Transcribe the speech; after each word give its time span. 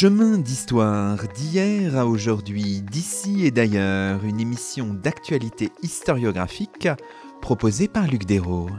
Chemin 0.00 0.38
d'histoire 0.38 1.18
d'hier 1.28 1.94
à 1.94 2.06
aujourd'hui, 2.06 2.80
d'ici 2.80 3.44
et 3.44 3.50
d'ailleurs, 3.50 4.24
une 4.24 4.40
émission 4.40 4.94
d'actualité 4.94 5.68
historiographique 5.82 6.88
proposée 7.42 7.86
par 7.86 8.06
Luc 8.06 8.24
Dérault. 8.24 8.70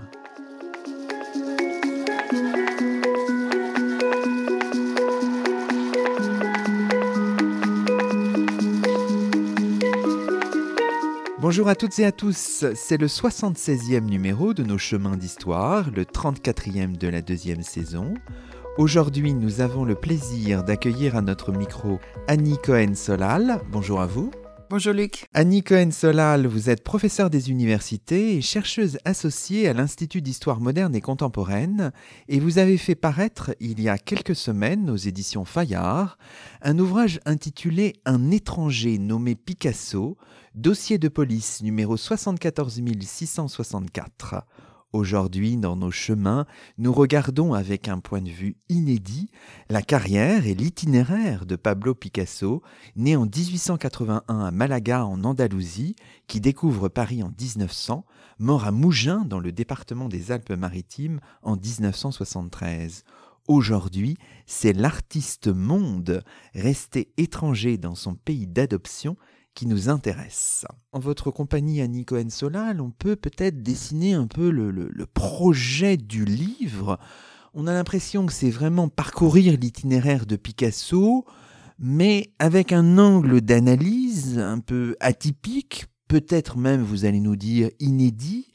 Bonjour 11.38 11.68
à 11.68 11.76
toutes 11.76 12.00
et 12.00 12.06
à 12.06 12.12
tous, 12.12 12.66
c'est 12.74 12.98
le 12.98 13.06
76e 13.06 14.06
numéro 14.06 14.56
de 14.56 14.64
nos 14.64 14.80
chemins 14.80 15.18
d'histoire, 15.18 15.92
le 15.92 16.04
34e 16.04 16.98
de 16.98 17.08
la 17.08 17.22
deuxième 17.22 17.62
saison. 17.62 18.16
Aujourd'hui, 18.82 19.36
nous 19.36 19.62
avons 19.62 19.86
le 19.86 19.94
plaisir 19.94 20.64
d'accueillir 20.64 21.16
à 21.16 21.22
notre 21.22 21.52
micro 21.52 22.00
Annie 22.28 22.58
Cohen-Solal. 22.58 23.62
Bonjour 23.72 24.02
à 24.02 24.08
vous. 24.08 24.32
Bonjour 24.72 24.92
Luc. 24.92 25.28
Annie 25.36 25.62
Cohen-Solal, 25.62 26.48
vous 26.48 26.68
êtes 26.68 26.84
professeure 26.84 27.30
des 27.30 27.52
universités 27.52 28.36
et 28.36 28.42
chercheuse 28.42 28.98
associée 29.06 29.68
à 29.68 29.74
l'Institut 29.74 30.24
d'histoire 30.24 30.60
moderne 30.60 30.96
et 30.96 31.02
contemporaine 31.02 31.92
et 32.28 32.40
vous 32.40 32.58
avez 32.58 32.80
fait 32.80 32.96
paraître 32.96 33.52
il 33.60 33.80
y 33.80 33.88
a 33.88 34.00
quelques 34.00 34.36
semaines 34.36 34.90
aux 34.90 34.98
éditions 34.98 35.46
Fayard 35.46 36.18
un 36.64 36.80
ouvrage 36.80 37.20
intitulé 37.28 37.94
Un 38.06 38.32
étranger 38.32 38.98
nommé 38.98 39.36
Picasso, 39.36 40.18
dossier 40.56 40.98
de 40.98 41.08
police 41.08 41.62
numéro 41.62 41.98
74 41.98 42.82
664 43.00 44.44
Aujourd'hui, 44.94 45.56
dans 45.56 45.78
nos 45.78 45.90
chemins, 45.90 46.46
nous 46.78 46.92
regardons 46.92 47.54
avec 47.54 47.88
un 47.88 48.00
point 48.00 48.22
de 48.22 48.30
vue 48.30 48.58
inédit 48.68 49.30
la 49.70 49.82
carrière 49.82 50.46
et 50.46 50.54
l'itinéraire 50.54 51.46
de 51.46 51.56
Pablo 51.56 51.96
Picasso, 51.96 52.62
né 52.98 53.16
en 53.16 53.26
1881 53.26 54.22
à 54.28 54.52
Malaga 54.52 55.06
en 55.06 55.24
Andalousie, 55.24 55.96
qui 56.28 56.42
découvre 56.42 56.90
Paris 56.90 57.24
en 57.24 57.30
1900, 57.30 58.06
mort 58.40 58.66
à 58.66 58.72
Mougins 58.72 59.24
dans 59.26 59.40
le 59.40 59.54
département 59.54 60.10
des 60.10 60.34
Alpes-Maritimes 60.34 61.22
en 61.42 61.56
1973. 61.56 63.06
Aujourd'hui, 63.48 64.18
c'est 64.46 64.74
l'artiste 64.74 65.48
monde, 65.48 66.22
resté 66.54 67.14
étranger 67.16 67.78
dans 67.78 67.96
son 67.96 68.14
pays 68.14 68.46
d'adoption, 68.46 69.16
qui 69.54 69.68
nous 69.68 69.90
intéresse. 69.90 70.66
En 70.92 71.00
votre 71.00 71.32
compagnie, 71.32 71.82
Annie 71.82 72.06
Cohen-Solal, 72.06 72.82
on 72.82 72.92
peut 72.92 73.16
peut-être 73.16 73.62
dessiner 73.62 74.14
un 74.14 74.28
peu 74.28 74.50
le, 74.50 75.06
projet 75.14 75.98
du 75.98 76.26
livre. 76.26 77.00
On 77.54 77.68
a 77.68 77.74
l'impression 77.74 78.26
que 78.26 78.34
c'est 78.34 78.50
vraiment 78.50 78.88
parcourir 78.88 79.58
l'itinéraire 79.60 80.26
de 80.26 80.36
Picasso, 80.36 81.26
mais 81.80 82.34
avec 82.40 82.72
un 82.72 82.98
angle 82.98 83.42
d'analyse 83.42 84.40
un 84.40 84.60
peu 84.60 84.96
atypique, 85.00 85.86
peut-être 86.08 86.58
même, 86.58 86.82
vous 86.82 87.06
allez 87.06 87.20
nous 87.20 87.36
dire, 87.36 87.70
inédit. 87.80 88.48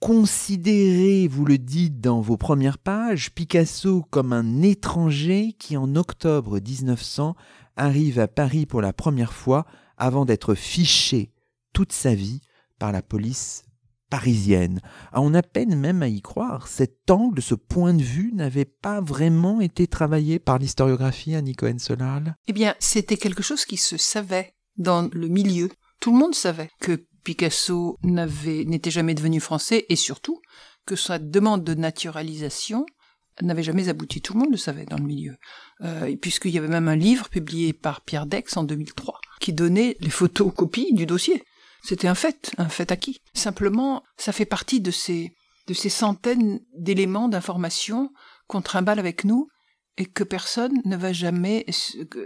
Considérez, 0.00 1.28
vous 1.28 1.44
le 1.46 1.56
dites 1.56 2.00
dans 2.00 2.20
vos 2.20 2.36
premières 2.36 2.78
pages, 2.78 3.32
Picasso 3.32 4.04
comme 4.10 4.32
un 4.32 4.60
étranger 4.60 5.54
qui, 5.58 5.76
en 5.76 5.96
octobre 5.96 6.60
1900, 6.60 7.36
arrive 7.76 8.18
à 8.18 8.28
Paris 8.28 8.66
pour 8.66 8.82
la 8.82 8.92
première 8.92 9.32
fois 9.32 9.66
avant 9.96 10.24
d'être 10.24 10.54
fiché 10.54 11.32
toute 11.72 11.92
sa 11.92 12.14
vie 12.14 12.40
par 12.78 12.92
la 12.92 13.02
police 13.02 13.64
parisienne. 14.10 14.80
On 15.12 15.34
a 15.34 15.42
peine 15.42 15.74
même 15.76 16.02
à 16.02 16.08
y 16.08 16.22
croire. 16.22 16.68
Cet 16.68 17.10
angle, 17.10 17.42
ce 17.42 17.54
point 17.54 17.94
de 17.94 18.02
vue 18.02 18.32
n'avait 18.32 18.64
pas 18.64 19.00
vraiment 19.00 19.60
été 19.60 19.86
travaillé 19.86 20.38
par 20.38 20.58
l'historiographie 20.58 21.34
à 21.34 21.42
Cohen 21.58 21.78
Solal 21.78 22.36
Eh 22.46 22.52
bien, 22.52 22.76
c'était 22.78 23.16
quelque 23.16 23.42
chose 23.42 23.64
qui 23.64 23.76
se 23.76 23.96
savait 23.96 24.54
dans 24.76 25.08
le 25.12 25.28
milieu. 25.28 25.68
Tout 25.98 26.12
le 26.12 26.18
monde 26.18 26.34
savait 26.34 26.70
que 26.80 27.06
Picasso 27.24 27.98
n'était 28.04 28.90
jamais 28.90 29.14
devenu 29.14 29.40
français 29.40 29.86
et 29.88 29.96
surtout 29.96 30.40
que 30.86 30.94
sa 30.94 31.18
demande 31.18 31.64
de 31.64 31.74
naturalisation 31.74 32.86
n'avait 33.42 33.62
jamais 33.62 33.88
abouti. 33.88 34.20
Tout 34.20 34.34
le 34.34 34.40
monde 34.40 34.52
le 34.52 34.56
savait 34.56 34.84
dans 34.84 34.98
le 34.98 35.04
milieu, 35.04 35.36
euh, 35.80 36.14
puisqu'il 36.16 36.52
y 36.52 36.58
avait 36.58 36.68
même 36.68 36.86
un 36.86 36.94
livre 36.94 37.28
publié 37.30 37.72
par 37.72 38.02
Pierre 38.02 38.26
Dex 38.26 38.56
en 38.56 38.62
2003 38.62 39.18
qui 39.44 39.52
donnait 39.52 39.98
les 40.00 40.08
photocopies 40.08 40.94
du 40.94 41.04
dossier. 41.04 41.44
C'était 41.82 42.08
un 42.08 42.14
fait, 42.14 42.52
un 42.56 42.70
fait 42.70 42.90
acquis. 42.90 43.20
Simplement, 43.34 44.02
ça 44.16 44.32
fait 44.32 44.46
partie 44.46 44.80
de 44.80 44.90
ces, 44.90 45.34
de 45.66 45.74
ces 45.74 45.90
centaines 45.90 46.60
d'éléments 46.74 47.28
d'information 47.28 48.10
qu'on 48.46 48.62
trimballe 48.62 48.98
avec 48.98 49.24
nous 49.24 49.48
et 49.98 50.06
que 50.06 50.24
personne 50.24 50.80
ne 50.86 50.96
va 50.96 51.12
jamais 51.12 51.66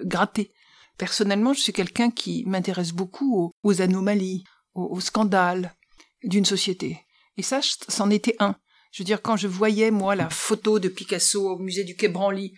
gratter. 0.05 0.53
Personnellement, 0.97 1.55
je 1.55 1.61
suis 1.61 1.73
quelqu'un 1.73 2.13
qui 2.13 2.45
m'intéresse 2.47 2.93
beaucoup 2.93 3.53
aux, 3.65 3.83
anomalies, 3.83 4.45
aux 4.75 5.01
scandales 5.01 5.75
d'une 6.23 6.45
société. 6.45 7.01
Et 7.37 7.43
ça, 7.43 7.59
c'en 7.89 8.11
était 8.11 8.37
un. 8.39 8.55
Je 8.93 9.03
veux 9.03 9.07
dire, 9.07 9.23
quand 9.23 9.37
je 9.37 9.49
voyais, 9.49 9.91
moi, 9.91 10.15
la 10.15 10.31
photo 10.31 10.79
de 10.79 10.89
Picasso 10.89 11.51
au 11.51 11.59
musée 11.59 11.83
du 11.83 11.97
Quai 11.97 12.07
Branly, 12.07 12.53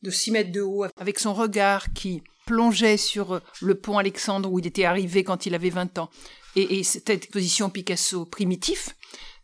de 0.00 0.10
6 0.10 0.30
mètres 0.30 0.52
de 0.52 0.62
haut, 0.62 0.86
avec 0.96 1.18
son 1.18 1.34
regard 1.34 1.92
qui 1.92 2.22
plongeait 2.50 2.96
sur 2.96 3.40
le 3.60 3.74
pont 3.76 3.98
Alexandre 3.98 4.50
où 4.50 4.58
il 4.58 4.66
était 4.66 4.84
arrivé 4.84 5.22
quand 5.22 5.46
il 5.46 5.54
avait 5.54 5.70
20 5.70 5.98
ans, 5.98 6.10
et, 6.56 6.82
cette 6.82 7.08
exposition 7.08 7.70
Picasso 7.70 8.24
primitif, 8.26 8.96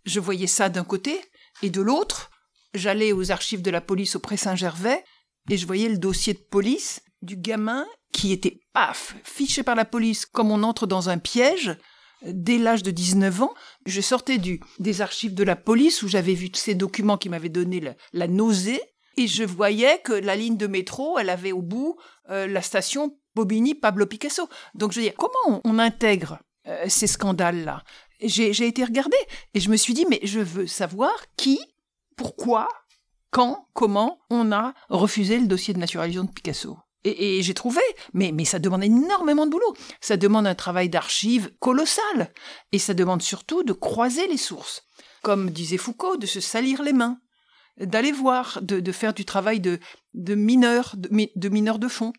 je 0.05 0.19
voyais 0.19 0.49
ça 0.49 0.69
d'un 0.69 0.83
côté, 0.83 1.21
et 1.63 1.71
de 1.71 1.81
l'autre, 1.81 2.33
j'allais 2.75 3.13
aux 3.13 3.31
archives 3.31 3.63
de 3.63 3.71
la 3.71 3.81
police 3.81 4.17
au 4.17 4.19
Pré 4.19 4.37
Saint-Gervais, 4.37 5.05
et 5.49 5.57
je 5.57 5.67
voyais 5.67 5.89
le 5.89 5.99
dossier 5.99 6.35
de 6.35 6.41
police 6.51 7.01
du 7.23 7.37
gamin 7.37 7.87
qui 8.13 8.33
était, 8.33 8.59
paf, 8.73 9.15
fiché 9.23 9.63
par 9.63 9.77
la 9.77 9.85
police 9.85 10.27
comme 10.27 10.51
on 10.51 10.65
entre 10.65 10.89
dans 10.89 11.09
un 11.09 11.19
piège, 11.19 11.77
dès 12.25 12.59
l'âge 12.59 12.83
de 12.83 12.91
19 12.91 13.43
ans, 13.43 13.55
je 13.85 14.01
sortais 14.01 14.39
du, 14.39 14.61
des 14.81 15.01
archives 15.01 15.35
de 15.35 15.45
la 15.45 15.55
police 15.55 16.03
où 16.03 16.09
j'avais 16.09 16.35
vu 16.35 16.49
ces 16.55 16.75
documents 16.75 17.19
qui 17.19 17.29
m'avaient 17.29 17.51
donné 17.51 17.95
la, 18.13 18.27
nausée 18.27 18.81
et 19.17 19.27
je 19.27 19.45
voyais 19.45 20.01
que 20.03 20.13
la 20.13 20.37
ligne 20.37 20.57
de 20.57 20.67
métro, 20.67 21.19
elle 21.19 21.31
avait 21.31 21.53
au 21.53 21.63
bout 21.63 21.97
euh, 22.31 22.47
la 22.47 22.63
station 22.63 23.19
Bobigny 23.35 23.75
Pablo 23.75 24.07
Picasso. 24.07 24.49
Donc 24.75 24.93
je 24.93 25.01
veux 25.01 25.07
dire, 25.07 25.15
comment 25.17 25.61
on, 25.65 25.79
intègre 25.79 26.39
euh, 26.67 26.85
ces 26.89 27.07
scandales-là? 27.07 27.83
J'ai 28.21 28.67
été 28.67 28.83
regardée 28.83 29.17
et 29.53 29.61
je 29.61 29.71
me 29.71 29.77
suis 29.77 29.93
dit, 29.93 30.07
mais 30.09 30.21
je 30.23 30.41
veux 30.41 30.67
savoir 30.67 31.13
qui, 31.37 31.61
pourquoi, 32.17 32.69
quand, 33.31 33.69
comment 33.75 34.21
on 34.31 34.53
a 34.53 34.73
refusé 34.89 35.39
le 35.39 35.47
dossier 35.47 35.75
de 35.75 35.79
naturalisation 35.79 36.25
de 36.25 36.33
Picasso. 36.33 36.79
Et, 37.05 37.41
j'ai 37.43 37.55
trouvé, 37.55 37.83
mais, 38.15 38.33
mais 38.33 38.45
ça 38.45 38.59
demande 38.59 38.83
énormément 38.83 39.47
de 39.47 39.51
boulot. 39.53 39.77
Ça 40.01 40.17
demande 40.17 40.47
un 40.47 40.57
travail 40.57 40.89
d'archives 40.89 41.53
colossal. 41.61 42.33
Et 42.73 42.81
ça 42.81 42.95
demande 42.95 43.23
surtout 43.23 43.63
de 43.63 43.73
croiser 43.73 44.27
les 44.27 44.37
sources. 44.37 44.83
Comme 45.23 45.51
disait 45.51 45.77
Foucault, 45.77 46.17
de 46.17 46.27
se 46.27 46.41
salir 46.41 46.83
les 46.83 46.93
mains, 46.93 47.21
d'aller 47.79 48.13
voir, 48.13 48.61
de, 48.63 48.93
faire 48.93 49.15
du 49.15 49.25
travail 49.25 49.61
de, 49.61 49.79
mineur, 50.35 50.95
de, 50.97 51.29
de 51.35 51.49
mineur 51.49 51.79
de 51.79 51.89
fond 51.89 52.13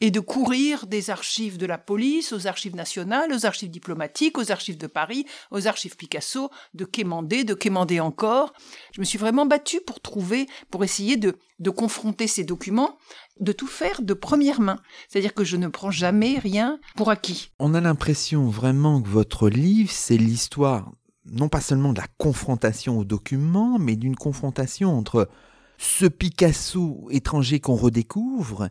et 0.00 0.10
de 0.10 0.20
courir 0.20 0.86
des 0.86 1.10
archives 1.10 1.58
de 1.58 1.66
la 1.66 1.78
police 1.78 2.32
aux 2.32 2.46
archives 2.46 2.76
nationales, 2.76 3.32
aux 3.32 3.46
archives 3.46 3.70
diplomatiques, 3.70 4.38
aux 4.38 4.50
archives 4.50 4.78
de 4.78 4.86
Paris, 4.86 5.26
aux 5.50 5.66
archives 5.66 5.96
Picasso, 5.96 6.50
de 6.74 6.84
quémander, 6.84 7.44
de 7.44 7.54
quémander 7.54 8.00
encore. 8.00 8.52
Je 8.92 9.00
me 9.00 9.04
suis 9.04 9.18
vraiment 9.18 9.46
battue 9.46 9.80
pour 9.80 10.00
trouver, 10.00 10.46
pour 10.70 10.84
essayer 10.84 11.16
de, 11.16 11.36
de 11.58 11.70
confronter 11.70 12.26
ces 12.26 12.44
documents, 12.44 12.98
de 13.40 13.52
tout 13.52 13.66
faire 13.66 14.02
de 14.02 14.14
première 14.14 14.60
main. 14.60 14.78
C'est-à-dire 15.08 15.34
que 15.34 15.44
je 15.44 15.56
ne 15.56 15.68
prends 15.68 15.90
jamais 15.90 16.38
rien 16.38 16.78
pour 16.96 17.10
acquis. 17.10 17.50
On 17.58 17.74
a 17.74 17.80
l'impression 17.80 18.48
vraiment 18.48 19.02
que 19.02 19.08
votre 19.08 19.48
livre, 19.48 19.90
c'est 19.92 20.16
l'histoire, 20.16 20.92
non 21.26 21.48
pas 21.48 21.60
seulement 21.60 21.92
de 21.92 22.00
la 22.00 22.06
confrontation 22.18 22.98
aux 22.98 23.04
documents, 23.04 23.78
mais 23.78 23.96
d'une 23.96 24.16
confrontation 24.16 24.96
entre 24.96 25.28
ce 25.78 26.06
Picasso 26.06 27.08
étranger 27.10 27.60
qu'on 27.60 27.76
redécouvre 27.76 28.68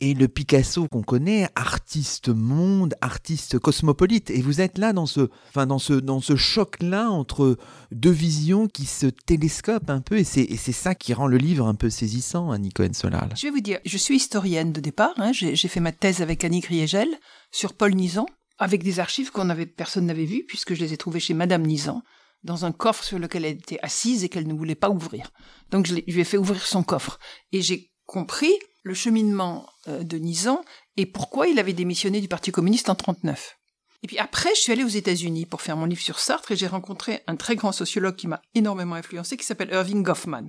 et 0.00 0.14
le 0.14 0.28
Picasso 0.28 0.86
qu'on 0.88 1.02
connaît, 1.02 1.48
artiste 1.54 2.28
monde, 2.28 2.94
artiste 3.00 3.58
cosmopolite. 3.58 4.30
Et 4.30 4.42
vous 4.42 4.60
êtes 4.60 4.78
là 4.78 4.92
dans 4.92 5.06
ce, 5.06 5.28
enfin 5.48 5.66
dans 5.66 5.78
ce, 5.78 5.94
dans 5.94 6.20
ce 6.20 6.36
choc-là 6.36 7.10
entre 7.10 7.56
deux 7.92 8.10
visions 8.10 8.68
qui 8.68 8.84
se 8.84 9.06
télescopent 9.06 9.90
un 9.90 10.00
peu, 10.00 10.18
et 10.18 10.24
c'est, 10.24 10.56
ça 10.72 10.94
qui 10.94 11.14
rend 11.14 11.26
le 11.26 11.38
livre 11.38 11.66
un 11.66 11.74
peu 11.74 11.88
saisissant, 11.88 12.50
Annie 12.50 12.72
Cohen-Solal. 12.72 13.30
Je 13.36 13.46
vais 13.46 13.50
vous 13.50 13.60
dire, 13.60 13.78
je 13.84 13.96
suis 13.96 14.16
historienne 14.16 14.72
de 14.72 14.80
départ. 14.80 15.14
Hein. 15.16 15.32
j'ai, 15.32 15.56
fait 15.56 15.80
ma 15.80 15.92
thèse 15.92 16.20
avec 16.20 16.44
Annie 16.44 16.60
Riegel 16.60 17.08
sur 17.50 17.72
Paul 17.72 17.94
Nizan, 17.94 18.26
avec 18.58 18.82
des 18.82 19.00
archives 19.00 19.30
qu'on 19.30 19.50
avait, 19.50 19.66
personne 19.66 20.06
n'avait 20.06 20.24
vues, 20.24 20.44
puisque 20.46 20.74
je 20.74 20.80
les 20.80 20.92
ai 20.92 20.96
trouvées 20.96 21.20
chez 21.20 21.34
Madame 21.34 21.62
Nizan 21.62 22.02
dans 22.42 22.64
un 22.64 22.72
coffre 22.72 23.04
sur 23.04 23.18
lequel 23.18 23.44
elle 23.44 23.56
était 23.56 23.78
assise 23.82 24.24
et 24.24 24.28
qu'elle 24.28 24.46
ne 24.46 24.54
voulait 24.54 24.74
pas 24.74 24.90
ouvrir. 24.90 25.32
Donc 25.70 25.86
je, 25.86 25.94
lui 25.94 26.20
ai 26.20 26.24
fait 26.24 26.38
ouvrir 26.38 26.64
son 26.64 26.82
coffre. 26.82 27.18
Et 27.52 27.60
j'ai 27.60 27.92
compris 28.06 28.52
le 28.82 28.94
cheminement 28.94 29.68
euh, 29.88 30.04
de 30.04 30.16
Nizan 30.16 30.62
et 30.96 31.06
pourquoi 31.06 31.48
il 31.48 31.58
avait 31.58 31.72
démissionné 31.72 32.20
du 32.20 32.28
Parti 32.28 32.52
communiste 32.52 32.88
en 32.88 32.92
1939. 32.92 33.56
Et 34.02 34.06
puis 34.06 34.18
après, 34.18 34.50
je 34.54 34.60
suis 34.60 34.72
allée 34.72 34.84
aux 34.84 34.88
États-Unis 34.88 35.46
pour 35.46 35.62
faire 35.62 35.76
mon 35.76 35.86
livre 35.86 36.00
sur 36.00 36.20
Sartre 36.20 36.52
et 36.52 36.56
j'ai 36.56 36.68
rencontré 36.68 37.22
un 37.26 37.34
très 37.34 37.56
grand 37.56 37.72
sociologue 37.72 38.14
qui 38.14 38.28
m'a 38.28 38.40
énormément 38.54 38.94
influencé, 38.94 39.36
qui 39.36 39.44
s'appelle 39.44 39.70
Irving 39.72 40.02
Goffman. 40.02 40.48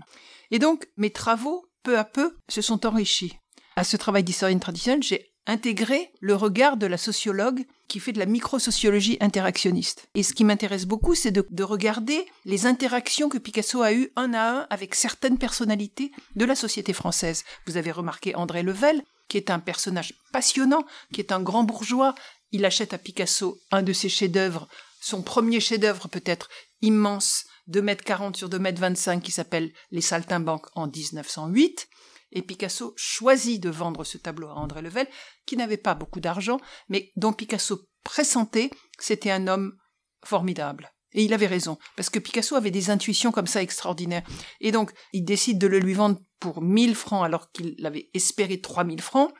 Et 0.51 0.60
donc, 0.60 0.88
mes 0.98 1.10
travaux, 1.10 1.65
peu 1.81 1.98
à 1.98 2.03
peu, 2.03 2.38
se 2.48 2.62
sont 2.62 2.86
enrichis. 2.86 3.33
à 3.75 3.83
ce 3.83 3.98
travail 3.98 4.24
d'historienne 4.24 4.60
traditionnelle, 4.60 5.03
j'ai 5.03 5.31
intégré 5.47 6.11
le 6.19 6.35
regard 6.35 6.77
de 6.77 6.85
la 6.85 6.97
sociologue 6.97 7.65
qui 7.88 7.99
fait 7.99 8.11
de 8.11 8.19
la 8.19 8.25
microsociologie 8.25 9.17
interactionniste. 9.21 10.07
Et 10.13 10.23
ce 10.23 10.33
qui 10.33 10.44
m'intéresse 10.44 10.85
beaucoup, 10.85 11.15
c'est 11.15 11.31
de, 11.31 11.45
de, 11.49 11.63
regarder 11.63 12.25
les 12.45 12.65
interactions 12.65 13.29
que 13.29 13.38
Picasso 13.38 13.81
a 13.81 13.94
eues 13.94 14.11
un 14.15 14.33
à 14.33 14.49
un 14.49 14.67
avec 14.69 14.94
certaines 14.94 15.38
personnalités 15.38 16.11
de 16.35 16.45
la 16.45 16.55
société 16.55 16.94
française. 16.94 17.45
Vous 17.65 17.77
avez 17.77 17.91
remarqué 17.91 18.35
André 18.35 18.61
Level, 18.61 19.01
qui 19.29 19.38
est 19.38 19.49
un 19.49 19.59
personnage 19.59 20.13
passionnant, 20.31 20.85
qui 21.13 21.21
est 21.21 21.31
un 21.31 21.41
grand 21.41 21.63
bourgeois. 21.63 22.13
Il 22.51 22.65
achète 22.65 22.93
à 22.93 22.97
Picasso 22.97 23.59
un 23.71 23.83
de 23.83 23.93
ses 23.93 24.09
chefs-d'œuvre, 24.09 24.67
son 25.01 25.21
premier 25.21 25.59
chef-d'œuvre 25.59 26.07
peut-être 26.09 26.50
immense, 26.81 27.45
2 27.67 27.81
mètres 27.81 28.03
40 28.03 28.35
sur 28.35 28.50
2 28.50 28.59
mètres 28.59 28.81
25, 28.81 29.21
qui 29.21 29.31
s'appelle 29.31 29.71
Les 29.91 30.01
Saltimbanques 30.01 30.67
en 30.75 30.88
1908. 30.88 31.88
Et 32.31 32.41
Picasso 32.41 32.94
choisit 32.97 33.62
de 33.62 33.69
vendre 33.69 34.03
ce 34.03 34.18
tableau 34.18 34.50
à 34.50 34.56
André 34.56 34.81
Level, 34.81 35.07
qui 35.45 35.57
n'avait 35.57 35.77
pas 35.77 35.95
beaucoup 35.95 36.19
d'argent, 36.19 36.59
mais 36.89 37.12
dont 37.15 37.33
Picasso 37.33 37.88
pressentait 38.03 38.69
c'était 39.00 39.31
un 39.31 39.47
homme 39.47 39.77
formidable. 40.24 40.91
Et 41.13 41.24
il 41.24 41.33
avait 41.33 41.47
raison, 41.47 41.77
parce 41.95 42.09
que 42.09 42.19
Picasso 42.19 42.56
avait 42.56 42.71
des 42.71 42.89
intuitions 42.89 43.31
comme 43.31 43.47
ça 43.47 43.62
extraordinaires. 43.62 44.27
Et 44.59 44.71
donc, 44.71 44.91
il 45.13 45.24
décide 45.24 45.57
de 45.57 45.68
le 45.68 45.79
lui 45.79 45.94
vendre 45.94 46.19
pour 46.39 46.62
1000 46.62 46.95
francs 46.95 47.25
alors 47.25 47.51
qu'il 47.51 47.83
avait 47.85 48.09
espéré 48.13 48.59
3000 48.59 49.01
francs. 49.01 49.33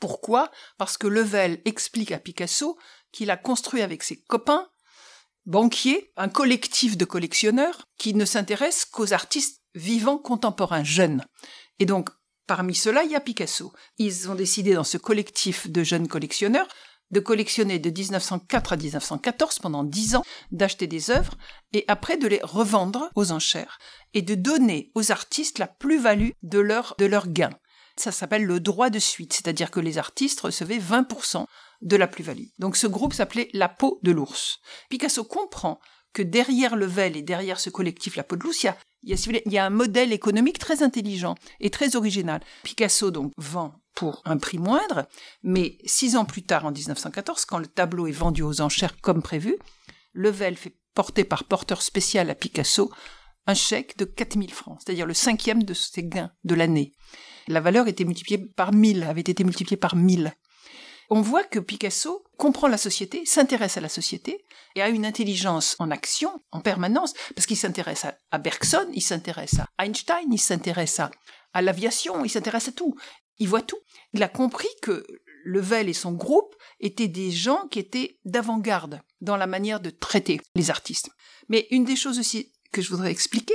Pourquoi? 0.00 0.50
Parce 0.76 0.98
que 0.98 1.06
Level 1.06 1.62
explique 1.64 2.12
à 2.12 2.18
Picasso 2.18 2.78
qu'il 3.10 3.30
a 3.30 3.36
construit 3.36 3.80
avec 3.80 4.02
ses 4.02 4.20
copains 4.22 4.68
banquiers 5.46 6.12
un 6.16 6.28
collectif 6.28 6.96
de 6.96 7.04
collectionneurs 7.04 7.88
qui 7.98 8.14
ne 8.14 8.24
s'intéressent 8.24 8.84
qu'aux 8.86 9.12
artistes 9.12 9.62
vivants 9.74 10.18
contemporains 10.18 10.84
jeunes. 10.84 11.24
Et 11.78 11.86
donc, 11.86 12.10
Parmi 12.46 12.74
ceux-là, 12.74 13.04
il 13.04 13.10
y 13.10 13.14
a 13.14 13.20
Picasso. 13.20 13.72
Ils 13.98 14.30
ont 14.30 14.34
décidé 14.34 14.74
dans 14.74 14.84
ce 14.84 14.98
collectif 14.98 15.70
de 15.70 15.82
jeunes 15.82 16.08
collectionneurs 16.08 16.68
de 17.10 17.20
collectionner 17.20 17.78
de 17.78 17.90
1904 17.90 18.72
à 18.72 18.76
1914 18.76 19.58
pendant 19.60 19.84
dix 19.84 20.16
ans, 20.16 20.24
d'acheter 20.50 20.86
des 20.86 21.10
œuvres 21.10 21.36
et 21.72 21.84
après 21.88 22.16
de 22.16 22.26
les 22.26 22.40
revendre 22.42 23.10
aux 23.14 23.32
enchères 23.32 23.78
et 24.14 24.22
de 24.22 24.34
donner 24.34 24.90
aux 24.94 25.12
artistes 25.12 25.58
la 25.58 25.68
plus-value 25.68 26.30
de 26.42 26.58
leur, 26.58 26.94
de 26.98 27.06
leur 27.06 27.28
gain. 27.28 27.50
Ça 27.96 28.10
s'appelle 28.10 28.44
le 28.44 28.58
droit 28.58 28.90
de 28.90 28.98
suite, 28.98 29.32
c'est-à-dire 29.32 29.70
que 29.70 29.80
les 29.80 29.98
artistes 29.98 30.40
recevaient 30.40 30.78
20% 30.78 31.46
de 31.82 31.96
la 31.96 32.08
plus-value. 32.08 32.48
Donc 32.58 32.76
ce 32.76 32.88
groupe 32.88 33.14
s'appelait 33.14 33.50
La 33.52 33.68
peau 33.68 34.00
de 34.02 34.10
l'ours. 34.10 34.58
Picasso 34.90 35.22
comprend 35.22 35.78
que 36.12 36.22
derrière 36.22 36.74
le 36.74 36.86
Vel 36.86 37.16
et 37.16 37.22
derrière 37.22 37.60
ce 37.60 37.70
collectif 37.70 38.16
La 38.16 38.24
peau 38.24 38.36
de 38.36 38.42
l'ours, 38.42 38.62
il 38.64 38.66
y 38.66 38.68
a 38.70 38.76
il 39.06 39.52
y, 39.52 39.58
a, 39.58 39.64
un 39.64 39.70
modèle 39.70 40.12
économique 40.12 40.58
très 40.58 40.82
intelligent 40.82 41.34
et 41.60 41.70
très 41.70 41.96
original. 41.96 42.40
Picasso 42.62 43.10
donc 43.10 43.32
vend 43.36 43.74
pour 43.94 44.22
un 44.24 44.38
prix 44.38 44.58
moindre, 44.58 45.06
mais 45.42 45.78
six 45.84 46.16
ans 46.16 46.24
plus 46.24 46.42
tard, 46.42 46.64
en 46.64 46.72
1914, 46.72 47.44
quand 47.44 47.58
le 47.58 47.66
tableau 47.66 48.06
est 48.06 48.12
vendu 48.12 48.42
aux 48.42 48.60
enchères 48.60 49.00
comme 49.00 49.22
prévu, 49.22 49.56
Level 50.14 50.56
fait 50.56 50.76
porter 50.94 51.24
par 51.24 51.44
porteur 51.44 51.82
spécial 51.82 52.30
à 52.30 52.34
Picasso 52.34 52.90
un 53.46 53.54
chèque 53.54 53.96
de 53.98 54.04
4000 54.04 54.52
francs, 54.52 54.78
c'est-à-dire 54.80 55.06
le 55.06 55.14
cinquième 55.14 55.64
de 55.64 55.74
ses 55.74 56.04
gains 56.04 56.32
de 56.44 56.54
l'année. 56.54 56.92
La 57.46 57.60
valeur 57.60 57.88
était 57.88 58.04
multipliée 58.04 58.38
par 58.38 58.72
1000, 58.72 59.02
avait 59.02 59.20
été 59.20 59.44
multipliée 59.44 59.76
par 59.76 59.96
1000 59.96 60.32
on 61.10 61.20
voit 61.20 61.44
que 61.44 61.58
Picasso 61.58 62.24
comprend 62.36 62.68
la 62.68 62.78
société, 62.78 63.24
s'intéresse 63.26 63.76
à 63.76 63.80
la 63.80 63.88
société 63.88 64.44
et 64.74 64.82
a 64.82 64.88
une 64.88 65.06
intelligence 65.06 65.76
en 65.78 65.90
action 65.90 66.40
en 66.50 66.60
permanence, 66.60 67.14
parce 67.34 67.46
qu'il 67.46 67.56
s'intéresse 67.56 68.06
à, 68.30 68.38
Bergson, 68.38 68.88
il 68.92 69.02
s'intéresse 69.02 69.58
à 69.58 69.84
Einstein, 69.84 70.32
il 70.32 70.40
s'intéresse 70.40 71.00
à, 71.00 71.62
l'aviation, 71.62 72.24
il 72.24 72.30
s'intéresse 72.30 72.68
à 72.68 72.72
tout. 72.72 72.94
Il 73.38 73.48
voit 73.48 73.62
tout. 73.62 73.78
Il 74.12 74.22
a 74.22 74.28
compris 74.28 74.68
que 74.82 75.04
Level 75.44 75.88
et 75.88 75.94
son 75.94 76.12
groupe 76.12 76.54
étaient 76.80 77.08
des 77.08 77.30
gens 77.30 77.66
qui 77.68 77.78
étaient 77.78 78.18
d'avant-garde 78.24 79.02
dans 79.20 79.36
la 79.36 79.46
manière 79.46 79.80
de 79.80 79.90
traiter 79.90 80.40
les 80.54 80.70
artistes. 80.70 81.10
Mais 81.48 81.66
une 81.70 81.84
des 81.84 81.96
choses 81.96 82.18
aussi 82.18 82.52
que 82.72 82.80
je 82.80 82.90
voudrais 82.90 83.10
expliquer, 83.10 83.54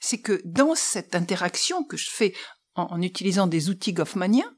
c'est 0.00 0.20
que 0.20 0.40
dans 0.44 0.74
cette 0.74 1.14
interaction 1.14 1.84
que 1.84 1.96
je 1.96 2.10
fais 2.10 2.34
en 2.74 3.00
utilisant 3.02 3.46
des 3.46 3.68
outils 3.68 3.92
goffmaniens, 3.92 4.54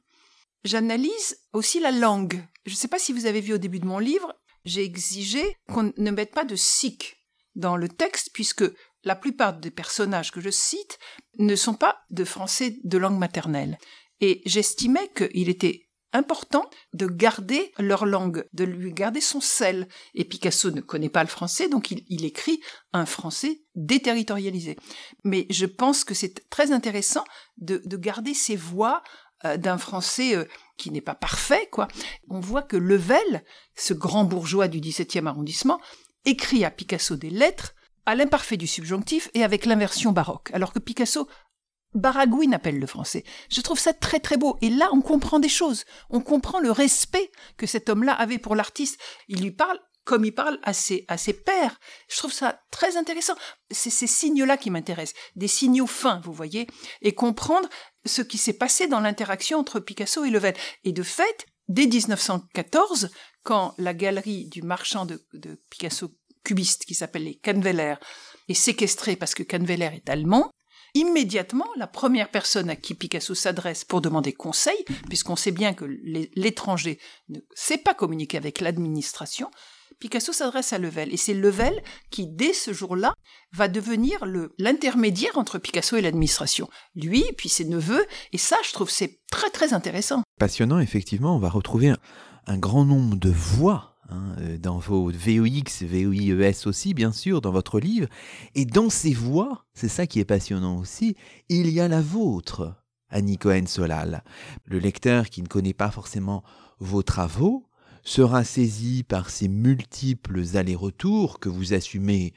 J'analyse 0.64 1.38
aussi 1.52 1.80
la 1.80 1.90
langue. 1.90 2.44
Je 2.66 2.72
ne 2.72 2.76
sais 2.76 2.88
pas 2.88 2.98
si 2.98 3.12
vous 3.12 3.26
avez 3.26 3.40
vu 3.40 3.54
au 3.54 3.58
début 3.58 3.80
de 3.80 3.86
mon 3.86 3.98
livre, 3.98 4.34
j'ai 4.64 4.84
exigé 4.84 5.56
qu'on 5.68 5.92
ne 5.96 6.10
mette 6.10 6.32
pas 6.32 6.44
de 6.44 6.56
sikh 6.56 7.16
dans 7.54 7.76
le 7.76 7.88
texte, 7.88 8.30
puisque 8.32 8.64
la 9.04 9.16
plupart 9.16 9.54
des 9.58 9.70
personnages 9.70 10.30
que 10.30 10.40
je 10.40 10.50
cite 10.50 10.98
ne 11.38 11.56
sont 11.56 11.74
pas 11.74 11.98
de 12.10 12.24
français 12.24 12.78
de 12.84 12.98
langue 12.98 13.18
maternelle. 13.18 13.78
Et 14.20 14.40
j'estimais 14.46 15.10
qu'il 15.16 15.48
était 15.48 15.88
important 16.12 16.68
de 16.92 17.06
garder 17.06 17.72
leur 17.78 18.06
langue, 18.06 18.46
de 18.52 18.64
lui 18.64 18.92
garder 18.92 19.20
son 19.20 19.40
sel. 19.40 19.88
Et 20.14 20.24
Picasso 20.24 20.70
ne 20.70 20.80
connaît 20.80 21.08
pas 21.08 21.22
le 21.22 21.28
français, 21.28 21.68
donc 21.68 21.90
il, 21.90 22.24
écrit 22.24 22.60
un 22.92 23.06
français 23.06 23.62
déterritorialisé. 23.74 24.76
Mais 25.24 25.46
je 25.50 25.66
pense 25.66 26.04
que 26.04 26.14
c'est 26.14 26.48
très 26.50 26.70
intéressant 26.70 27.24
de, 27.56 27.82
de 27.84 27.96
garder 27.96 28.34
ces 28.34 28.56
voix 28.56 29.02
d'un 29.56 29.78
français 29.78 30.36
euh, 30.36 30.44
qui 30.76 30.90
n'est 30.90 31.00
pas 31.00 31.14
parfait, 31.14 31.68
quoi. 31.70 31.88
On 32.28 32.40
voit 32.40 32.62
que 32.62 32.76
Level, 32.76 33.44
ce 33.76 33.94
grand 33.94 34.24
bourgeois 34.24 34.68
du 34.68 34.80
XVIIe 34.80 35.26
arrondissement, 35.26 35.80
écrit 36.24 36.64
à 36.64 36.70
Picasso 36.70 37.16
des 37.16 37.30
lettres 37.30 37.74
à 38.06 38.14
l'imparfait 38.14 38.56
du 38.56 38.66
subjonctif 38.66 39.30
et 39.34 39.44
avec 39.44 39.64
l'inversion 39.66 40.12
baroque, 40.12 40.50
alors 40.52 40.72
que 40.72 40.78
Picasso 40.78 41.28
baragouine 41.94 42.54
appelle 42.54 42.78
le 42.78 42.86
français. 42.86 43.24
Je 43.50 43.60
trouve 43.60 43.78
ça 43.78 43.92
très 43.92 44.18
très 44.18 44.36
beau. 44.36 44.56
Et 44.62 44.70
là, 44.70 44.88
on 44.92 45.02
comprend 45.02 45.38
des 45.38 45.48
choses. 45.48 45.84
On 46.10 46.20
comprend 46.20 46.58
le 46.58 46.70
respect 46.70 47.30
que 47.56 47.66
cet 47.66 47.88
homme-là 47.88 48.14
avait 48.14 48.38
pour 48.38 48.56
l'artiste. 48.56 48.98
Il 49.28 49.42
lui 49.42 49.50
parle 49.50 49.78
comme 50.04 50.24
il 50.24 50.34
parle 50.34 50.58
à 50.62 50.72
ses, 50.72 51.04
à 51.08 51.16
ses 51.16 51.32
pères. 51.32 51.78
Je 52.08 52.16
trouve 52.16 52.32
ça 52.32 52.60
très 52.70 52.96
intéressant. 52.96 53.34
C'est 53.70 53.90
ces 53.90 54.06
signes-là 54.06 54.56
qui 54.56 54.70
m'intéressent, 54.70 55.18
des 55.36 55.48
signaux 55.48 55.86
fins, 55.86 56.20
vous 56.24 56.32
voyez, 56.32 56.66
et 57.02 57.14
comprendre 57.14 57.68
ce 58.04 58.22
qui 58.22 58.38
s'est 58.38 58.52
passé 58.52 58.86
dans 58.86 59.00
l'interaction 59.00 59.58
entre 59.58 59.80
Picasso 59.80 60.24
et 60.24 60.30
Level. 60.30 60.54
Et 60.84 60.92
de 60.92 61.02
fait, 61.02 61.46
dès 61.68 61.86
1914, 61.86 63.10
quand 63.42 63.74
la 63.78 63.94
galerie 63.94 64.46
du 64.46 64.62
marchand 64.62 65.06
de, 65.06 65.20
Picasso 65.70 66.12
cubiste, 66.44 66.84
qui 66.84 66.94
s'appelle 66.94 67.24
les 67.24 67.36
Canveller, 67.36 67.94
est 68.48 68.54
séquestrée 68.54 69.16
parce 69.16 69.34
que 69.34 69.42
Canveller 69.42 69.90
est 69.94 70.08
allemand, 70.08 70.50
immédiatement, 70.94 71.68
la 71.76 71.86
première 71.86 72.30
personne 72.30 72.68
à 72.68 72.76
qui 72.76 72.94
Picasso 72.94 73.34
s'adresse 73.34 73.84
pour 73.84 74.00
demander 74.00 74.32
conseil, 74.32 74.84
puisqu'on 75.08 75.36
sait 75.36 75.52
bien 75.52 75.72
que 75.74 75.84
l'étranger 75.84 76.98
ne 77.28 77.38
sait 77.54 77.78
pas 77.78 77.94
communiquer 77.94 78.36
avec 78.36 78.60
l'administration, 78.60 79.50
Picasso 79.98 80.32
s'adresse 80.32 80.72
à 80.72 80.78
Level. 80.78 81.12
Et 81.12 81.16
c'est 81.16 81.34
Level 81.34 81.82
qui, 82.10 82.26
dès 82.26 82.52
ce 82.52 82.72
jour-là, 82.72 83.14
va 83.52 83.68
devenir 83.68 84.24
l'intermédiaire 84.58 85.36
entre 85.36 85.58
Picasso 85.58 85.96
et 85.96 86.02
l'administration. 86.02 86.68
Lui, 86.94 87.24
puis 87.36 87.48
ses 87.48 87.64
neveux. 87.64 88.04
Et 88.32 88.38
ça, 88.38 88.56
je 88.66 88.72
trouve, 88.72 88.90
c'est 88.90 89.20
très, 89.30 89.50
très 89.50 89.74
intéressant. 89.74 90.22
Passionnant, 90.38 90.78
effectivement. 90.78 91.36
On 91.36 91.38
va 91.38 91.48
retrouver 91.48 91.92
un, 92.46 92.58
grand 92.58 92.84
nombre 92.84 93.16
de 93.16 93.30
voix 93.30 93.96
hein, 94.08 94.34
euh, 94.40 94.58
dans 94.58 94.78
vos 94.78 95.10
VOX, 95.10 95.82
VOIES 95.82 96.66
aussi, 96.66 96.94
bien 96.94 97.12
sûr, 97.12 97.40
dans 97.40 97.52
votre 97.52 97.80
livre. 97.80 98.08
Et 98.54 98.64
dans 98.64 98.90
ces 98.90 99.12
voix, 99.12 99.64
c'est 99.74 99.88
ça 99.88 100.06
qui 100.06 100.20
est 100.20 100.24
passionnant 100.24 100.78
aussi, 100.78 101.16
il 101.48 101.70
y 101.70 101.80
a 101.80 101.88
la 101.88 102.00
vôtre, 102.00 102.74
Annie 103.08 103.38
Cohen-Solal. 103.38 104.24
Le 104.64 104.78
lecteur 104.78 105.28
qui 105.28 105.42
ne 105.42 105.48
connaît 105.48 105.74
pas 105.74 105.90
forcément 105.90 106.42
vos 106.78 107.02
travaux, 107.02 107.68
sera 108.02 108.44
saisi 108.44 109.02
par 109.02 109.30
ces 109.30 109.48
multiples 109.48 110.42
allers-retours 110.54 111.38
que 111.38 111.48
vous 111.48 111.74
assumez 111.74 112.32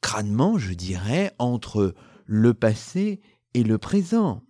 crânement, 0.00 0.58
je 0.58 0.74
dirais, 0.74 1.32
entre 1.38 1.94
le 2.26 2.54
passé 2.54 3.20
et 3.54 3.62
le 3.62 3.78
présent. 3.78 4.42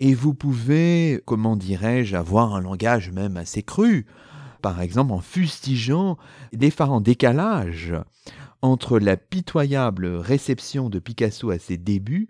Et 0.00 0.14
vous 0.14 0.34
pouvez, 0.34 1.20
comment 1.24 1.56
dirais-je, 1.56 2.16
avoir 2.16 2.54
un 2.54 2.60
langage 2.60 3.10
même 3.10 3.36
assez 3.36 3.62
cru, 3.62 4.06
par 4.60 4.80
exemple 4.80 5.12
en 5.12 5.20
fustigeant 5.20 6.18
l'effarant 6.52 7.00
décalage 7.00 7.94
entre 8.62 8.98
la 8.98 9.16
pitoyable 9.16 10.06
réception 10.06 10.88
de 10.88 10.98
Picasso 10.98 11.50
à 11.50 11.58
ses 11.58 11.76
débuts 11.76 12.28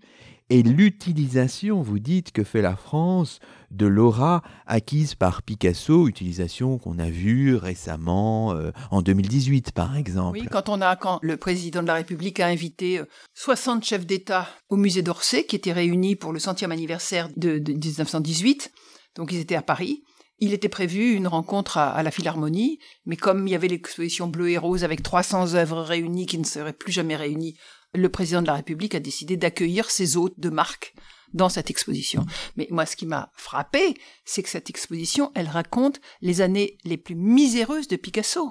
et 0.50 0.62
l'utilisation, 0.62 1.80
vous 1.80 1.98
dites, 1.98 2.30
que 2.30 2.44
fait 2.44 2.60
la 2.60 2.76
France 2.76 3.40
de 3.70 3.86
l'aura 3.86 4.42
acquise 4.66 5.14
par 5.14 5.42
Picasso, 5.42 6.06
utilisation 6.06 6.78
qu'on 6.78 6.98
a 6.98 7.08
vue 7.08 7.56
récemment 7.56 8.52
euh, 8.52 8.70
en 8.90 9.00
2018 9.00 9.72
par 9.72 9.96
exemple. 9.96 10.38
Oui, 10.38 10.46
quand 10.50 10.68
on 10.68 10.80
a 10.82 10.96
quand 10.96 11.18
le 11.22 11.38
président 11.38 11.82
de 11.82 11.86
la 11.86 11.94
République 11.94 12.40
a 12.40 12.46
invité 12.46 13.00
60 13.34 13.82
euh, 13.82 13.86
chefs 13.86 14.06
d'État 14.06 14.48
au 14.68 14.76
musée 14.76 15.02
d'Orsay 15.02 15.44
qui 15.44 15.56
étaient 15.56 15.72
réunis 15.72 16.14
pour 16.14 16.32
le 16.32 16.38
centième 16.38 16.72
anniversaire 16.72 17.30
de, 17.36 17.58
1918, 17.58 18.70
donc 19.16 19.32
ils 19.32 19.40
étaient 19.40 19.56
à 19.56 19.62
Paris. 19.62 20.04
Il 20.40 20.52
était 20.52 20.68
prévu 20.68 21.12
une 21.12 21.28
rencontre 21.28 21.78
à, 21.78 21.90
à, 21.90 22.02
la 22.02 22.10
Philharmonie, 22.10 22.80
mais 23.06 23.16
comme 23.16 23.46
il 23.46 23.52
y 23.52 23.54
avait 23.54 23.68
l'exposition 23.68 24.26
Bleu 24.26 24.50
et 24.50 24.58
Rose 24.58 24.84
avec 24.84 25.02
300 25.02 25.54
œuvres 25.54 25.80
réunies 25.80 26.26
qui 26.26 26.38
ne 26.38 26.44
seraient 26.44 26.72
plus 26.72 26.92
jamais 26.92 27.16
réunies 27.16 27.56
le 27.94 28.08
président 28.08 28.42
de 28.42 28.46
la 28.46 28.54
République 28.54 28.94
a 28.94 29.00
décidé 29.00 29.36
d'accueillir 29.36 29.90
ses 29.90 30.16
hôtes 30.16 30.38
de 30.38 30.50
marque 30.50 30.94
dans 31.32 31.48
cette 31.48 31.68
exposition. 31.68 32.24
Mais 32.56 32.68
moi, 32.70 32.86
ce 32.86 32.96
qui 32.96 33.06
m'a 33.06 33.30
frappé, 33.34 33.94
c'est 34.24 34.42
que 34.42 34.48
cette 34.48 34.70
exposition, 34.70 35.32
elle 35.34 35.48
raconte 35.48 36.00
les 36.22 36.40
années 36.40 36.78
les 36.84 36.96
plus 36.96 37.16
miséreuses 37.16 37.88
de 37.88 37.96
Picasso. 37.96 38.50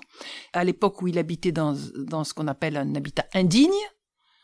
À 0.52 0.64
l'époque 0.64 1.02
où 1.02 1.08
il 1.08 1.18
habitait 1.18 1.54
dans, 1.54 1.76
dans 1.96 2.24
ce 2.24 2.34
qu'on 2.34 2.48
appelle 2.48 2.78
un 2.78 2.94
habitat 2.96 3.26
indigne, 3.34 3.72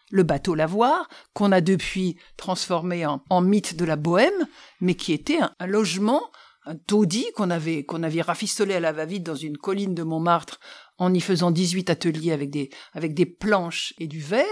le 0.10 0.24
bateau 0.24 0.56
Lavoir, 0.56 1.08
qu'on 1.34 1.52
a 1.52 1.62
depuis 1.62 2.18
transformé 2.38 3.06
en, 3.06 3.42
mythe 3.42 3.76
de 3.76 3.86
la 3.86 3.96
bohème, 3.96 4.48
mais 4.82 4.96
qui 4.96 5.14
était 5.14 5.40
un, 5.60 5.68
logement, 5.68 6.32
un 6.66 6.76
taudis 6.76 7.28
qu'on 7.36 7.50
avait, 7.50 7.84
qu'on 7.84 8.04
avait 8.04 8.22
rafistolé 8.22 8.74
à 8.76 8.80
la 8.80 8.92
va-vite 8.92 9.24
dans 9.24 9.36
une 9.36 9.58
colline 9.58 9.94
de 9.94 10.04
Montmartre 10.04 10.60
en 10.98 11.14
y 11.14 11.22
faisant 11.22 11.52
18 11.52 11.90
ateliers 11.90 12.32
avec 12.32 12.50
des, 12.50 12.70
avec 12.94 13.14
des 13.14 13.26
planches 13.26 13.94
et 14.00 14.08
du 14.08 14.20
verre, 14.20 14.46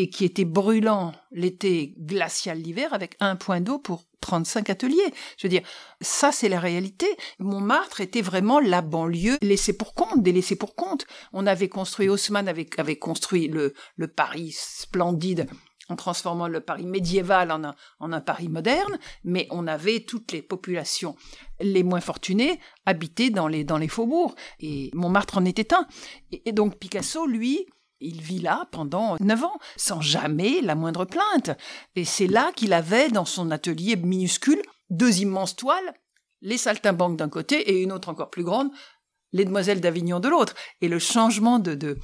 et 0.00 0.08
qui 0.08 0.24
était 0.24 0.46
brûlant 0.46 1.12
l'été, 1.30 1.94
glacial 1.98 2.58
l'hiver, 2.58 2.94
avec 2.94 3.16
un 3.20 3.36
point 3.36 3.60
d'eau 3.60 3.78
pour 3.78 4.04
35 4.22 4.70
ateliers. 4.70 5.12
Je 5.36 5.46
veux 5.46 5.50
dire, 5.50 5.60
ça 6.00 6.32
c'est 6.32 6.48
la 6.48 6.58
réalité. 6.58 7.06
Montmartre 7.38 8.00
était 8.00 8.22
vraiment 8.22 8.60
la 8.60 8.80
banlieue 8.80 9.36
laissée 9.42 9.76
pour 9.76 9.92
compte, 9.92 10.22
délaissée 10.22 10.56
pour 10.56 10.74
compte. 10.74 11.06
On 11.34 11.46
avait 11.46 11.68
construit, 11.68 12.08
Haussmann 12.08 12.48
avait, 12.48 12.96
construit 12.96 13.48
le, 13.48 13.74
le 13.96 14.08
Paris 14.08 14.54
splendide 14.56 15.46
en 15.90 15.96
transformant 15.96 16.48
le 16.48 16.60
Paris 16.60 16.86
médiéval 16.86 17.50
en 17.50 17.62
un, 17.62 17.74
en 17.98 18.12
un 18.14 18.20
Paris 18.22 18.48
moderne, 18.48 18.98
mais 19.24 19.48
on 19.50 19.66
avait 19.66 20.00
toutes 20.00 20.32
les 20.32 20.40
populations 20.40 21.14
les 21.60 21.82
moins 21.82 22.00
fortunées 22.00 22.58
habitées 22.86 23.28
dans 23.28 23.48
les, 23.48 23.64
dans 23.64 23.76
les 23.76 23.88
faubourgs. 23.88 24.34
Et 24.60 24.90
Montmartre 24.94 25.36
en 25.36 25.44
était 25.44 25.74
un. 25.74 25.86
et 26.32 26.52
donc 26.52 26.78
Picasso, 26.78 27.26
lui, 27.26 27.66
il 28.00 28.20
vit 28.20 28.38
là 28.40 28.66
pendant 28.70 29.16
neuf 29.20 29.44
ans, 29.44 29.58
sans 29.76 30.00
jamais 30.00 30.60
la 30.60 30.74
moindre 30.74 31.04
plainte. 31.04 31.50
Et 31.96 32.04
c'est 32.04 32.26
là 32.26 32.52
qu'il 32.54 32.72
avait, 32.72 33.08
dans 33.08 33.24
son 33.24 33.50
atelier 33.50 33.96
minuscule, 33.96 34.62
deux 34.90 35.20
immenses 35.20 35.56
toiles, 35.56 35.94
les 36.42 36.58
saltimbanques 36.58 37.16
d'un 37.16 37.28
côté 37.28 37.70
et 37.70 37.82
une 37.82 37.92
autre 37.92 38.08
encore 38.08 38.30
plus 38.30 38.44
grande, 38.44 38.70
les 39.32 39.44
demoiselles 39.44 39.80
d'Avignon 39.80 40.20
de 40.20 40.28
l'autre. 40.28 40.54
Et 40.80 40.88
le 40.88 40.98
changement 40.98 41.58
de, 41.58 41.74
de, 41.74 41.98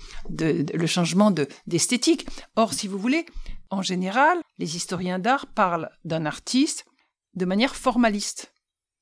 le 0.72 0.86
changement 0.86 1.30
d'esthétique. 1.66 2.26
Or, 2.54 2.72
si 2.72 2.86
vous 2.86 2.98
voulez, 2.98 3.26
en 3.70 3.82
général, 3.82 4.38
les 4.58 4.76
historiens 4.76 5.18
d'art 5.18 5.46
parlent 5.46 5.90
d'un 6.04 6.26
artiste 6.26 6.84
de 7.34 7.44
manière 7.44 7.74
formaliste. 7.74 8.52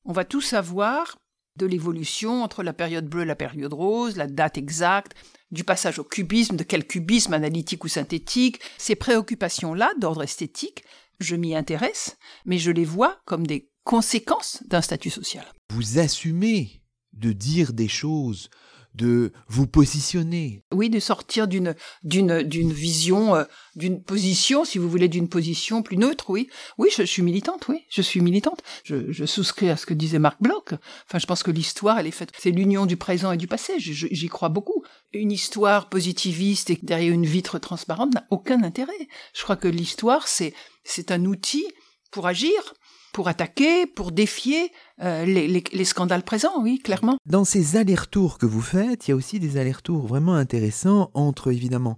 On 0.05 0.13
va 0.13 0.25
tout 0.25 0.41
savoir 0.41 1.17
de 1.57 1.65
l'évolution 1.65 2.43
entre 2.43 2.63
la 2.63 2.73
période 2.73 3.07
bleue 3.07 3.23
et 3.23 3.25
la 3.25 3.35
période 3.35 3.73
rose, 3.73 4.17
la 4.17 4.27
date 4.27 4.57
exacte, 4.57 5.15
du 5.51 5.63
passage 5.63 5.99
au 5.99 6.03
cubisme, 6.03 6.55
de 6.55 6.63
quel 6.63 6.85
cubisme 6.85 7.33
analytique 7.33 7.83
ou 7.83 7.87
synthétique. 7.87 8.59
Ces 8.77 8.95
préoccupations-là, 8.95 9.91
d'ordre 9.99 10.23
esthétique, 10.23 10.83
je 11.19 11.35
m'y 11.35 11.55
intéresse, 11.55 12.17
mais 12.45 12.57
je 12.57 12.71
les 12.71 12.85
vois 12.85 13.19
comme 13.25 13.47
des 13.47 13.69
conséquences 13.83 14.63
d'un 14.67 14.81
statut 14.81 15.09
social. 15.09 15.45
Vous 15.71 15.99
assumez 15.99 16.81
de 17.13 17.31
dire 17.31 17.71
des 17.71 17.87
choses 17.87 18.49
de 18.95 19.33
vous 19.47 19.67
positionner. 19.67 20.63
Oui, 20.71 20.89
de 20.89 20.99
sortir 20.99 21.47
d'une 21.47 21.75
d'une 22.03 22.43
d'une 22.43 22.71
vision, 22.71 23.35
euh, 23.35 23.43
d'une 23.75 24.01
position, 24.01 24.63
si 24.65 24.77
vous 24.77 24.89
voulez, 24.89 25.07
d'une 25.07 25.27
position 25.27 25.83
plus 25.83 25.97
neutre. 25.97 26.29
Oui, 26.29 26.49
oui, 26.77 26.89
je, 26.95 27.03
suis 27.03 27.21
militante. 27.21 27.67
Oui, 27.67 27.81
je 27.89 28.01
suis 28.01 28.21
militante. 28.21 28.61
Je, 28.83 29.11
je, 29.11 29.25
souscris 29.25 29.69
à 29.69 29.77
ce 29.77 29.85
que 29.85 29.93
disait 29.93 30.19
Marc 30.19 30.41
Bloch. 30.41 30.73
Enfin, 31.07 31.19
je 31.19 31.25
pense 31.25 31.43
que 31.43 31.51
l'histoire, 31.51 31.99
elle 31.99 32.07
est 32.07 32.11
faite. 32.11 32.31
C'est 32.37 32.51
l'union 32.51 32.85
du 32.85 32.97
présent 32.97 33.31
et 33.31 33.37
du 33.37 33.47
passé. 33.47 33.73
J'y 33.77 34.27
crois 34.27 34.49
beaucoup. 34.49 34.83
Une 35.13 35.31
histoire 35.31 35.89
positiviste 35.89 36.69
et 36.69 36.79
derrière 36.81 37.13
une 37.13 37.25
vitre 37.25 37.59
transparente 37.59 38.13
n'a 38.13 38.25
aucun 38.29 38.63
intérêt. 38.63 38.93
Je 39.33 39.43
crois 39.43 39.57
que 39.57 39.67
l'histoire, 39.67 40.27
c'est 40.27 40.53
c'est 40.83 41.11
un 41.11 41.25
outil 41.25 41.65
pour 42.11 42.27
agir 42.27 42.73
pour 43.15 43.29
attaquer, 43.29 43.85
pour 43.85 44.11
défier 44.11 44.73
euh, 45.01 45.23
les, 45.23 45.85
scandales 45.85 46.23
présents, 46.23 46.61
oui, 46.61 46.79
clairement. 46.79 47.15
Dans 47.25 47.45
ces 47.45 47.77
allers-retours 47.77 48.37
que 48.37 48.45
vous 48.45 48.59
faites, 48.59 49.07
il 49.07 49.11
y 49.11 49.13
a 49.13 49.15
aussi 49.15 49.39
des 49.39 49.55
allers-retours 49.55 50.05
vraiment 50.05 50.33
intéressants 50.33 51.11
entre, 51.13 51.53
évidemment, 51.53 51.97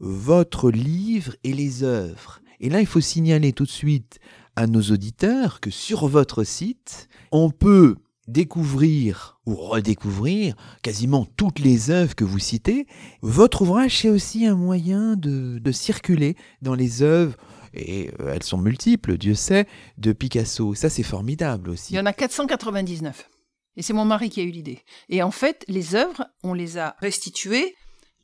votre 0.00 0.70
livre 0.70 1.34
et 1.44 1.54
les 1.54 1.82
œuvres. 1.82 2.42
Et 2.60 2.68
là, 2.68 2.80
il 2.80 2.86
faut 2.86 3.00
signaler 3.00 3.54
tout 3.54 3.64
de 3.64 3.70
suite 3.70 4.18
à 4.54 4.66
nos 4.66 4.82
auditeurs 4.82 5.60
que 5.60 5.70
sur 5.70 6.08
votre 6.08 6.44
site, 6.44 7.08
on 7.32 7.48
peut 7.48 7.96
découvrir 8.28 9.40
ou 9.46 9.54
redécouvrir 9.54 10.54
quasiment 10.82 11.26
toutes 11.38 11.60
les 11.60 11.88
œuvres 11.88 12.14
que 12.14 12.24
vous 12.24 12.38
citez. 12.38 12.86
Votre 13.22 13.62
ouvrage, 13.62 13.96
c'est 13.96 14.10
aussi 14.10 14.44
un 14.44 14.56
moyen 14.56 15.16
de, 15.16 15.58
de 15.58 15.72
circuler 15.72 16.36
dans 16.60 16.74
les 16.74 17.00
œuvres 17.00 17.38
et 17.74 18.10
euh, 18.20 18.32
elles 18.34 18.42
sont 18.42 18.58
multiples, 18.58 19.16
Dieu 19.16 19.34
sait, 19.34 19.66
de 19.98 20.12
Picasso. 20.12 20.74
Ça, 20.74 20.90
c'est 20.90 21.02
formidable 21.02 21.70
aussi. 21.70 21.94
Il 21.94 21.96
y 21.96 22.00
en 22.00 22.06
a 22.06 22.12
499. 22.12 23.28
Et 23.76 23.82
c'est 23.82 23.92
mon 23.92 24.04
mari 24.04 24.30
qui 24.30 24.40
a 24.40 24.44
eu 24.44 24.50
l'idée. 24.50 24.80
Et 25.08 25.22
en 25.22 25.30
fait, 25.30 25.64
les 25.68 25.94
œuvres, 25.94 26.26
on 26.42 26.54
les 26.54 26.78
a 26.78 26.96
restituées 26.98 27.74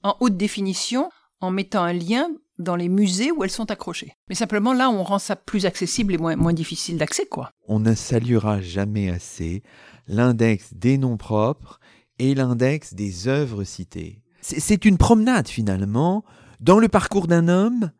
en 0.02 0.16
haute 0.20 0.36
définition 0.36 1.10
en 1.40 1.50
mettant 1.50 1.82
un 1.82 1.92
lien 1.92 2.28
dans 2.58 2.76
les 2.76 2.88
musées 2.88 3.30
où 3.30 3.44
elles 3.44 3.50
sont 3.50 3.70
accrochées. 3.70 4.14
Mais 4.28 4.34
simplement 4.34 4.72
là, 4.72 4.90
on 4.90 5.02
rend 5.02 5.18
ça 5.18 5.36
plus 5.36 5.66
accessible 5.66 6.14
et 6.14 6.18
moins, 6.18 6.36
moins 6.36 6.54
difficile 6.54 6.98
d'accès, 6.98 7.26
quoi. 7.26 7.50
On 7.68 7.78
ne 7.78 7.94
saluera 7.94 8.60
jamais 8.60 9.10
assez 9.10 9.62
l'index 10.08 10.72
des 10.72 10.98
noms 10.98 11.16
propres 11.16 11.80
et 12.18 12.34
l'index 12.34 12.94
des 12.94 13.28
œuvres 13.28 13.64
citées. 13.64 14.22
C'est 14.40 14.84
une 14.84 14.96
promenade 14.96 15.48
finalement 15.48 16.24
dans 16.60 16.78
le 16.78 16.88
parcours 16.88 17.26
d'un 17.26 17.48
homme 17.48 17.90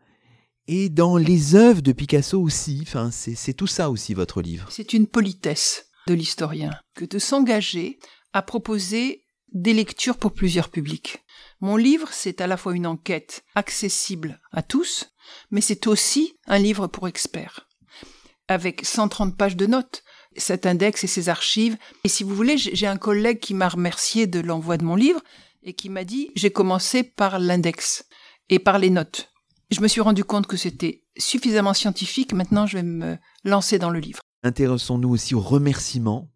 et 0.68 0.88
dans 0.88 1.16
les 1.16 1.54
œuvres 1.54 1.82
de 1.82 1.92
Picasso 1.92 2.40
aussi. 2.40 2.80
Enfin, 2.82 3.10
c'est 3.10 3.54
tout 3.54 3.66
ça 3.66 3.90
aussi 3.90 4.14
votre 4.14 4.42
livre. 4.42 4.66
C'est 4.70 4.92
une 4.92 5.06
politesse 5.06 5.86
de 6.06 6.14
l'historien 6.14 6.70
que 6.94 7.04
de 7.04 7.18
s'engager 7.18 7.98
à 8.32 8.42
proposer 8.42 9.24
des 9.52 9.72
lectures 9.72 10.18
pour 10.18 10.32
plusieurs 10.32 10.68
publics. 10.68 11.24
Mon 11.60 11.76
livre, 11.76 12.08
c'est 12.12 12.40
à 12.40 12.46
la 12.46 12.56
fois 12.56 12.74
une 12.74 12.86
enquête 12.86 13.44
accessible 13.54 14.40
à 14.52 14.62
tous, 14.62 15.14
mais 15.50 15.60
c'est 15.60 15.86
aussi 15.86 16.34
un 16.46 16.58
livre 16.58 16.86
pour 16.86 17.08
experts, 17.08 17.68
avec 18.48 18.84
130 18.84 19.36
pages 19.36 19.56
de 19.56 19.66
notes, 19.66 20.02
cet 20.36 20.66
index 20.66 21.02
et 21.04 21.06
ses 21.06 21.28
archives. 21.28 21.78
Et 22.04 22.08
si 22.08 22.24
vous 22.24 22.34
voulez, 22.34 22.58
j'ai 22.58 22.86
un 22.86 22.98
collègue 22.98 23.40
qui 23.40 23.54
m'a 23.54 23.68
remercié 23.68 24.26
de 24.26 24.40
l'envoi 24.40 24.76
de 24.76 24.84
mon 24.84 24.96
livre 24.96 25.22
et 25.62 25.72
qui 25.72 25.88
m'a 25.88 26.04
dit, 26.04 26.30
j'ai 26.34 26.50
commencé 26.50 27.02
par 27.02 27.38
l'index 27.38 28.04
et 28.50 28.58
par 28.58 28.78
les 28.78 28.90
notes. 28.90 29.32
Je 29.70 29.80
me 29.80 29.88
suis 29.88 30.00
rendu 30.00 30.22
compte 30.22 30.46
que 30.46 30.56
c'était 30.56 31.02
suffisamment 31.18 31.74
scientifique, 31.74 32.32
maintenant 32.32 32.66
je 32.66 32.76
vais 32.76 32.82
me 32.84 33.18
lancer 33.44 33.78
dans 33.78 33.90
le 33.90 33.98
livre. 33.98 34.20
Intéressons-nous 34.44 35.08
aussi 35.08 35.34
aux 35.34 35.40
remerciements. 35.40 36.30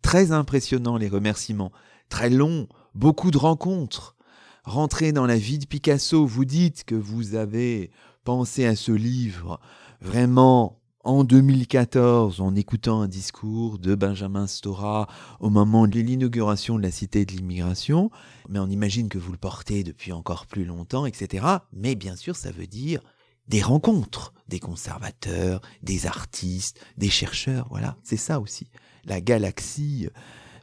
Très 0.00 0.30
impressionnants 0.30 0.96
les 0.96 1.08
remerciements, 1.08 1.72
très 2.08 2.30
longs, 2.30 2.68
beaucoup 2.94 3.32
de 3.32 3.38
rencontres. 3.38 4.16
Rentrez 4.62 5.10
dans 5.10 5.26
la 5.26 5.36
vie 5.36 5.58
de 5.58 5.66
Picasso, 5.66 6.24
vous 6.24 6.44
dites 6.44 6.84
que 6.84 6.94
vous 6.94 7.34
avez 7.34 7.90
pensé 8.22 8.64
à 8.64 8.76
ce 8.76 8.92
livre 8.92 9.60
vraiment 10.00 10.80
en 11.08 11.24
2014 11.24 12.42
en 12.42 12.54
écoutant 12.54 13.00
un 13.00 13.08
discours 13.08 13.78
de 13.78 13.94
Benjamin 13.94 14.46
Stora 14.46 15.08
au 15.40 15.48
moment 15.48 15.86
de 15.86 15.98
l'inauguration 16.00 16.76
de 16.76 16.82
la 16.82 16.90
Cité 16.90 17.24
de 17.24 17.32
l'immigration, 17.32 18.10
mais 18.50 18.58
on 18.58 18.68
imagine 18.68 19.08
que 19.08 19.16
vous 19.16 19.32
le 19.32 19.38
portez 19.38 19.84
depuis 19.84 20.12
encore 20.12 20.44
plus 20.44 20.66
longtemps, 20.66 21.06
etc. 21.06 21.46
Mais 21.72 21.94
bien 21.94 22.14
sûr, 22.14 22.36
ça 22.36 22.50
veut 22.50 22.66
dire 22.66 23.00
des 23.46 23.62
rencontres, 23.62 24.34
des 24.48 24.60
conservateurs, 24.60 25.62
des 25.82 26.06
artistes, 26.06 26.78
des 26.98 27.08
chercheurs, 27.08 27.66
voilà, 27.70 27.96
c'est 28.02 28.18
ça 28.18 28.38
aussi. 28.38 28.68
La 29.06 29.22
galaxie 29.22 30.10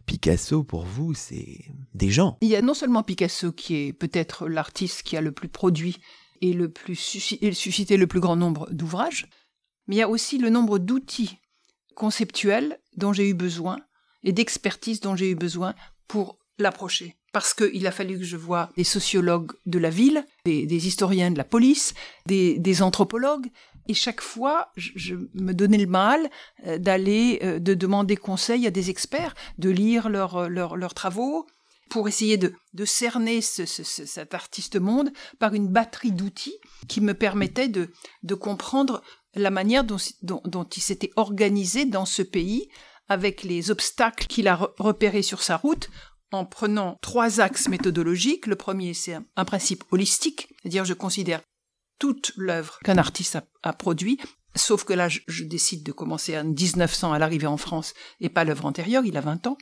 Picasso, 0.05 0.63
pour 0.63 0.85
vous, 0.85 1.15
c'est 1.15 1.65
des 1.95 2.11
gens. 2.11 2.37
Il 2.41 2.49
y 2.49 2.55
a 2.55 2.61
non 2.61 2.75
seulement 2.75 3.01
Picasso 3.01 3.51
qui 3.51 3.77
est 3.77 3.93
peut-être 3.93 4.47
l'artiste 4.47 5.01
qui 5.01 5.17
a 5.17 5.21
le 5.21 5.31
plus 5.31 5.49
produit 5.49 5.97
et 6.41 6.53
le 6.53 6.69
plus 6.69 6.95
suscité 6.95 7.97
le 7.97 8.05
plus 8.05 8.19
grand 8.19 8.35
nombre 8.35 8.67
d'ouvrages, 8.71 9.27
mais 9.87 9.95
il 9.95 9.99
y 9.99 10.03
a 10.03 10.09
aussi 10.09 10.37
le 10.37 10.49
nombre 10.49 10.79
d'outils 10.79 11.37
conceptuels 11.95 12.79
dont 12.97 13.13
j'ai 13.13 13.29
eu 13.29 13.33
besoin 13.33 13.77
et 14.23 14.31
d'expertise 14.31 14.99
dont 14.99 15.15
j'ai 15.15 15.31
eu 15.31 15.35
besoin 15.35 15.75
pour 16.07 16.37
l'approcher. 16.57 17.15
Parce 17.31 17.53
qu'il 17.53 17.85
a 17.85 17.91
fallu 17.91 18.17
que 18.17 18.23
je 18.23 18.37
voie 18.37 18.69
des 18.77 18.83
sociologues 18.83 19.51
de 19.65 19.77
la 19.77 19.89
ville, 19.89 20.25
des, 20.45 20.87
historiens 20.87 21.31
de 21.31 21.37
la 21.37 21.43
police, 21.43 21.93
des, 22.25 22.81
anthropologues, 22.81 23.47
et 23.87 23.93
chaque 23.93 24.21
fois, 24.21 24.71
je, 24.77 25.15
me 25.35 25.53
donnais 25.53 25.77
le 25.77 25.85
mal 25.85 26.29
euh, 26.65 26.79
d'aller, 26.79 27.39
euh, 27.43 27.59
de 27.59 27.75
demander 27.75 28.15
conseil 28.15 28.65
à 28.65 28.71
des 28.71 28.89
experts, 28.89 29.35
de 29.59 29.69
lire 29.69 30.09
leurs 30.09 30.49
leurs 30.49 30.93
travaux, 30.95 31.45
pour 31.89 32.07
essayer 32.07 32.37
de, 32.37 32.53
cerner 32.85 33.41
cet 33.41 34.33
artiste 34.33 34.79
monde 34.79 35.11
par 35.39 35.53
une 35.53 35.67
batterie 35.67 36.11
d'outils 36.11 36.57
qui 36.87 37.01
me 37.01 37.13
permettait 37.13 37.67
de, 37.67 37.91
de 38.23 38.35
comprendre 38.35 39.01
la 39.35 39.51
manière 39.51 39.83
dont, 39.83 39.97
il 40.75 40.81
s'était 40.81 41.11
organisé 41.15 41.85
dans 41.85 42.05
ce 42.05 42.21
pays, 42.21 42.69
avec 43.07 43.43
les 43.43 43.69
obstacles 43.69 44.27
qu'il 44.27 44.47
a 44.47 44.55
repérés 44.77 45.21
sur 45.21 45.43
sa 45.43 45.57
route, 45.57 45.89
en 46.31 46.45
prenant 46.45 46.97
trois 47.01 47.39
axes 47.39 47.67
méthodologiques. 47.67 48.47
Le 48.47 48.55
premier, 48.55 48.93
c'est 48.93 49.17
un, 49.35 49.45
principe 49.45 49.83
holistique, 49.91 50.47
c'est-à-dire 50.61 50.85
je 50.85 50.93
considère 50.93 51.41
toute 51.99 52.31
l'œuvre 52.35 52.79
qu'un 52.83 52.97
artiste 52.97 53.37
a, 53.63 53.73
produit 53.73 54.19
Sauf 54.57 54.85
que 54.85 54.93
là, 54.93 55.09
je, 55.09 55.43
décide 55.43 55.83
de 55.83 55.91
commencer 55.91 56.37
en 56.37 56.45
1900 56.45 57.11
à 57.11 57.19
l'arrivée 57.19 57.47
en 57.47 57.57
France 57.57 57.93
et 58.21 58.29
pas 58.29 58.45
l'œuvre 58.45 58.65
antérieure, 58.65 59.03
il 59.05 59.17
a 59.17 59.21
20 59.21 59.47
ans. 59.47 59.57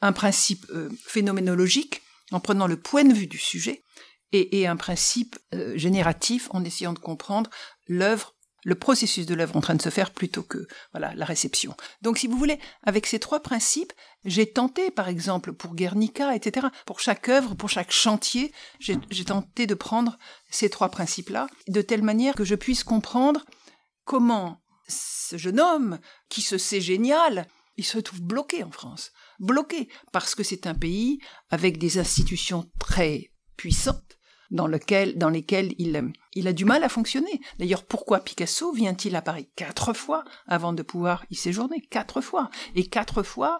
Un 0.00 0.12
principe 0.12 0.64
euh, 0.70 0.88
phénoménologique 1.04 2.00
en 2.30 2.40
prenant 2.40 2.66
le 2.66 2.80
point 2.80 3.04
de 3.04 3.12
vue 3.12 3.26
du 3.26 3.36
sujet 3.36 3.84
et, 4.32 4.60
et 4.60 4.66
un 4.66 4.76
principe 4.76 5.38
euh, 5.52 5.76
génératif 5.76 6.48
en 6.52 6.64
essayant 6.64 6.94
de 6.94 6.98
comprendre 6.98 7.50
l'œuvre 7.88 8.34
le 8.64 8.74
processus 8.74 9.26
de 9.26 9.34
l'œuvre 9.34 9.56
en 9.56 9.60
train 9.60 9.74
de 9.74 9.82
se 9.82 9.90
faire 9.90 10.12
plutôt 10.12 10.42
que 10.42 10.66
voilà 10.92 11.14
la 11.14 11.24
réception. 11.24 11.76
Donc 12.00 12.18
si 12.18 12.26
vous 12.26 12.38
voulez, 12.38 12.58
avec 12.82 13.06
ces 13.06 13.18
trois 13.18 13.40
principes, 13.40 13.92
j'ai 14.24 14.50
tenté, 14.50 14.90
par 14.90 15.08
exemple, 15.08 15.52
pour 15.52 15.74
Guernica, 15.74 16.34
etc., 16.34 16.68
pour 16.86 17.00
chaque 17.00 17.28
œuvre, 17.28 17.54
pour 17.54 17.68
chaque 17.68 17.90
chantier, 17.90 18.52
j'ai 18.78 19.24
tenté 19.24 19.66
de 19.66 19.74
prendre 19.74 20.18
ces 20.50 20.70
trois 20.70 20.90
principes-là, 20.90 21.48
de 21.68 21.82
telle 21.82 22.02
manière 22.02 22.34
que 22.34 22.44
je 22.44 22.54
puisse 22.54 22.84
comprendre 22.84 23.44
comment 24.04 24.62
ce 24.88 25.36
jeune 25.36 25.60
homme, 25.60 25.98
qui 26.28 26.42
se 26.42 26.58
sait 26.58 26.80
génial, 26.80 27.46
il 27.76 27.84
se 27.84 27.98
trouve 27.98 28.20
bloqué 28.20 28.62
en 28.62 28.70
France. 28.70 29.12
Bloqué, 29.38 29.88
parce 30.12 30.34
que 30.34 30.42
c'est 30.42 30.66
un 30.66 30.74
pays 30.74 31.18
avec 31.50 31.78
des 31.78 31.98
institutions 31.98 32.70
très 32.78 33.32
puissantes, 33.56 34.18
dans, 34.52 34.68
lequel, 34.68 35.18
dans 35.18 35.30
lesquelles 35.30 35.74
il, 35.78 36.12
il 36.34 36.46
a 36.46 36.52
du 36.52 36.64
mal 36.64 36.84
à 36.84 36.88
fonctionner. 36.88 37.40
D'ailleurs, 37.58 37.84
pourquoi 37.84 38.20
Picasso 38.20 38.72
vient-il 38.72 39.16
à 39.16 39.22
Paris 39.22 39.48
quatre 39.56 39.92
fois 39.94 40.24
avant 40.46 40.72
de 40.72 40.82
pouvoir 40.82 41.24
y 41.30 41.34
séjourner? 41.34 41.80
Quatre 41.90 42.20
fois. 42.20 42.50
Et 42.76 42.86
quatre 42.86 43.22
fois 43.22 43.58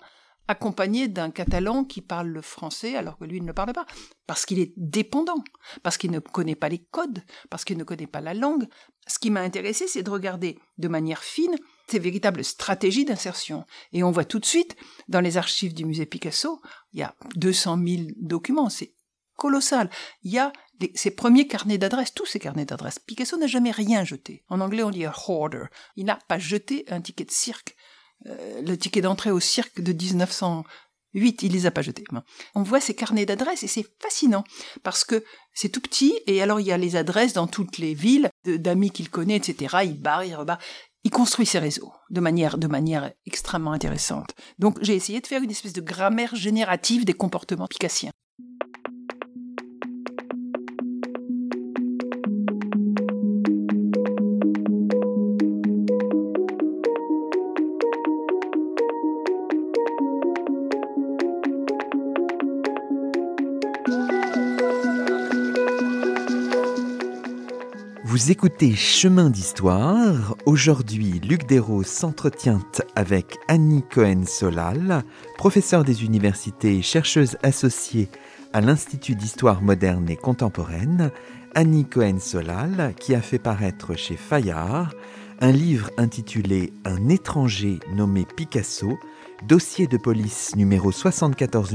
accompagné 0.48 1.08
d'un 1.08 1.30
catalan 1.30 1.84
qui 1.84 2.02
parle 2.02 2.28
le 2.28 2.42
français 2.42 2.96
alors 2.96 3.16
que 3.16 3.24
lui 3.24 3.40
ne 3.40 3.46
le 3.46 3.54
parle 3.54 3.72
pas. 3.72 3.86
Parce 4.26 4.44
qu'il 4.44 4.58
est 4.58 4.72
dépendant, 4.76 5.42
parce 5.82 5.96
qu'il 5.96 6.10
ne 6.10 6.18
connaît 6.18 6.56
pas 6.56 6.68
les 6.68 6.78
codes, 6.78 7.22
parce 7.48 7.64
qu'il 7.64 7.78
ne 7.78 7.84
connaît 7.84 8.06
pas 8.06 8.20
la 8.20 8.34
langue. 8.34 8.68
Ce 9.06 9.18
qui 9.18 9.30
m'a 9.30 9.40
intéressé, 9.40 9.86
c'est 9.88 10.02
de 10.02 10.10
regarder 10.10 10.58
de 10.78 10.88
manière 10.88 11.22
fine 11.22 11.56
ces 11.88 11.98
véritables 11.98 12.44
stratégies 12.44 13.04
d'insertion. 13.04 13.64
Et 13.92 14.02
on 14.02 14.10
voit 14.10 14.24
tout 14.24 14.38
de 14.38 14.44
suite, 14.44 14.76
dans 15.08 15.20
les 15.20 15.36
archives 15.36 15.74
du 15.74 15.84
musée 15.84 16.06
Picasso, 16.06 16.60
il 16.92 17.00
y 17.00 17.02
a 17.02 17.14
200 17.36 17.78
000 17.84 18.02
documents, 18.16 18.68
colossal. 19.36 19.90
Il 20.22 20.32
y 20.32 20.38
a 20.38 20.52
ses 20.94 21.10
premiers 21.10 21.46
carnets 21.46 21.78
d'adresses, 21.78 22.14
tous 22.14 22.26
ces 22.26 22.38
carnets 22.38 22.64
d'adresses. 22.64 22.98
Picasso 22.98 23.36
n'a 23.36 23.46
jamais 23.46 23.70
rien 23.70 24.04
jeté. 24.04 24.44
En 24.48 24.60
anglais, 24.60 24.82
on 24.82 24.90
dit 24.90 25.04
a 25.04 25.14
hoarder. 25.26 25.64
Il 25.96 26.06
n'a 26.06 26.18
pas 26.28 26.38
jeté 26.38 26.84
un 26.88 27.00
ticket 27.00 27.24
de 27.24 27.30
cirque. 27.30 27.76
Euh, 28.26 28.62
le 28.62 28.76
ticket 28.76 29.00
d'entrée 29.00 29.30
au 29.30 29.40
cirque 29.40 29.80
de 29.80 29.92
1908, 29.92 31.42
il 31.42 31.52
les 31.52 31.66
a 31.66 31.70
pas 31.70 31.82
jetés. 31.82 32.04
On 32.54 32.62
voit 32.62 32.80
ces 32.80 32.94
carnets 32.94 33.26
d'adresses 33.26 33.62
et 33.62 33.68
c'est 33.68 33.86
fascinant 34.00 34.44
parce 34.82 35.04
que 35.04 35.24
c'est 35.52 35.68
tout 35.68 35.80
petit 35.80 36.14
et 36.26 36.42
alors 36.42 36.60
il 36.60 36.66
y 36.66 36.72
a 36.72 36.78
les 36.78 36.96
adresses 36.96 37.32
dans 37.32 37.46
toutes 37.46 37.78
les 37.78 37.94
villes 37.94 38.30
d'amis 38.44 38.90
qu'il 38.90 39.10
connaît, 39.10 39.36
etc. 39.36 39.78
Il 39.84 40.00
barre, 40.00 40.24
il 40.24 40.34
rebarre. 40.34 40.58
Il 41.04 41.10
construit 41.10 41.46
ses 41.46 41.58
réseaux 41.58 41.92
de 42.10 42.20
manière, 42.20 42.58
de 42.58 42.68
manière 42.68 43.12
extrêmement 43.26 43.72
intéressante. 43.72 44.34
Donc 44.60 44.78
j'ai 44.82 44.94
essayé 44.94 45.20
de 45.20 45.26
faire 45.26 45.42
une 45.42 45.50
espèce 45.50 45.72
de 45.72 45.80
grammaire 45.80 46.36
générative 46.36 47.04
des 47.04 47.12
comportements 47.12 47.66
picassiens. 47.66 48.12
Vous 68.22 68.30
écoutez 68.30 68.76
Chemin 68.76 69.30
d'Histoire. 69.30 70.36
Aujourd'hui, 70.46 71.20
Luc 71.24 71.48
Desros 71.48 71.82
s'entretient 71.82 72.60
avec 72.94 73.36
Annie 73.48 73.82
Cohen-Solal, 73.92 75.02
professeure 75.38 75.82
des 75.82 76.04
universités 76.04 76.76
et 76.76 76.82
chercheuse 76.82 77.36
associée 77.42 78.08
à 78.52 78.60
l'Institut 78.60 79.16
d'Histoire 79.16 79.60
moderne 79.60 80.08
et 80.08 80.14
contemporaine. 80.14 81.10
Annie 81.56 81.84
Cohen-Solal, 81.84 82.94
qui 82.96 83.16
a 83.16 83.20
fait 83.20 83.40
paraître 83.40 83.96
chez 83.96 84.16
Fayard 84.16 84.94
un 85.40 85.50
livre 85.50 85.90
intitulé 85.98 86.72
Un 86.84 87.08
étranger 87.08 87.80
nommé 87.92 88.24
Picasso, 88.36 89.00
dossier 89.48 89.88
de 89.88 89.96
police 89.96 90.54
numéro 90.54 90.92
74 90.92 91.74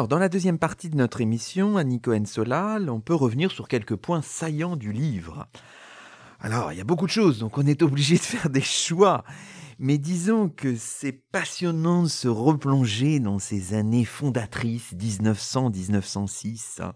Alors, 0.00 0.08
dans 0.08 0.18
la 0.18 0.30
deuxième 0.30 0.58
partie 0.58 0.88
de 0.88 0.96
notre 0.96 1.20
émission, 1.20 1.76
à 1.76 1.84
Nico 1.84 2.14
Solal, 2.24 2.88
on 2.88 3.00
peut 3.00 3.14
revenir 3.14 3.50
sur 3.50 3.68
quelques 3.68 3.96
points 3.96 4.22
saillants 4.22 4.76
du 4.76 4.92
livre. 4.92 5.46
Alors, 6.40 6.72
il 6.72 6.78
y 6.78 6.80
a 6.80 6.84
beaucoup 6.84 7.04
de 7.04 7.10
choses, 7.10 7.38
donc 7.40 7.58
on 7.58 7.66
est 7.66 7.82
obligé 7.82 8.14
de 8.14 8.22
faire 8.22 8.48
des 8.48 8.62
choix. 8.62 9.24
Mais 9.78 9.98
disons 9.98 10.48
que 10.48 10.74
c'est 10.74 11.12
passionnant 11.12 12.04
de 12.04 12.08
se 12.08 12.28
replonger 12.28 13.20
dans 13.20 13.38
ces 13.38 13.74
années 13.74 14.06
fondatrices 14.06 14.94
1900-1906. 14.94 16.80
Hein. 16.80 16.94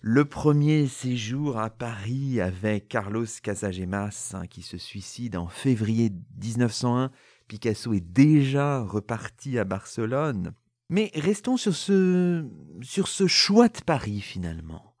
Le 0.00 0.24
premier 0.24 0.86
séjour 0.86 1.58
à 1.58 1.68
Paris 1.68 2.40
avec 2.40 2.88
Carlos 2.88 3.26
Casagemas 3.42 4.32
hein, 4.32 4.46
qui 4.46 4.62
se 4.62 4.78
suicide 4.78 5.36
en 5.36 5.48
février 5.48 6.10
1901. 6.42 7.10
Picasso 7.46 7.92
est 7.92 8.00
déjà 8.00 8.80
reparti 8.80 9.58
à 9.58 9.64
Barcelone. 9.64 10.54
Mais 10.92 11.10
restons 11.14 11.56
sur 11.56 11.74
ce, 11.74 12.44
sur 12.82 13.08
ce 13.08 13.26
choix 13.26 13.68
de 13.68 13.80
Paris 13.80 14.20
finalement. 14.20 14.94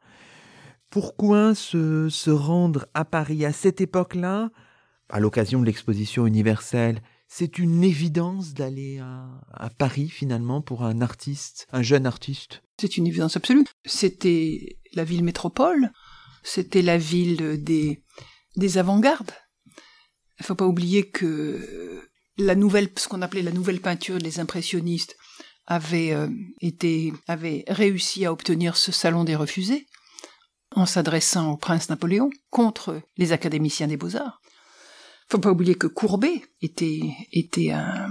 Pourquoi 0.88 1.54
se, 1.54 2.08
se 2.08 2.30
rendre 2.30 2.86
à 2.94 3.04
Paris 3.04 3.44
à 3.44 3.52
cette 3.52 3.82
époque-là, 3.82 4.50
à 5.10 5.20
l'occasion 5.20 5.60
de 5.60 5.66
l'exposition 5.66 6.26
universelle 6.26 7.02
C'est 7.28 7.58
une 7.58 7.84
évidence 7.84 8.54
d'aller 8.54 9.00
à, 9.00 9.28
à 9.52 9.68
Paris 9.68 10.08
finalement 10.08 10.62
pour 10.62 10.82
un 10.82 11.02
artiste, 11.02 11.66
un 11.72 11.82
jeune 11.82 12.06
artiste? 12.06 12.62
C'est 12.80 12.96
une 12.96 13.06
évidence 13.06 13.36
absolue. 13.36 13.66
C'était 13.84 14.78
la 14.94 15.04
ville 15.04 15.22
métropole, 15.22 15.92
c'était 16.42 16.80
la 16.80 16.96
ville 16.96 17.62
des, 17.62 18.02
des 18.56 18.78
avant-gardes. 18.78 19.32
Il 19.66 20.40
ne 20.40 20.46
faut 20.46 20.54
pas 20.54 20.66
oublier 20.66 21.10
que 21.10 22.00
la 22.38 22.54
nouvelle, 22.54 22.88
ce 22.96 23.08
qu'on 23.08 23.20
appelait 23.20 23.42
la 23.42 23.52
nouvelle 23.52 23.82
peinture 23.82 24.16
des 24.16 24.40
impressionnistes, 24.40 25.18
avait 25.66 26.12
euh, 26.12 26.28
été 26.60 27.12
avait 27.28 27.64
réussi 27.68 28.24
à 28.24 28.32
obtenir 28.32 28.76
ce 28.76 28.92
salon 28.92 29.24
des 29.24 29.36
refusés 29.36 29.86
en 30.74 30.86
s'adressant 30.86 31.52
au 31.52 31.56
prince 31.56 31.88
Napoléon 31.88 32.30
contre 32.50 33.02
les 33.16 33.32
académiciens 33.32 33.86
des 33.86 33.96
beaux-arts. 33.96 34.40
Faut 35.30 35.38
pas 35.38 35.50
oublier 35.50 35.74
que 35.74 35.86
Courbet 35.86 36.42
était 36.60 37.00
était 37.32 37.70
un, 37.70 38.08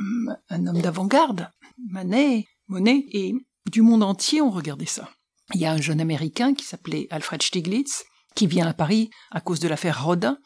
un 0.50 0.68
homme 0.68 0.82
d'avant-garde, 0.82 1.50
Manet, 1.90 2.46
Monet 2.68 3.06
et 3.12 3.34
du 3.70 3.82
monde 3.82 4.04
entier 4.04 4.42
on 4.42 4.50
regardait 4.50 4.86
ça. 4.86 5.10
Il 5.54 5.62
y 5.62 5.66
a 5.66 5.74
un 5.74 5.82
jeune 5.82 6.00
américain 6.00 6.54
qui 6.54 6.66
s'appelait 6.66 7.08
Alfred 7.10 7.42
Stieglitz 7.42 8.06
qui 8.36 8.48
vient 8.48 8.68
à 8.68 8.74
Paris 8.74 9.10
à 9.32 9.42
cause 9.42 9.60
de 9.60 9.68
l'affaire 9.68 10.06
Rodin 10.06 10.38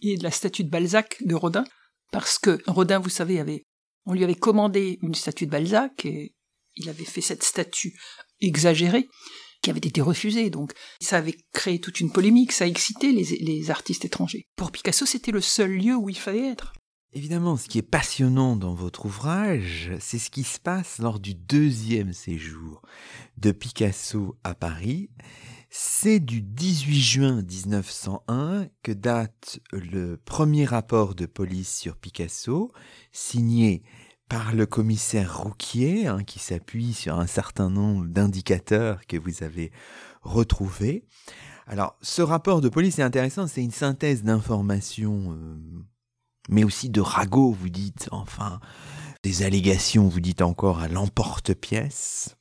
et 0.00 0.16
de 0.16 0.22
la 0.22 0.30
statue 0.30 0.64
de 0.64 0.70
Balzac 0.70 1.18
de 1.20 1.34
Rodin 1.34 1.64
parce 2.12 2.38
que 2.38 2.62
Rodin, 2.66 2.98
vous 2.98 3.10
savez, 3.10 3.40
avait 3.40 3.66
on 4.06 4.12
lui 4.12 4.24
avait 4.24 4.36
commandé 4.36 4.98
une 5.02 5.14
statue 5.14 5.46
de 5.46 5.50
Balzac 5.50 6.04
et 6.04 6.35
il 6.76 6.88
avait 6.88 7.04
fait 7.04 7.20
cette 7.20 7.42
statue 7.42 7.98
exagérée 8.40 9.08
qui 9.62 9.70
avait 9.70 9.78
été 9.78 10.00
refusée, 10.00 10.50
donc 10.50 10.72
ça 11.00 11.16
avait 11.16 11.36
créé 11.52 11.80
toute 11.80 12.00
une 12.00 12.12
polémique, 12.12 12.52
ça 12.52 12.64
a 12.64 12.68
excité 12.68 13.12
les, 13.12 13.24
les 13.40 13.70
artistes 13.70 14.04
étrangers. 14.04 14.46
Pour 14.54 14.70
Picasso, 14.70 15.06
c'était 15.06 15.32
le 15.32 15.40
seul 15.40 15.72
lieu 15.72 15.96
où 15.96 16.08
il 16.08 16.18
fallait 16.18 16.50
être. 16.50 16.72
Évidemment, 17.12 17.56
ce 17.56 17.66
qui 17.68 17.78
est 17.78 17.82
passionnant 17.82 18.56
dans 18.56 18.74
votre 18.74 19.06
ouvrage, 19.06 19.90
c'est 20.00 20.18
ce 20.18 20.28
qui 20.28 20.44
se 20.44 20.60
passe 20.60 20.98
lors 20.98 21.18
du 21.18 21.34
deuxième 21.34 22.12
séjour 22.12 22.82
de 23.38 23.52
Picasso 23.52 24.36
à 24.44 24.54
Paris. 24.54 25.08
C'est 25.70 26.20
du 26.20 26.42
18 26.42 27.00
juin 27.00 27.42
1901 27.42 28.68
que 28.82 28.92
date 28.92 29.60
le 29.72 30.16
premier 30.16 30.64
rapport 30.64 31.14
de 31.14 31.26
police 31.26 31.74
sur 31.74 31.96
Picasso, 31.96 32.70
signé 33.12 33.82
par 34.28 34.54
le 34.54 34.66
commissaire 34.66 35.42
Rouquier, 35.42 36.06
hein, 36.06 36.24
qui 36.24 36.38
s'appuie 36.38 36.92
sur 36.92 37.18
un 37.18 37.26
certain 37.26 37.70
nombre 37.70 38.06
d'indicateurs 38.06 39.06
que 39.06 39.16
vous 39.16 39.42
avez 39.42 39.70
retrouvés. 40.22 41.04
Alors, 41.66 41.96
ce 42.00 42.22
rapport 42.22 42.60
de 42.60 42.68
police 42.68 42.98
est 42.98 43.02
intéressant, 43.02 43.46
c'est 43.46 43.62
une 43.62 43.70
synthèse 43.70 44.22
d'informations, 44.22 45.32
euh, 45.32 45.56
mais 46.48 46.64
aussi 46.64 46.90
de 46.90 47.00
ragots, 47.00 47.52
vous 47.52 47.68
dites, 47.68 48.08
enfin, 48.12 48.60
des 49.22 49.42
allégations, 49.42 50.08
vous 50.08 50.20
dites 50.20 50.42
encore, 50.42 50.80
à 50.80 50.88
l'emporte-pièce, 50.88 52.36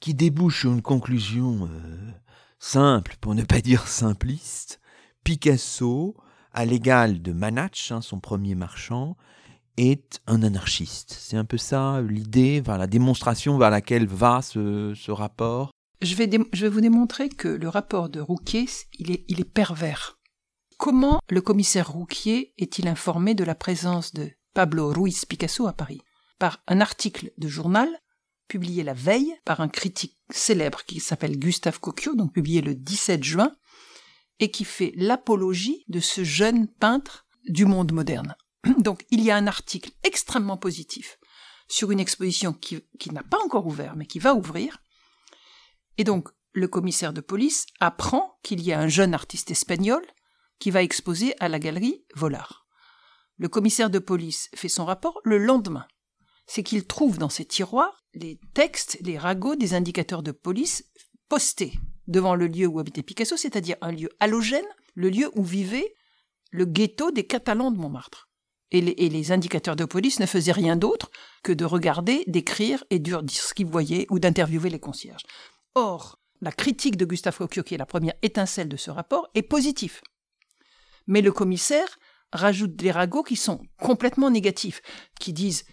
qui 0.00 0.14
débouche 0.14 0.60
sur 0.60 0.72
une 0.72 0.82
conclusion 0.82 1.68
euh, 1.70 2.10
simple, 2.58 3.16
pour 3.20 3.34
ne 3.34 3.42
pas 3.42 3.60
dire 3.60 3.88
simpliste. 3.88 4.80
Picasso, 5.24 6.16
à 6.52 6.64
l'égal 6.64 7.22
de 7.22 7.32
Manach, 7.32 7.90
hein, 7.90 8.00
son 8.00 8.20
premier 8.20 8.54
marchand, 8.54 9.16
est 9.76 10.20
un 10.26 10.42
anarchiste. 10.42 11.16
C'est 11.18 11.36
un 11.36 11.44
peu 11.44 11.58
ça 11.58 12.00
l'idée, 12.00 12.62
la 12.66 12.86
démonstration 12.86 13.58
vers 13.58 13.70
laquelle 13.70 14.06
va 14.06 14.40
ce, 14.42 15.10
rapport. 15.10 15.70
Je 16.02 16.14
vais, 16.14 16.30
je 16.52 16.62
vais, 16.62 16.68
vous 16.68 16.80
démontrer 16.80 17.28
que 17.28 17.48
le 17.48 17.68
rapport 17.68 18.08
de 18.08 18.20
Rouquier, 18.20 18.66
il 18.98 19.10
est, 19.10 19.24
il 19.28 19.40
est 19.40 19.44
pervers. 19.44 20.18
Comment 20.78 21.20
le 21.30 21.40
commissaire 21.40 21.90
Rouquier 21.90 22.52
est-il 22.58 22.86
informé 22.86 23.34
de 23.34 23.44
la 23.44 23.54
présence 23.54 24.12
de 24.12 24.30
Pablo 24.52 24.92
Ruiz 24.92 25.24
Picasso 25.24 25.66
à 25.66 25.72
Paris? 25.72 26.02
Par 26.38 26.62
un 26.66 26.80
article 26.80 27.32
de 27.38 27.48
journal 27.48 27.88
publié 28.48 28.82
la 28.82 28.94
veille 28.94 29.34
par 29.44 29.60
un 29.60 29.68
critique 29.68 30.16
célèbre 30.30 30.84
qui 30.84 31.00
s'appelle 31.00 31.38
Gustave 31.38 31.80
Cocchio, 31.80 32.14
donc 32.14 32.32
publié 32.32 32.60
le 32.60 32.74
17 32.74 33.24
juin, 33.24 33.52
et 34.38 34.50
qui 34.50 34.64
fait 34.64 34.92
l'apologie 34.96 35.84
de 35.88 36.00
ce 36.00 36.24
jeune 36.24 36.68
peintre 36.68 37.26
du 37.48 37.64
monde 37.64 37.92
moderne. 37.92 38.36
Donc 38.78 39.04
il 39.10 39.22
y 39.22 39.30
a 39.30 39.36
un 39.36 39.46
article 39.46 39.90
extrêmement 40.02 40.56
positif 40.56 41.18
sur 41.68 41.90
une 41.90 42.00
exposition 42.00 42.52
qui, 42.52 42.82
n'a 43.10 43.22
pas 43.22 43.42
encore 43.44 43.66
ouvert, 43.66 43.96
mais 43.96 44.06
qui 44.06 44.18
va 44.18 44.34
ouvrir. 44.34 44.78
Et 45.98 46.04
donc 46.04 46.28
le 46.52 46.68
commissaire 46.68 47.12
de 47.12 47.20
police 47.20 47.66
apprend 47.80 48.38
qu'il 48.42 48.62
y 48.62 48.72
a 48.72 48.80
un 48.80 48.88
jeune 48.88 49.14
artiste 49.14 49.50
espagnol 49.50 50.04
qui 50.58 50.70
va 50.70 50.82
exposer 50.82 51.34
à 51.40 51.48
la 51.48 51.58
galerie 51.58 52.04
Volard. 52.14 52.66
Le 53.36 53.48
commissaire 53.48 53.90
de 53.90 53.98
police 53.98 54.48
fait 54.54 54.68
son 54.68 54.86
rapport 54.86 55.20
le 55.24 55.36
lendemain. 55.36 55.86
C'est 56.46 56.62
qu'il 56.62 56.86
trouve 56.86 57.18
dans 57.18 57.28
ses 57.28 57.44
tiroirs 57.44 58.04
les 58.14 58.40
textes, 58.54 58.98
les 59.02 59.18
ragots 59.18 59.56
des 59.56 59.74
indicateurs 59.74 60.22
de 60.22 60.32
police 60.32 60.84
postés 61.28 61.74
devant 62.06 62.34
le 62.34 62.46
lieu 62.46 62.66
où 62.66 62.78
habitait 62.78 63.02
Picasso, 63.02 63.36
c'est-à-dire 63.36 63.76
un 63.80 63.92
lieu 63.92 64.08
halogène, 64.20 64.64
le 64.94 65.10
lieu 65.10 65.30
où 65.34 65.42
vivait 65.42 65.94
le 66.50 66.64
ghetto 66.64 67.10
des 67.10 67.26
Catalans 67.26 67.70
de 67.70 67.76
Montmartre. 67.76 68.25
Et 68.72 68.80
les, 68.80 69.32
indicateurs 69.32 69.76
de 69.76 69.84
police 69.84 70.18
ne 70.18 70.26
faisaient 70.26 70.52
rien 70.52 70.76
d'autre 70.76 71.10
que 71.44 71.52
de 71.52 71.64
regarder, 71.64 72.24
d'écrire 72.26 72.82
et 72.90 72.98
de 72.98 73.20
dire 73.22 73.42
ce 73.42 73.54
qu'ils 73.54 73.66
voyaient 73.66 74.06
ou 74.10 74.18
d'interviewer 74.18 74.70
les 74.70 74.80
concierges. 74.80 75.22
Or, 75.74 76.18
la 76.40 76.52
critique 76.52 76.96
de 76.96 77.04
Gustave 77.04 77.38
Cocchio, 77.38 77.62
qui 77.62 77.74
est 77.74 77.78
la 77.78 77.86
première 77.86 78.14
étincelle 78.22 78.68
de 78.68 78.76
ce 78.76 78.90
rapport, 78.90 79.28
est 79.34 79.42
positive. 79.42 80.00
Mais 81.06 81.22
le 81.22 81.32
commissaire 81.32 81.98
rajoute 82.32 82.74
des 82.74 82.90
ragots 82.90 83.22
qui 83.22 83.36
sont 83.36 83.60
complètement 83.78 84.30
négatifs, 84.30 84.82
qui 85.20 85.32
disent 85.32 85.64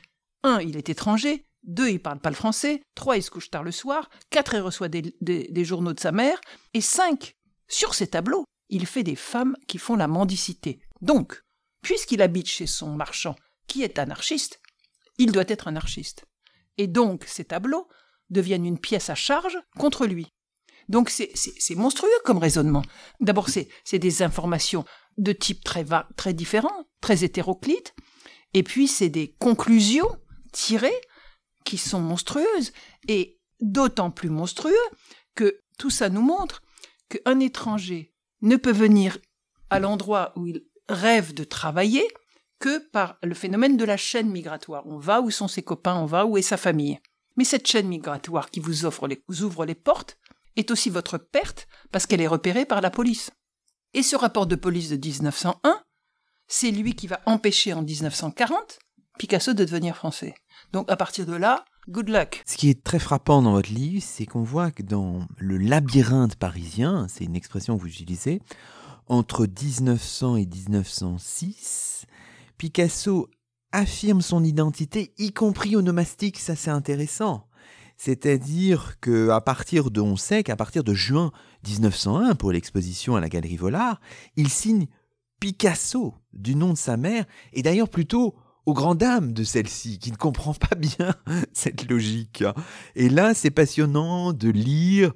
un, 0.43 0.59
il 0.61 0.77
est 0.77 0.89
étranger, 0.89 1.45
deux, 1.63 1.89
il 1.89 2.01
parle 2.01 2.19
pas 2.19 2.29
le 2.29 2.35
français, 2.35 2.83
trois, 2.95 3.17
il 3.17 3.23
se 3.23 3.31
couche 3.31 3.49
tard 3.49 3.63
le 3.63 3.71
soir, 3.71 4.09
quatre, 4.29 4.53
il 4.53 4.61
reçoit 4.61 4.89
des, 4.89 5.65
journaux 5.65 5.93
de 5.93 5.99
sa 5.99 6.11
mère, 6.11 6.39
et 6.73 6.81
cinq, 6.81 7.35
sur 7.67 7.93
ces 7.93 8.07
tableaux, 8.07 8.45
il 8.69 8.85
fait 8.85 9.03
des 9.03 9.15
femmes 9.15 9.55
qui 9.67 9.77
font 9.77 9.95
la 9.95 10.07
mendicité. 10.07 10.79
Donc, 11.01 11.42
puisqu'il 11.83 12.21
habite 12.21 12.47
chez 12.47 12.65
son 12.65 12.95
marchand, 12.95 13.35
qui 13.67 13.83
est 13.83 13.99
anarchiste, 13.99 14.59
il 15.17 15.31
doit 15.31 15.43
être 15.47 15.67
anarchiste. 15.67 16.25
Et 16.77 16.87
donc 16.87 17.25
ces 17.27 17.45
tableaux 17.45 17.87
deviennent 18.29 18.65
une 18.65 18.79
pièce 18.79 19.09
à 19.09 19.15
charge 19.15 19.57
contre 19.77 20.07
lui. 20.07 20.27
Donc 20.89 21.09
c'est 21.09 21.75
monstrueux 21.75 22.09
comme 22.25 22.39
raisonnement. 22.39 22.81
D'abord, 23.19 23.47
c'est 23.49 23.99
des 23.99 24.21
informations 24.21 24.85
de 25.17 25.31
type 25.31 25.63
très, 25.63 25.85
très 26.17 26.33
différent, 26.33 26.87
très 26.99 27.23
hétéroclite, 27.23 27.93
et 28.53 28.63
puis 28.63 28.87
c'est 28.87 29.09
des 29.09 29.33
conclusions 29.39 30.17
tirées 30.51 31.01
qui 31.63 31.77
sont 31.77 32.01
monstrueuses, 32.01 32.73
et 33.07 33.39
d'autant 33.61 34.11
plus 34.11 34.29
monstrueux 34.29 34.73
que 35.35 35.61
tout 35.77 35.89
ça 35.89 36.09
nous 36.09 36.21
montre 36.21 36.61
qu'un 37.09 37.39
étranger 37.39 38.13
ne 38.41 38.57
peut 38.57 38.73
venir 38.73 39.17
à 39.69 39.79
l'endroit 39.79 40.33
où 40.35 40.47
il 40.47 40.63
rêve 40.93 41.33
de 41.33 41.43
travailler 41.43 42.07
que 42.59 42.77
par 42.91 43.17
le 43.23 43.33
phénomène 43.33 43.75
de 43.77 43.85
la 43.85 43.97
chaîne 43.97 44.29
migratoire. 44.29 44.83
On 44.85 44.97
va 44.97 45.21
où 45.21 45.29
sont 45.31 45.47
ses 45.47 45.63
copains, 45.63 45.95
on 45.95 46.05
va 46.05 46.25
où 46.25 46.37
est 46.37 46.41
sa 46.41 46.57
famille. 46.57 46.99
Mais 47.35 47.43
cette 47.43 47.67
chaîne 47.67 47.87
migratoire 47.87 48.49
qui 48.49 48.59
vous, 48.59 48.85
ouvre 48.85 49.65
les 49.65 49.75
portes 49.75 50.17
est 50.55 50.71
aussi 50.71 50.89
votre 50.89 51.17
perte 51.17 51.67
parce 51.91 52.05
qu'elle 52.05 52.21
est 52.21 52.27
repérée 52.27 52.65
par 52.65 52.81
la 52.81 52.89
police. 52.89 53.31
Et 53.93 54.03
ce 54.03 54.15
rapport 54.15 54.47
de 54.47 54.55
police 54.55 54.89
de 54.89 54.95
1901, 54.95 55.81
c'est 56.47 56.71
lui 56.71 56.95
qui 56.95 57.07
va 57.07 57.21
empêcher 57.25 57.73
en 57.73 57.81
1940 57.81 58.79
Picasso 59.19 59.53
de 59.53 59.63
devenir 59.63 59.95
français. 59.95 60.33
Donc 60.71 60.89
à 60.89 60.95
partir 60.95 61.25
de 61.25 61.35
là, 61.35 61.65
good 61.89 62.09
luck. 62.09 62.41
Ce 62.45 62.57
qui 62.57 62.69
est 62.69 62.83
très 62.83 62.97
frappant 62.97 63.41
dans 63.41 63.51
votre 63.51 63.71
livre, 63.71 64.03
c'est 64.03 64.25
qu'on 64.25 64.41
voit 64.41 64.71
que 64.71 64.81
dans 64.81 65.27
le 65.37 65.57
labyrinthe 65.57 66.35
parisien, 66.35 67.07
c'est 67.09 67.25
une 67.25 67.35
expression 67.35 67.77
que 67.77 67.81
vous 67.81 67.89
utilisez, 67.89 68.41
entre 69.07 69.45
1900 69.45 70.37
et 70.37 70.45
1906, 70.45 72.05
Picasso 72.57 73.29
affirme 73.71 74.21
son 74.21 74.43
identité, 74.43 75.13
y 75.17 75.31
compris 75.31 75.75
onomastique, 75.75 76.39
ça 76.39 76.55
c'est 76.55 76.71
intéressant. 76.71 77.47
C'est-à-dire 77.97 78.99
que 78.99 79.29
à 79.29 79.41
partir 79.41 79.91
de, 79.91 80.01
on 80.01 80.15
sait 80.15 80.43
qu'à 80.43 80.55
partir 80.55 80.83
de 80.83 80.93
juin 80.93 81.31
1901, 81.67 82.35
pour 82.35 82.51
l'exposition 82.51 83.15
à 83.15 83.21
la 83.21 83.29
Galerie 83.29 83.57
Volard, 83.57 83.99
il 84.35 84.49
signe 84.49 84.87
Picasso 85.39 86.13
du 86.33 86.55
nom 86.55 86.73
de 86.73 86.77
sa 86.77 86.97
mère, 86.97 87.25
et 87.53 87.61
d'ailleurs 87.61 87.89
plutôt 87.89 88.35
aux 88.65 88.73
grandes 88.73 88.99
dames 88.99 89.33
de 89.33 89.43
celle-ci, 89.43 89.99
qui 89.99 90.11
ne 90.11 90.17
comprend 90.17 90.53
pas 90.53 90.75
bien 90.75 91.15
cette 91.53 91.89
logique. 91.89 92.43
Et 92.95 93.09
là, 93.09 93.33
c'est 93.33 93.51
passionnant 93.51 94.33
de 94.33 94.49
lire 94.49 95.13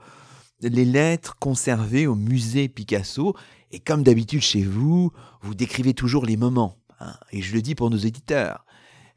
les 0.61 0.85
lettres 0.85 1.35
conservées 1.39 2.07
au 2.07 2.15
musée 2.15 2.67
Picasso, 2.67 3.35
et 3.71 3.79
comme 3.79 4.03
d'habitude 4.03 4.41
chez 4.41 4.63
vous, 4.63 5.11
vous 5.41 5.55
décrivez 5.55 5.93
toujours 5.93 6.25
les 6.25 6.37
moments. 6.37 6.75
Hein. 6.99 7.13
et 7.31 7.43
je 7.43 7.53
le 7.53 7.61
dis 7.61 7.75
pour 7.75 7.91
nos 7.91 7.97
éditeurs. 7.97 8.65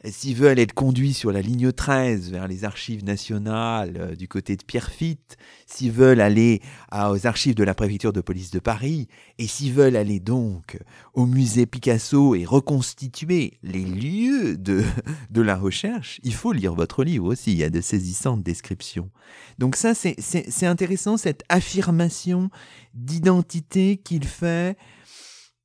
S'ils 0.08 0.34
veulent 0.34 0.58
être 0.58 0.72
conduits 0.72 1.12
sur 1.12 1.30
la 1.30 1.42
ligne 1.42 1.72
13 1.72 2.30
vers 2.30 2.48
les 2.48 2.64
archives 2.64 3.04
nationales 3.04 3.98
euh, 3.98 4.16
du 4.16 4.28
côté 4.28 4.56
de 4.56 4.64
Pierrefitte, 4.64 5.36
s'ils 5.66 5.92
veulent 5.92 6.22
aller 6.22 6.62
aux 6.90 7.26
archives 7.26 7.54
de 7.54 7.64
la 7.64 7.74
préfecture 7.74 8.14
de 8.14 8.22
police 8.22 8.50
de 8.50 8.60
Paris, 8.60 9.08
et 9.38 9.46
s'ils 9.46 9.74
veulent 9.74 9.96
aller 9.96 10.18
donc 10.18 10.78
au 11.12 11.26
musée 11.26 11.66
Picasso 11.66 12.34
et 12.34 12.46
reconstituer 12.46 13.58
les 13.62 13.84
lieux 13.84 14.56
de, 14.56 14.82
de 15.30 15.42
la 15.42 15.56
recherche, 15.56 16.18
il 16.22 16.32
faut 16.32 16.52
lire 16.52 16.74
votre 16.74 17.04
livre 17.04 17.26
aussi, 17.26 17.52
il 17.52 17.58
y 17.58 17.64
a 17.64 17.70
de 17.70 17.82
saisissantes 17.82 18.42
descriptions. 18.42 19.10
Donc 19.58 19.76
ça, 19.76 19.92
c'est 19.94 20.66
intéressant, 20.66 21.18
cette 21.18 21.42
affirmation 21.50 22.48
d'identité 22.94 23.98
qu'il 23.98 24.24
fait 24.24 24.78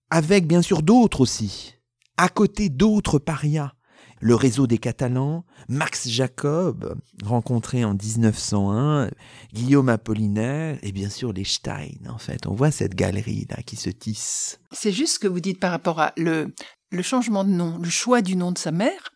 avec 0.10 0.46
bien 0.46 0.62
sûr 0.62 0.84
d'autres 0.84 1.22
aussi, 1.22 1.76
à 2.18 2.28
côté 2.28 2.68
d'autres 2.68 3.18
parias 3.18 3.75
le 4.22 4.36
réseau 4.36 4.68
des 4.68 4.78
Catalans, 4.78 5.46
Max 5.68 6.08
Jacob, 6.08 6.98
rencontré 7.24 7.84
en 7.84 7.94
1901, 7.94 9.10
Guillaume 9.54 9.90
Apollinaire 9.90 10.78
et 10.82 10.92
bien 10.92 11.10
sûr 11.10 11.34
les 11.34 11.44
Stein. 11.44 11.92
En 12.08 12.18
fait, 12.18 12.48
on 12.48 12.54
voit 12.54 12.72
cette 12.72 12.96
galerie 12.96 13.46
là 13.50 13.62
qui 13.64 13.76
se 13.76 13.90
tisse. 13.90 14.60
C'est 14.72 14.92
juste 14.92 15.16
ce 15.16 15.20
que 15.20 15.28
vous 15.28 15.40
dites 15.40 15.60
par 15.60 15.72
rapport 15.72 16.00
à 16.00 16.14
le, 16.18 16.54
changement 17.02 17.44
de 17.44 17.50
nom, 17.50 17.78
le 17.78 17.90
choix 17.90 18.22
du 18.22 18.36
nom 18.36 18.52
de 18.52 18.58
sa 18.58 18.72
mère. 18.72 19.12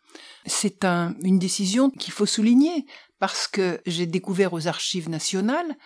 C'est 0.46 0.84
un, 0.84 1.14
une 1.22 1.38
décision 1.38 1.90
qu'il 1.90 2.12
faut 2.12 2.26
souligner 2.26 2.86
parce 3.18 3.46
que 3.46 3.80
j'ai 3.86 4.06
découvert 4.06 4.52
aux 4.52 4.66
archives 4.66 5.08
nationales 5.08 5.76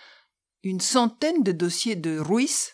une 0.63 0.81
centaine 0.81 1.43
de 1.43 1.53
dossiers 1.53 1.97
de 1.97 2.19
Ruiz, 2.19 2.73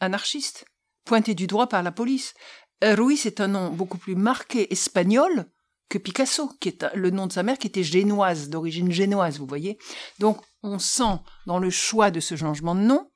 anarchiste, 0.00 0.64
pointés 1.04 1.34
du 1.34 1.46
droit 1.46 1.68
par 1.68 1.82
la 1.82 1.92
police. 1.92 2.34
Euh, 2.84 2.94
Ruiz 2.94 3.26
est 3.26 3.40
un 3.40 3.48
nom 3.48 3.70
beaucoup 3.70 3.98
plus 3.98 4.16
marqué 4.16 4.72
espagnol 4.72 5.46
que 5.88 5.98
Picasso, 5.98 6.50
qui 6.60 6.68
est 6.68 6.84
le 6.94 7.10
nom 7.10 7.26
de 7.26 7.32
sa 7.32 7.42
mère 7.42 7.58
qui 7.58 7.66
était 7.66 7.82
génoise, 7.82 8.48
d'origine 8.48 8.90
génoise, 8.90 9.38
vous 9.38 9.46
voyez. 9.46 9.78
Donc 10.18 10.40
on 10.62 10.78
sent 10.78 11.20
dans 11.46 11.58
le 11.58 11.70
choix 11.70 12.10
de 12.10 12.20
ce 12.20 12.36
changement 12.36 12.74
de 12.74 12.80
nom 12.80 13.10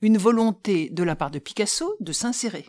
une 0.00 0.18
volonté 0.18 0.88
de 0.90 1.02
la 1.02 1.14
part 1.14 1.30
de 1.30 1.38
Picasso 1.38 1.94
de 2.00 2.12
s'insérer, 2.12 2.66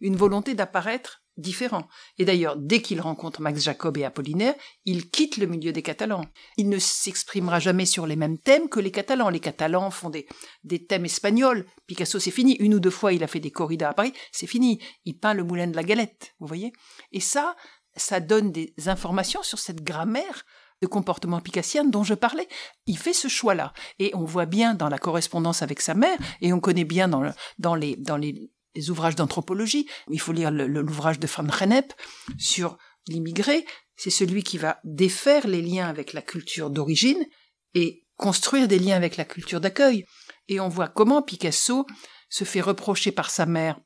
une 0.00 0.16
volonté 0.16 0.54
d'apparaître 0.54 1.19
différent. 1.36 1.88
Et 2.18 2.24
d'ailleurs, 2.24 2.56
dès 2.56 2.82
qu'il 2.82 3.00
rencontre 3.00 3.40
Max 3.40 3.62
Jacob 3.62 3.96
et 3.96 4.04
Apollinaire, 4.04 4.54
il 4.84 5.10
quitte 5.10 5.36
le 5.36 5.46
milieu 5.46 5.72
des 5.72 5.82
Catalans. 5.82 6.24
Il 6.56 6.68
ne 6.68 6.78
s'exprimera 6.78 7.60
jamais 7.60 7.86
sur 7.86 8.06
les 8.06 8.16
mêmes 8.16 8.38
thèmes 8.38 8.68
que 8.68 8.80
les 8.80 8.90
Catalans. 8.90 9.30
Les 9.30 9.40
Catalans 9.40 9.90
font 9.90 10.10
des, 10.10 10.26
des 10.64 10.84
thèmes 10.86 11.06
espagnols. 11.06 11.66
Picasso, 11.86 12.18
c'est 12.18 12.30
fini. 12.30 12.56
Une 12.56 12.74
ou 12.74 12.80
deux 12.80 12.90
fois, 12.90 13.12
il 13.12 13.22
a 13.22 13.26
fait 13.26 13.40
des 13.40 13.50
corridas 13.50 13.90
à 13.90 13.94
Paris. 13.94 14.12
C'est 14.32 14.46
fini. 14.46 14.80
Il 15.04 15.18
peint 15.18 15.34
le 15.34 15.44
moulin 15.44 15.66
de 15.66 15.76
la 15.76 15.82
galette. 15.84 16.34
Vous 16.40 16.46
voyez? 16.46 16.72
Et 17.12 17.20
ça, 17.20 17.56
ça 17.96 18.20
donne 18.20 18.52
des 18.52 18.74
informations 18.86 19.42
sur 19.42 19.58
cette 19.58 19.82
grammaire 19.82 20.44
de 20.82 20.86
comportement 20.86 21.40
picassien 21.40 21.84
dont 21.84 22.04
je 22.04 22.14
parlais. 22.14 22.48
Il 22.86 22.96
fait 22.96 23.12
ce 23.12 23.28
choix-là. 23.28 23.72
Et 23.98 24.12
on 24.14 24.24
voit 24.24 24.46
bien 24.46 24.74
dans 24.74 24.88
la 24.88 24.98
correspondance 24.98 25.62
avec 25.62 25.80
sa 25.80 25.94
mère, 25.94 26.16
et 26.40 26.52
on 26.54 26.60
connaît 26.60 26.84
bien 26.84 27.06
dans, 27.06 27.32
dans 27.58 27.74
les, 27.74 27.96
dans 27.96 28.16
les 28.16 28.50
les 28.74 28.90
ouvrages 28.90 29.16
d'anthropologie. 29.16 29.88
Il 30.10 30.20
faut 30.20 30.32
lire 30.32 30.50
l'ouvrage 30.50 31.18
de 31.18 31.26
Van 31.26 31.48
Gennep 31.48 31.92
sur 32.38 32.78
l'immigré. 33.08 33.64
C'est 33.96 34.10
celui 34.10 34.42
qui 34.42 34.58
va 34.58 34.80
défaire 34.84 35.46
les 35.46 35.62
liens 35.62 35.88
avec 35.88 36.12
la 36.12 36.22
culture 36.22 36.70
d'origine 36.70 37.24
et 37.74 38.06
construire 38.16 38.68
des 38.68 38.78
liens 38.78 38.96
avec 38.96 39.16
la 39.16 39.24
culture 39.24 39.60
d'accueil. 39.60 40.04
Et 40.48 40.60
on 40.60 40.68
voit 40.68 40.88
comment 40.88 41.22
Picasso 41.22 41.86
se 42.28 42.44
fait 42.44 42.60
reprocher 42.60 43.12
par 43.12 43.30
sa 43.30 43.46
mère 43.46 43.80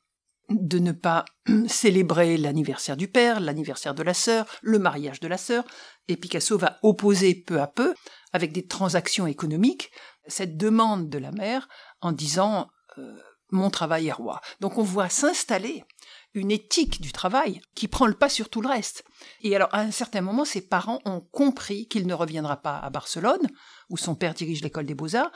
de 0.51 0.79
ne 0.79 0.93
pas 0.93 1.25
célébrer 1.67 2.37
l'anniversaire 2.37 2.97
du 2.97 3.09
père, 3.09 3.41
l'anniversaire 3.41 3.95
de 3.95 4.03
la 4.03 4.15
sœur, 4.15 4.47
le 4.63 4.79
mariage 4.79 5.21
de 5.21 5.29
la 5.29 5.39
sœur, 5.39 5.65
et 6.09 6.17
Picasso 6.17 6.59
va 6.59 6.79
opposer 6.83 7.35
peu 7.35 7.61
à 7.61 7.67
peu, 7.67 7.95
avec 8.33 8.53
des 8.53 8.67
transactions 8.67 9.27
économiques, 9.27 9.91
cette 10.27 10.57
demande 10.57 11.09
de 11.09 11.19
la 11.19 11.33
mère 11.33 11.69
en 12.01 12.13
disant 12.13 12.69
euh, 12.99 13.17
mon 13.51 13.71
travail 13.71 14.09
est 14.09 14.13
roi. 14.13 14.41
Donc 14.61 14.79
on 14.79 14.83
voit 14.83 15.09
s'installer 15.09 15.85
une 16.35 16.51
éthique 16.51 17.01
du 17.01 17.13
travail 17.13 17.61
qui 17.75 17.89
prend 17.89 18.07
le 18.07 18.15
pas 18.15 18.29
sur 18.29 18.49
tout 18.49 18.61
le 18.61 18.69
reste. 18.69 19.05
Et 19.43 19.55
alors 19.55 19.69
à 19.73 19.81
un 19.81 19.91
certain 19.91 20.21
moment, 20.21 20.45
ses 20.45 20.67
parents 20.67 21.01
ont 21.05 21.21
compris 21.21 21.87
qu'il 21.89 22.07
ne 22.07 22.15
reviendra 22.15 22.57
pas 22.57 22.79
à 22.79 22.91
Barcelone, 22.91 23.49
où 23.91 23.97
son 23.97 24.15
père 24.15 24.35
dirige 24.35 24.63
l'école 24.63 24.87
des 24.87 24.95
beaux-arts, 24.95 25.31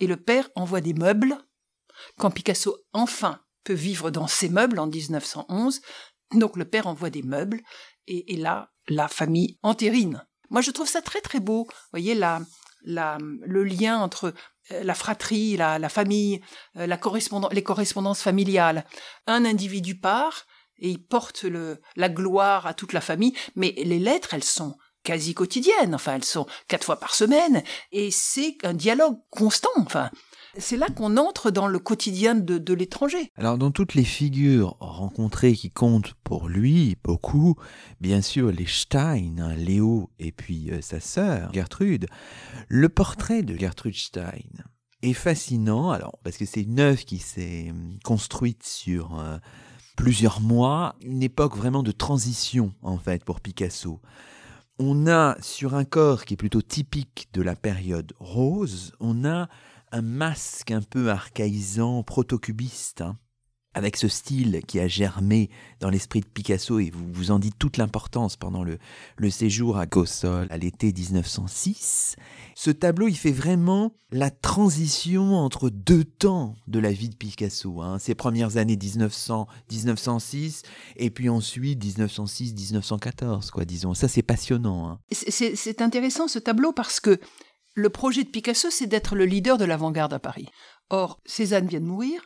et 0.00 0.06
le 0.06 0.16
père 0.16 0.48
envoie 0.54 0.80
des 0.80 0.94
meubles. 0.94 1.36
Quand 2.18 2.30
Picasso 2.30 2.76
enfin 2.92 3.40
peut 3.64 3.72
vivre 3.72 4.10
dans 4.10 4.26
ses 4.26 4.48
meubles 4.48 4.78
en 4.78 4.86
1911, 4.86 5.80
donc 6.34 6.56
le 6.56 6.64
père 6.64 6.86
envoie 6.86 7.10
des 7.10 7.22
meubles, 7.22 7.60
et, 8.06 8.36
là, 8.36 8.70
la 8.86 9.08
famille 9.08 9.58
entérine. 9.62 10.24
Moi, 10.50 10.60
je 10.60 10.70
trouve 10.70 10.86
ça 10.86 11.02
très 11.02 11.20
très 11.20 11.40
beau. 11.40 11.64
Vous 11.64 11.90
voyez, 11.90 12.14
la, 12.14 12.40
le 12.84 13.64
lien 13.64 13.98
entre 13.98 14.32
la 14.70 14.94
fratrie, 14.94 15.56
la, 15.56 15.88
famille, 15.88 16.40
euh, 16.76 16.86
la 16.86 16.98
les 17.52 17.62
correspondances 17.62 18.22
familiales. 18.22 18.84
Un 19.26 19.44
individu 19.44 19.98
part 19.98 20.46
et 20.78 20.90
il 20.90 21.02
porte 21.02 21.44
le, 21.44 21.80
la 21.96 22.08
gloire 22.08 22.66
à 22.66 22.74
toute 22.74 22.92
la 22.92 23.00
famille, 23.00 23.34
mais 23.54 23.74
les 23.76 23.98
lettres, 23.98 24.34
elles 24.34 24.44
sont 24.44 24.76
quasi 25.02 25.34
quotidiennes, 25.34 25.94
enfin 25.94 26.16
elles 26.16 26.24
sont 26.24 26.46
quatre 26.68 26.84
fois 26.84 26.98
par 26.98 27.14
semaine, 27.14 27.62
et 27.92 28.10
c'est 28.10 28.56
un 28.64 28.74
dialogue 28.74 29.18
constant, 29.30 29.70
enfin 29.76 30.10
c'est 30.58 30.76
là 30.76 30.86
qu'on 30.94 31.16
entre 31.16 31.50
dans 31.50 31.66
le 31.66 31.78
quotidien 31.78 32.34
de, 32.34 32.74
l'étranger. 32.74 33.30
Alors 33.36 33.58
dans 33.58 33.70
toutes 33.70 33.94
les 33.94 34.04
figures 34.04 34.76
rencontrées 34.80 35.54
qui 35.54 35.70
comptent 35.70 36.14
pour 36.24 36.48
lui 36.48 36.96
beaucoup, 37.02 37.56
bien 38.00 38.20
sûr 38.20 38.50
les 38.50 38.66
Stein, 38.66 39.54
Léo 39.56 40.10
et 40.18 40.32
puis 40.32 40.70
euh, 40.70 40.80
sa 40.80 41.00
sœur 41.00 41.52
Gertrude, 41.52 42.06
le 42.68 42.88
portrait 42.88 43.42
de 43.42 43.56
Gertrude 43.56 43.94
Stein 43.94 44.28
est 45.02 45.12
fascinant, 45.12 45.90
alors 45.90 46.18
parce 46.22 46.36
que 46.36 46.44
c'est 46.44 46.62
une 46.62 46.80
œuvre 46.80 47.04
qui 47.04 47.18
s'est 47.18 47.70
hum, 47.70 47.98
construite 48.04 48.64
sur 48.64 49.18
euh, 49.18 49.38
plusieurs 49.96 50.40
mois, 50.40 50.96
une 51.02 51.22
époque 51.22 51.56
vraiment 51.56 51.82
de 51.82 51.92
transition 51.92 52.74
en 52.82 52.98
fait 52.98 53.24
pour 53.24 53.40
Picasso. 53.40 54.00
On 54.78 55.06
a 55.06 55.36
sur 55.40 55.74
un 55.74 55.84
corps 55.84 56.26
qui 56.26 56.34
est 56.34 56.36
plutôt 56.36 56.60
typique 56.60 57.28
de 57.32 57.40
la 57.40 57.56
période 57.56 58.12
rose, 58.18 58.92
on 59.00 59.24
a 59.24 59.48
un 59.92 60.02
masque 60.02 60.70
un 60.70 60.82
peu 60.82 61.10
archaïsant, 61.10 62.02
protocubiste, 62.02 63.02
hein, 63.02 63.18
avec 63.76 63.98
ce 63.98 64.08
style 64.08 64.62
qui 64.66 64.80
a 64.80 64.88
germé 64.88 65.50
dans 65.80 65.90
l'esprit 65.90 66.20
de 66.20 66.26
Picasso, 66.26 66.78
et 66.78 66.88
vous 66.88 67.12
vous 67.12 67.30
en 67.30 67.38
dites 67.38 67.58
toute 67.58 67.76
l'importance 67.76 68.38
pendant 68.38 68.64
le, 68.64 68.78
le 69.18 69.28
séjour 69.28 69.76
à 69.76 69.84
Gossol 69.84 70.46
à 70.48 70.56
l'été 70.56 70.94
1906. 70.94 72.16
Ce 72.54 72.70
tableau, 72.70 73.06
il 73.06 73.16
fait 73.16 73.32
vraiment 73.32 73.92
la 74.10 74.30
transition 74.30 75.34
entre 75.34 75.68
deux 75.68 76.04
temps 76.04 76.54
de 76.68 76.78
la 76.78 76.90
vie 76.90 77.10
de 77.10 77.16
Picasso. 77.16 77.82
Hein. 77.82 77.98
Ses 77.98 78.14
premières 78.14 78.56
années 78.56 78.76
1900-1906, 78.76 80.62
et 80.96 81.10
puis 81.10 81.28
ensuite 81.28 81.84
1906-1914, 81.84 83.50
quoi, 83.50 83.66
disons. 83.66 83.92
Ça, 83.92 84.08
c'est 84.08 84.22
passionnant. 84.22 84.88
Hein. 84.88 84.98
C'est 85.10 85.82
intéressant 85.82 86.28
ce 86.28 86.38
tableau 86.38 86.72
parce 86.72 86.98
que 86.98 87.20
le 87.76 87.90
projet 87.90 88.24
de 88.24 88.30
Picasso, 88.30 88.70
c'est 88.70 88.86
d'être 88.86 89.14
le 89.14 89.26
leader 89.26 89.58
de 89.58 89.66
l'avant-garde 89.66 90.14
à 90.14 90.18
Paris. 90.18 90.48
Or, 90.88 91.20
Cézanne 91.26 91.68
vient 91.68 91.80
de 91.80 91.84
mourir, 91.84 92.22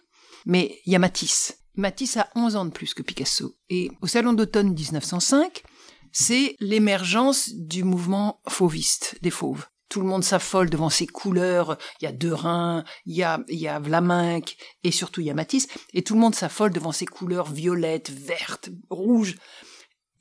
mais 0.46 0.78
il 0.86 0.92
y 0.92 0.96
a 0.96 1.00
Matisse. 1.00 1.58
Matisse 1.74 2.16
a 2.16 2.30
11 2.36 2.56
ans 2.56 2.64
de 2.64 2.70
plus 2.70 2.94
que 2.94 3.02
Picasso. 3.02 3.56
Et 3.68 3.90
au 4.00 4.06
Salon 4.06 4.32
d'automne 4.32 4.72
1905, 4.72 5.64
c'est 6.12 6.54
l'émergence 6.60 7.50
du 7.52 7.82
mouvement 7.82 8.40
fauviste, 8.48 9.16
des 9.22 9.30
fauves. 9.30 9.66
Tout 9.88 10.00
le 10.00 10.06
monde 10.06 10.22
s'affole 10.22 10.70
devant 10.70 10.88
ces 10.88 11.08
couleurs. 11.08 11.76
Il 12.00 12.04
y 12.04 12.06
a 12.08 12.12
Derain, 12.12 12.84
il 13.04 13.16
y 13.16 13.24
a, 13.24 13.78
Vlaminck, 13.80 14.56
et 14.84 14.92
surtout 14.92 15.20
il 15.20 15.26
y 15.26 15.30
a 15.30 15.34
Matisse. 15.34 15.66
Et 15.94 16.02
tout 16.02 16.14
le 16.14 16.20
monde 16.20 16.36
s'affole 16.36 16.72
devant 16.72 16.92
ces 16.92 17.06
couleurs 17.06 17.50
violettes, 17.50 18.10
vertes, 18.10 18.70
rouges. 18.88 19.36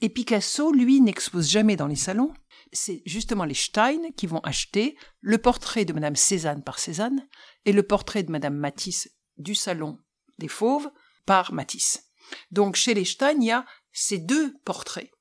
Et 0.02 0.10
Picasso, 0.10 0.72
lui, 0.72 1.02
n'expose 1.02 1.48
jamais 1.48 1.76
dans 1.76 1.86
les 1.86 1.96
salons 1.96 2.34
c'est 2.72 3.02
justement 3.06 3.46
les 3.46 3.54
Stein 3.54 4.12
qui 4.16 4.28
vont 4.28 4.40
acheter 4.40 4.98
le 5.22 5.38
portrait 5.38 5.86
de 5.86 5.94
Madame 5.94 6.16
Cézanne 6.16 6.64
par 6.64 6.80
Cézanne 6.80 7.28
et 7.66 7.72
le 7.72 7.84
portrait 7.84 8.24
de 8.24 8.32
Madame 8.32 8.56
Matisse 8.56 9.10
du 9.38 9.56
salon 9.56 10.00
des 10.38 10.48
Fauves 10.48 10.90
par 11.26 11.54
Matisse. 11.54 12.10
Donc 12.52 12.76
chez 12.76 12.94
les 12.94 13.06
Stein, 13.06 13.38
il 13.40 13.46
y 13.46 13.52
a 13.52 13.66
ces 13.92 14.20
deux 14.20 14.54
portraits 14.66 15.12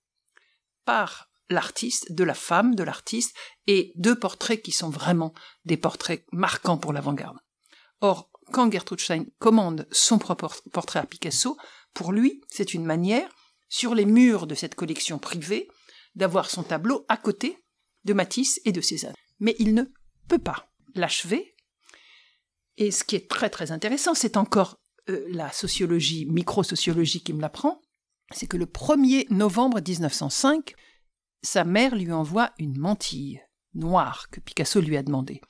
par 0.84 1.30
l'artiste, 1.50 2.12
de 2.12 2.24
la 2.24 2.34
femme 2.34 2.74
de 2.74 2.82
l'artiste, 2.82 3.34
et 3.66 3.92
deux 3.96 4.18
portraits 4.18 4.62
qui 4.62 4.72
sont 4.72 4.90
vraiment 4.90 5.32
des 5.64 5.76
portraits 5.76 6.24
marquants 6.32 6.78
pour 6.78 6.92
l'avant-garde. 6.92 7.38
Or, 8.00 8.30
quand 8.52 8.70
Gertrude 8.70 9.00
Stein 9.00 9.24
commande 9.38 9.86
son 9.90 10.18
propre 10.18 10.62
portrait 10.72 11.00
à 11.00 11.06
Picasso, 11.06 11.56
pour 11.94 12.12
lui, 12.12 12.42
c'est 12.48 12.74
une 12.74 12.84
manière, 12.84 13.28
sur 13.68 13.94
les 13.94 14.06
murs 14.06 14.46
de 14.46 14.54
cette 14.54 14.74
collection 14.74 15.18
privée, 15.18 15.68
d'avoir 16.18 16.50
son 16.50 16.62
tableau 16.62 17.06
à 17.08 17.16
côté 17.16 17.56
de 18.04 18.12
Matisse 18.12 18.60
et 18.64 18.72
de 18.72 18.80
Cézanne. 18.80 19.14
Mais 19.40 19.54
il 19.58 19.72
ne 19.74 19.84
peut 20.28 20.38
pas 20.38 20.70
l'achever. 20.94 21.54
Et 22.76 22.90
ce 22.90 23.04
qui 23.04 23.16
est 23.16 23.30
très 23.30 23.48
très 23.48 23.72
intéressant, 23.72 24.14
c'est 24.14 24.36
encore 24.36 24.78
euh, 25.08 25.24
la 25.28 25.50
sociologie, 25.52 26.26
microsociologie 26.26 27.22
qui 27.22 27.32
me 27.32 27.40
l'apprend, 27.40 27.80
c'est 28.32 28.46
que 28.46 28.56
le 28.56 28.66
1er 28.66 29.32
novembre 29.32 29.80
1905, 29.80 30.74
sa 31.42 31.64
mère 31.64 31.94
lui 31.94 32.12
envoie 32.12 32.52
une 32.58 32.76
mantille 32.76 33.40
noire 33.74 34.28
que 34.30 34.40
Picasso 34.40 34.80
lui 34.80 34.96
a 34.96 35.02
demandé. 35.02 35.40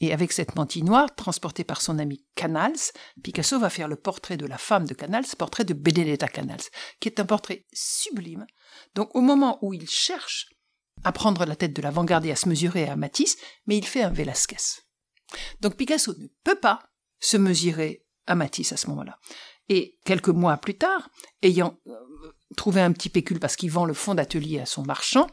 Et 0.00 0.12
avec 0.12 0.32
cette 0.32 0.56
mantille 0.56 0.82
noire, 0.82 1.14
transportée 1.14 1.64
par 1.64 1.80
son 1.80 1.98
ami 1.98 2.24
Canals, 2.34 2.92
Picasso 3.22 3.58
va 3.58 3.70
faire 3.70 3.88
le 3.88 3.96
portrait 3.96 4.36
de 4.36 4.46
la 4.46 4.58
femme 4.58 4.86
de 4.86 4.94
Canals, 4.94 5.24
portrait 5.38 5.64
de 5.64 5.74
Benedetta 5.74 6.28
Canals, 6.28 6.60
qui 7.00 7.08
est 7.08 7.20
un 7.20 7.26
portrait 7.26 7.64
sublime. 7.72 8.46
Donc 8.94 9.14
au 9.14 9.20
moment 9.20 9.58
où 9.62 9.72
il 9.72 9.88
cherche 9.88 10.48
à 11.04 11.12
prendre 11.12 11.44
la 11.44 11.56
tête 11.56 11.74
de 11.74 11.82
l'avant-garde 11.82 12.26
et 12.26 12.32
à 12.32 12.36
se 12.36 12.48
mesurer 12.48 12.88
à 12.88 12.96
Matisse, 12.96 13.36
mais 13.66 13.76
il 13.76 13.86
fait 13.86 14.02
un 14.02 14.10
Velasquez. 14.10 14.82
Donc 15.60 15.76
Picasso 15.76 16.14
ne 16.18 16.28
peut 16.42 16.58
pas 16.58 16.82
se 17.20 17.36
mesurer 17.36 18.04
à 18.26 18.34
Matisse 18.34 18.72
à 18.72 18.76
ce 18.76 18.88
moment-là. 18.88 19.18
Et 19.68 19.98
quelques 20.04 20.28
mois 20.28 20.56
plus 20.58 20.76
tard, 20.76 21.08
ayant 21.42 21.78
euh, 21.86 21.94
trouvé 22.56 22.80
un 22.82 22.92
petit 22.92 23.08
pécule 23.08 23.40
parce 23.40 23.56
qu'il 23.56 23.70
vend 23.70 23.86
le 23.86 23.94
fond 23.94 24.14
d'atelier 24.14 24.60
à 24.60 24.66
son 24.66 24.82
marchand, 24.82 25.26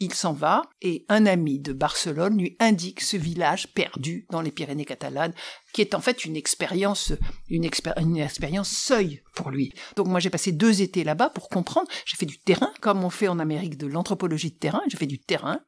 il 0.00 0.14
s'en 0.14 0.32
va 0.32 0.62
et 0.80 1.04
un 1.08 1.26
ami 1.26 1.60
de 1.60 1.74
Barcelone 1.74 2.38
lui 2.38 2.56
indique 2.58 3.02
ce 3.02 3.18
village 3.18 3.68
perdu 3.68 4.26
dans 4.30 4.40
les 4.40 4.50
Pyrénées 4.50 4.86
catalanes, 4.86 5.34
qui 5.74 5.82
est 5.82 5.94
en 5.94 6.00
fait 6.00 6.24
une 6.24 6.36
expérience, 6.36 7.12
une, 7.48 7.64
expérience 7.64 8.70
seuil 8.70 9.22
pour 9.34 9.50
lui. 9.50 9.72
Donc 9.96 10.08
moi 10.08 10.18
j'ai 10.18 10.30
passé 10.30 10.52
deux 10.52 10.80
étés 10.80 11.04
là-bas 11.04 11.28
pour 11.28 11.50
comprendre. 11.50 11.88
J'ai 12.06 12.16
fait 12.16 12.26
du 12.26 12.38
terrain, 12.38 12.72
comme 12.80 13.04
on 13.04 13.10
fait 13.10 13.28
en 13.28 13.38
Amérique 13.38 13.76
de 13.76 13.86
l'anthropologie 13.86 14.50
de 14.50 14.56
terrain. 14.56 14.82
J'ai 14.88 14.96
fait 14.96 15.06
du 15.06 15.18
terrain 15.18 15.60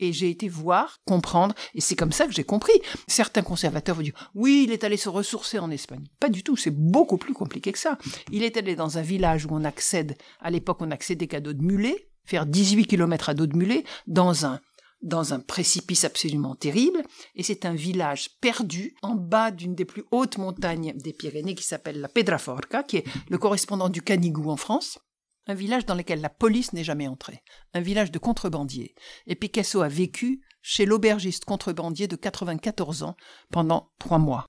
et 0.00 0.12
j'ai 0.12 0.30
été 0.30 0.48
voir, 0.48 0.98
comprendre, 1.06 1.54
et 1.74 1.80
c'est 1.80 1.94
comme 1.94 2.10
ça 2.10 2.26
que 2.26 2.32
j'ai 2.32 2.42
compris. 2.42 2.72
Certains 3.06 3.42
conservateurs 3.42 3.94
vont 3.94 4.02
dire 4.02 4.30
oui, 4.34 4.64
il 4.66 4.72
est 4.72 4.82
allé 4.82 4.96
se 4.96 5.08
ressourcer 5.08 5.58
en 5.58 5.70
Espagne. 5.70 6.04
Pas 6.20 6.30
du 6.30 6.42
tout, 6.42 6.56
c'est 6.56 6.74
beaucoup 6.74 7.18
plus 7.18 7.34
compliqué 7.34 7.70
que 7.70 7.78
ça. 7.78 7.98
Il 8.32 8.42
est 8.42 8.56
allé 8.56 8.76
dans 8.76 8.98
un 8.98 9.02
village 9.02 9.46
où 9.46 9.50
on 9.52 9.64
accède, 9.64 10.16
à 10.40 10.50
l'époque 10.50 10.78
on 10.80 10.90
accédait 10.90 11.26
qu'à 11.26 11.40
dos 11.40 11.52
de 11.52 11.62
mulets, 11.62 12.08
faire 12.24 12.46
18 12.46 12.86
km 12.86 13.30
à 13.30 13.34
dos 13.34 13.46
de 13.46 13.56
mulet 13.56 13.84
dans 14.06 14.46
un 14.46 14.60
dans 15.02 15.34
un 15.34 15.40
précipice 15.40 16.04
absolument 16.04 16.54
terrible, 16.54 17.02
et 17.34 17.42
c'est 17.42 17.66
un 17.66 17.74
village 17.74 18.30
perdu 18.40 18.94
en 19.02 19.14
bas 19.14 19.50
d'une 19.50 19.74
des 19.74 19.84
plus 19.84 20.04
hautes 20.10 20.38
montagnes 20.38 20.94
des 20.96 21.12
Pyrénées 21.12 21.54
qui 21.54 21.62
s'appelle 21.62 22.00
la 22.00 22.08
Pedraforca, 22.08 22.82
qui 22.82 22.96
est 22.96 23.04
le 23.28 23.36
correspondant 23.36 23.90
du 23.90 24.00
Canigou 24.00 24.50
en 24.50 24.56
France, 24.56 24.98
un 25.46 25.54
village 25.54 25.84
dans 25.84 25.94
lequel 25.94 26.22
la 26.22 26.30
police 26.30 26.72
n'est 26.72 26.84
jamais 26.84 27.06
entrée, 27.06 27.42
un 27.74 27.80
village 27.80 28.10
de 28.10 28.18
contrebandiers. 28.18 28.94
Et 29.26 29.34
Picasso 29.34 29.82
a 29.82 29.88
vécu 29.88 30.40
chez 30.62 30.86
l'aubergiste 30.86 31.44
contrebandier 31.44 32.08
de 32.08 32.16
94 32.16 33.02
ans 33.02 33.16
pendant 33.50 33.90
trois 33.98 34.18
mois. 34.18 34.46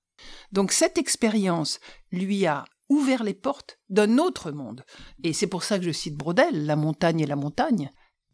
Donc 0.52 0.72
cette 0.72 0.96
expérience 0.96 1.80
lui 2.10 2.46
a 2.46 2.64
ouvert 2.88 3.24
les 3.24 3.34
portes 3.34 3.78
d'un 3.88 4.18
autre 4.18 4.50
monde. 4.50 4.84
Et 5.24 5.32
c'est 5.32 5.46
pour 5.46 5.64
ça 5.64 5.78
que 5.78 5.84
je 5.84 5.92
cite 5.92 6.16
Brodel, 6.16 6.66
la 6.66 6.76
montagne 6.76 7.20
et 7.20 7.26
la 7.26 7.36
montagne. 7.36 7.90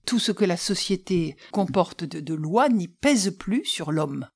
Tout 0.06 0.18
ce 0.18 0.32
que 0.32 0.44
la 0.44 0.56
société 0.56 1.36
comporte 1.52 2.04
de, 2.04 2.20
de 2.20 2.34
lois 2.34 2.68
n'y 2.68 2.88
pèse 2.88 3.36
plus 3.38 3.64
sur 3.64 3.92
l'homme. 3.92 4.28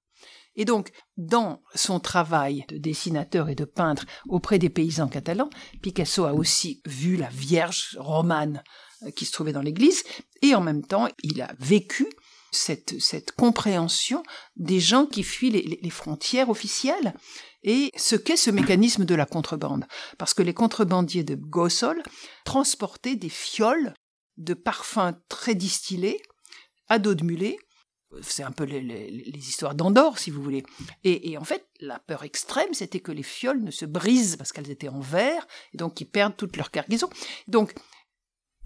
Et 0.57 0.65
donc, 0.65 0.91
dans 1.17 1.63
son 1.75 2.01
travail 2.01 2.65
de 2.69 2.79
dessinateur 2.79 3.49
et 3.49 3.55
de 3.55 3.65
peintre 3.65 4.07
auprès 4.29 4.59
des 4.59 4.71
paysans 4.71 5.09
catalans, 5.09 5.51
Picasso 5.83 6.25
a 6.25 6.33
aussi 6.33 6.81
vu 6.87 7.17
la 7.17 7.29
Vierge 7.29 7.97
romane 8.01 8.63
euh, 9.03 9.11
qui 9.11 9.27
se 9.27 9.33
trouvait 9.33 9.53
dans 9.53 9.63
l'église, 9.63 10.03
et 10.43 10.55
en 10.55 10.61
même 10.61 10.85
temps, 10.85 11.09
il 11.23 11.43
a 11.43 11.55
vécu 11.59 12.07
cette, 12.53 12.99
cette 13.01 13.33
compréhension 13.33 14.23
des 14.57 14.81
gens 14.81 15.05
qui 15.05 15.23
fuient 15.23 15.51
les 15.51 15.91
frontières 15.91 16.49
officielles 16.49 17.13
et 17.67 17.91
ce 17.97 18.17
qu'est 18.17 18.37
ce 18.37 18.51
mécanisme 18.51 19.05
de 19.05 19.15
la 19.15 19.27
contrebande? 19.27 19.87
Parce 20.17 20.33
que 20.33 20.43
les 20.43 20.55
contrebandiers 20.55 21.25
de 21.25 21.35
Gossol 21.35 22.03
transportaient 22.45 23.17
des 23.17 23.29
fioles 23.29 23.93
de 24.37 24.55
parfums 24.55 25.15
très 25.29 25.55
distillés 25.55 26.23
à 26.89 26.99
dos 26.99 27.15
de 27.15 27.25
mulet. 27.25 27.59
C'est 28.23 28.45
un 28.45 28.53
peu 28.53 28.65
les, 28.65 29.27
histoires 29.37 29.75
d'Andorre, 29.75 30.19
si 30.19 30.31
vous 30.31 30.43
voulez. 30.43 30.63
Et, 31.03 31.33
et, 31.33 31.39
en 31.39 31.45
fait, 31.45 31.67
la 31.81 31.99
peur 31.99 32.23
extrême, 32.23 32.73
c'était 32.73 33.01
que 33.01 33.11
les 33.11 33.25
fioles 33.25 33.63
ne 33.63 33.73
se 33.73 33.85
brisent 33.85 34.37
parce 34.37 34.53
qu'elles 34.53 34.71
étaient 34.71 34.89
en 34.89 35.01
verre, 35.01 35.47
et 35.75 35.77
donc 35.77 35.95
qu'ils 35.95 36.09
perdent 36.09 36.37
toute 36.37 36.57
leur 36.57 36.71
cargaison. 36.71 37.11
Donc, 37.49 37.75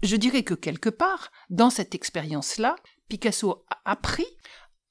je 0.03 0.15
dirais 0.15 0.43
que 0.43 0.53
quelque 0.53 0.89
part, 0.89 1.31
dans 1.49 1.71
cette 1.71 1.95
expérience-là, 1.95 2.75
Picasso 3.09 3.65
a 3.69 3.91
appris 3.91 4.27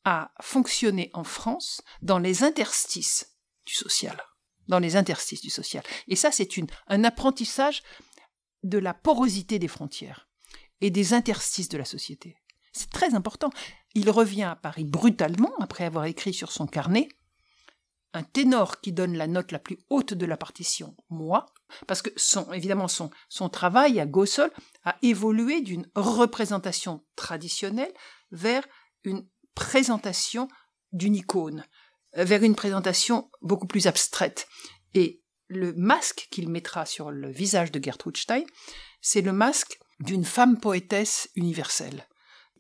à 0.05 0.33
fonctionner 0.41 1.11
en 1.15 1.25
France 1.25 1.81
dans 2.03 2.19
les 2.19 2.43
interstices 2.43 3.30
social. 3.75 4.23
Dans 4.69 4.79
les 4.79 4.97
interstices 4.97 5.41
du 5.41 5.51
social. 5.51 5.83
Et 6.07 6.17
ça, 6.17 6.31
c'est 6.31 6.49
un 6.87 7.05
apprentissage 7.05 7.83
de 8.63 8.79
la 8.79 8.95
porosité 8.95 9.59
des 9.59 9.69
frontières 9.69 10.29
et 10.81 10.91
des 10.91 11.13
interstices 11.13 11.69
de 11.69 11.79
la 11.79 11.85
société. 11.85 12.37
C'est 12.73 12.91
très 12.91 13.15
important. 13.15 13.51
Il 13.95 14.11
revient 14.11 14.45
à 14.45 14.57
Paris 14.57 14.85
brutalement, 14.85 15.53
après 15.59 15.85
avoir 15.85 16.05
écrit 16.05 16.33
sur 16.33 16.53
son 16.53 16.67
carnet, 16.67 17.09
un 18.13 18.23
ténor 18.23 18.81
qui 18.81 18.93
donne 18.93 19.17
la 19.17 19.27
note 19.27 19.53
la 19.53 19.59
plus 19.59 19.79
haute 19.89 20.15
de 20.15 20.27
la 20.27 20.37
partition, 20.37 20.97
moi, 21.09 21.47
parce 21.87 22.03
que 22.03 22.11
son, 22.17 22.53
évidemment 22.53 22.89
son, 22.89 23.11
son 23.29 23.49
travail 23.49 24.01
à 24.01 24.07
Gossol 24.07 24.51
a 24.85 24.97
évolué 25.03 25.61
d'une 25.61 25.89
représentation 25.95 27.05
traditionnelle 27.15 27.93
vers 28.33 28.67
une 29.05 29.27
présentation 29.55 30.49
d'une 30.93 31.15
icône, 31.15 31.65
vers 32.15 32.43
une 32.43 32.55
présentation 32.55 33.31
beaucoup 33.43 33.67
plus 33.67 33.87
abstraite. 33.87 34.49
Et 34.95 35.23
le 35.49 35.73
masque 35.75 36.29
qu'il 36.31 36.49
mettra 36.49 36.87
sur 36.87 37.11
le 37.11 37.31
visage 37.31 37.73
de 37.73 37.83
Gertrude 37.83 38.17
Stein, 38.17 38.45
c'est 39.01 39.23
le 39.23 39.33
masque 39.33 39.79
d'une 40.01 40.25
femme 40.25 40.59
poétesse 40.59 41.29
universelle. 41.35 42.07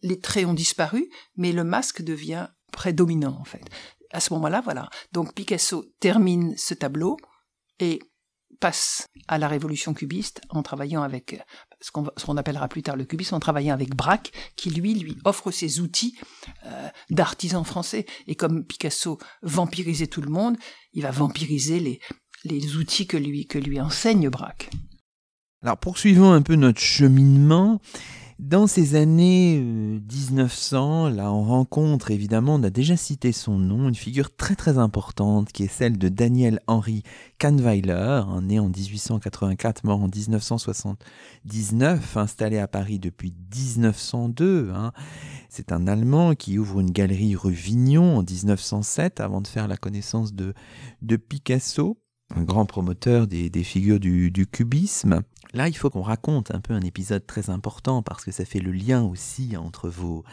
Les 0.02 0.20
traits 0.20 0.46
ont 0.46 0.54
disparu, 0.54 1.08
mais 1.36 1.52
le 1.52 1.64
masque 1.64 2.02
devient 2.02 2.48
prédominant 2.72 3.36
en 3.40 3.44
fait. 3.44 3.64
À 4.12 4.20
ce 4.20 4.32
moment-là, 4.34 4.60
voilà. 4.60 4.88
Donc 5.12 5.34
Picasso 5.34 5.84
termine 6.00 6.56
ce 6.56 6.74
tableau 6.74 7.16
et 7.78 8.00
passe 8.58 9.06
à 9.28 9.38
la 9.38 9.48
révolution 9.48 9.94
cubiste 9.94 10.40
en 10.50 10.62
travaillant 10.62 11.02
avec 11.02 11.40
ce 11.80 11.90
qu'on 11.90 12.36
appellera 12.36 12.68
plus 12.68 12.82
tard 12.82 12.96
le 12.96 13.04
cubisme, 13.04 13.34
en 13.34 13.40
travaillant 13.40 13.74
avec 13.74 13.94
Braque, 13.94 14.32
qui 14.56 14.70
lui 14.70 14.94
lui 14.94 15.16
offre 15.24 15.50
ses 15.50 15.80
outils 15.80 16.18
euh, 16.66 16.88
d'artisan 17.10 17.64
français. 17.64 18.06
Et 18.26 18.34
comme 18.34 18.64
Picasso 18.64 19.18
vampirisait 19.42 20.06
tout 20.06 20.20
le 20.20 20.30
monde, 20.30 20.56
il 20.92 21.02
va 21.02 21.10
vampiriser 21.10 21.80
les, 21.80 22.00
les 22.44 22.76
outils 22.76 23.06
que 23.06 23.16
lui, 23.16 23.46
que 23.46 23.58
lui 23.58 23.80
enseigne 23.80 24.28
Braque. 24.28 24.70
Alors 25.62 25.78
poursuivons 25.78 26.32
un 26.32 26.42
peu 26.42 26.54
notre 26.54 26.80
cheminement. 26.80 27.80
Dans 28.40 28.66
ces 28.66 28.94
années 28.94 29.60
1900, 29.60 31.06
euh, 31.06 31.10
là 31.10 31.30
on 31.30 31.44
rencontre 31.44 32.10
évidemment, 32.10 32.54
on 32.54 32.62
a 32.62 32.70
déjà 32.70 32.96
cité 32.96 33.32
son 33.32 33.58
nom, 33.58 33.86
une 33.86 33.94
figure 33.94 34.34
très 34.34 34.56
très 34.56 34.78
importante 34.78 35.52
qui 35.52 35.64
est 35.64 35.68
celle 35.68 35.98
de 35.98 36.08
Daniel 36.08 36.58
Henry 36.66 37.02
Kahnweiler, 37.36 38.22
né 38.42 38.58
en 38.58 38.70
1884, 38.70 39.84
mort 39.84 40.02
en 40.02 40.08
1979, 40.08 42.16
installé 42.16 42.56
à 42.56 42.66
Paris 42.66 42.98
depuis 42.98 43.34
1902. 43.54 44.70
Hein. 44.74 44.92
C'est 45.50 45.70
un 45.70 45.86
Allemand 45.86 46.34
qui 46.34 46.58
ouvre 46.58 46.80
une 46.80 46.92
galerie 46.92 47.36
rue 47.36 47.52
Vignon 47.52 48.16
en 48.16 48.22
1907 48.22 49.20
avant 49.20 49.42
de 49.42 49.48
faire 49.48 49.68
la 49.68 49.76
connaissance 49.76 50.32
de, 50.32 50.54
de 51.02 51.16
Picasso 51.16 51.98
un 52.34 52.42
grand 52.42 52.66
promoteur 52.66 53.26
des, 53.26 53.50
figures 53.64 54.00
du, 54.00 54.46
cubisme. 54.50 55.22
Là, 55.52 55.68
il 55.68 55.76
faut 55.76 55.90
qu'on 55.90 56.02
raconte 56.02 56.54
un 56.54 56.60
peu 56.60 56.74
un 56.74 56.80
épisode 56.80 57.26
très 57.26 57.50
important 57.50 58.02
parce 58.02 58.24
que 58.24 58.30
ça 58.30 58.44
fait 58.44 58.60
le 58.60 58.70
lien 58.70 59.02
aussi 59.02 59.56
entre 59.56 59.88
vos, 59.88 60.24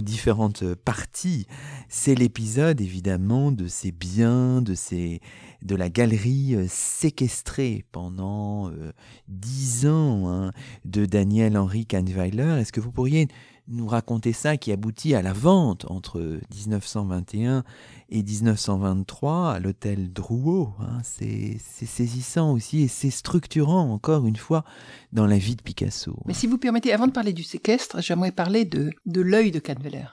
différentes 0.00 0.74
parties. 0.74 1.46
C'est 1.88 2.14
l'épisode 2.14 2.80
évidemment 2.80 3.50
de 3.50 3.66
ces 3.66 3.90
biens, 3.90 4.62
de, 4.62 4.74
ces, 4.74 5.20
de 5.62 5.74
la 5.74 5.88
galerie 5.88 6.54
euh, 6.54 6.66
séquestrée 6.68 7.84
pendant 7.90 8.70
euh, 8.70 8.92
dix 9.26 9.86
ans 9.86 10.28
hein, 10.28 10.52
de 10.84 11.04
Daniel 11.04 11.58
Henry 11.58 11.84
Kahnweiler. 11.84 12.58
Est-ce 12.60 12.72
que 12.72 12.80
vous 12.80 12.92
pourriez 12.92 13.26
nous 13.70 13.86
raconter 13.86 14.32
ça 14.32 14.56
qui 14.56 14.72
aboutit 14.72 15.14
à 15.14 15.22
la 15.22 15.32
vente 15.32 15.86
entre 15.90 16.40
1921 16.54 17.64
et 18.10 18.22
1923 18.22 19.52
à 19.52 19.60
l'hôtel 19.60 20.12
Drouot. 20.12 20.74
Hein. 20.80 20.98
C'est 21.02 21.58
saisissant 21.58 22.52
aussi 22.52 22.82
et 22.82 22.88
c'est 22.88 23.10
structurant 23.10 23.90
encore 23.90 24.26
une 24.26 24.36
fois 24.36 24.64
dans 25.12 25.26
la 25.26 25.38
vie 25.38 25.56
de 25.56 25.62
Picasso. 25.62 26.16
Mais 26.26 26.34
si 26.34 26.46
vous 26.46 26.58
permettez, 26.58 26.92
avant 26.92 27.06
de 27.06 27.12
parler 27.12 27.32
du 27.32 27.44
séquestre, 27.44 28.00
j'aimerais 28.00 28.32
parler 28.32 28.64
de, 28.64 28.90
de 29.06 29.20
l'œil 29.20 29.50
de 29.50 29.60
Canveller. 29.60 30.06